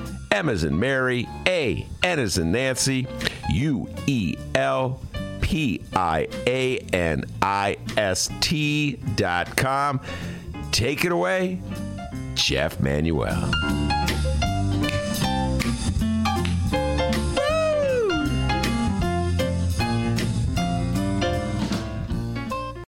M 0.31 0.47
as 0.47 0.63
in 0.63 0.79
Mary, 0.79 1.27
A 1.45 1.85
N 2.01 2.19
as 2.19 2.37
in 2.37 2.53
Nancy, 2.53 3.05
U 3.51 3.89
E 4.07 4.35
L 4.55 5.01
P 5.41 5.81
I 5.93 6.29
A 6.47 6.77
N 6.93 7.25
I 7.41 7.77
S 7.97 8.29
T 8.39 8.93
dot 9.15 9.57
com. 9.57 9.99
Take 10.71 11.03
it 11.03 11.11
away, 11.11 11.61
Jeff 12.33 12.79
Manuel. 12.79 13.51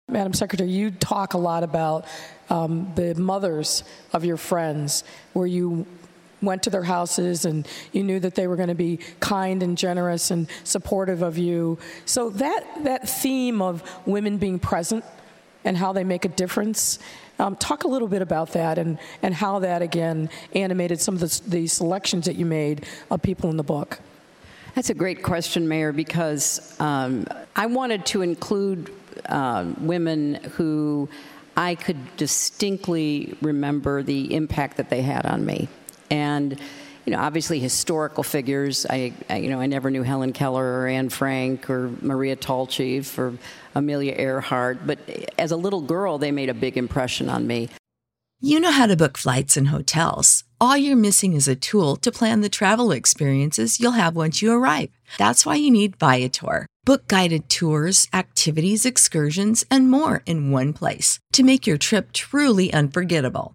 Madam 0.09 0.32
Secretary, 0.34 0.70
you 0.70 0.93
talk 0.93 1.34
a 1.34 1.38
lot 1.38 1.64
about 1.64 2.05
um, 2.51 2.93
the 2.95 3.14
mothers 3.16 3.82
of 4.12 4.24
your 4.24 4.36
friends. 4.36 5.03
Were 5.34 5.47
you 5.47 5.86
went 6.43 6.62
to 6.64 6.70
their 6.70 6.82
houses 6.82 7.45
and 7.45 7.66
you 7.93 8.03
knew 8.03 8.20
that 8.20 8.34
they 8.34 8.47
were 8.47 8.57
going 8.57 8.68
to 8.68 8.74
be 8.74 8.99
kind 9.20 9.62
and 9.62 9.78
generous 9.78 10.30
and 10.30 10.49
supportive 10.64 11.22
of 11.22 11.38
you. 11.38 11.78
So 12.05 12.30
that 12.30 12.64
that 12.84 13.09
theme 13.09 13.62
of 13.62 13.82
women 14.07 14.38
being 14.38 14.59
present 14.59 15.05
and 15.64 15.76
how 15.76 15.93
they 15.93 16.05
make 16.05 16.24
a 16.24 16.28
difference. 16.28 16.99
Um, 17.38 17.57
talk 17.57 17.84
a 17.84 17.88
little 17.88 18.09
bit 18.09 18.22
about 18.22 18.53
that 18.53 18.78
and, 18.78 18.99
and 19.22 19.34
how 19.34 19.61
that 19.61 19.82
again 19.82 20.28
animated 20.55 21.01
some 21.01 21.14
of 21.14 21.20
the, 21.20 21.40
the 21.49 21.66
selections 21.66 22.26
that 22.26 22.36
you 22.36 22.47
made 22.47 22.86
of 23.11 23.22
people 23.22 23.51
in 23.51 23.57
the 23.57 23.62
book. 23.62 23.99
That's 24.74 24.90
a 24.90 24.95
great 24.95 25.22
question, 25.22 25.68
Mayor, 25.68 25.93
because 25.93 26.76
um, 26.80 27.26
I 27.55 27.66
wanted 27.66 28.07
to 28.07 28.22
include 28.22 28.90
uh, 29.26 29.66
women 29.78 30.34
who 30.55 31.09
I 31.57 31.74
could 31.74 32.16
distinctly 32.16 33.36
remember 33.43 34.03
the 34.03 34.34
impact 34.34 34.78
that 34.78 34.88
they 34.88 35.03
had 35.03 35.26
on 35.26 35.45
me. 35.45 35.68
And 36.12 36.60
you 37.04 37.12
know, 37.12 37.18
obviously 37.18 37.58
historical 37.58 38.22
figures. 38.22 38.86
I, 38.88 39.12
I, 39.28 39.38
you 39.38 39.50
know, 39.50 39.60
I 39.60 39.66
never 39.66 39.90
knew 39.90 40.02
Helen 40.02 40.32
Keller 40.32 40.64
or 40.64 40.86
Anne 40.86 41.08
Frank 41.08 41.68
or 41.68 41.90
Maria 42.00 42.36
Tallchief 42.36 43.18
or 43.18 43.36
Amelia 43.74 44.14
Earhart, 44.16 44.86
but 44.86 44.98
as 45.38 45.50
a 45.50 45.56
little 45.56 45.80
girl, 45.80 46.18
they 46.18 46.30
made 46.30 46.48
a 46.48 46.54
big 46.54 46.76
impression 46.76 47.28
on 47.28 47.46
me. 47.46 47.68
You 48.40 48.60
know 48.60 48.72
how 48.72 48.86
to 48.86 48.96
book 48.96 49.16
flights 49.16 49.56
and 49.56 49.68
hotels. 49.68 50.44
All 50.60 50.76
you're 50.76 50.96
missing 50.96 51.34
is 51.34 51.48
a 51.48 51.56
tool 51.56 51.96
to 51.96 52.12
plan 52.12 52.40
the 52.40 52.48
travel 52.48 52.92
experiences 52.92 53.78
you'll 53.80 53.92
have 53.92 54.16
once 54.16 54.42
you 54.42 54.52
arrive. 54.52 54.90
That's 55.16 55.46
why 55.46 55.56
you 55.56 55.70
need 55.70 55.96
Viator. 55.96 56.66
Book 56.84 57.06
guided 57.06 57.48
tours, 57.48 58.08
activities, 58.12 58.84
excursions, 58.84 59.64
and 59.70 59.88
more 59.88 60.22
in 60.26 60.50
one 60.50 60.72
place 60.72 61.20
to 61.32 61.44
make 61.44 61.66
your 61.66 61.78
trip 61.78 62.12
truly 62.12 62.72
unforgettable. 62.72 63.54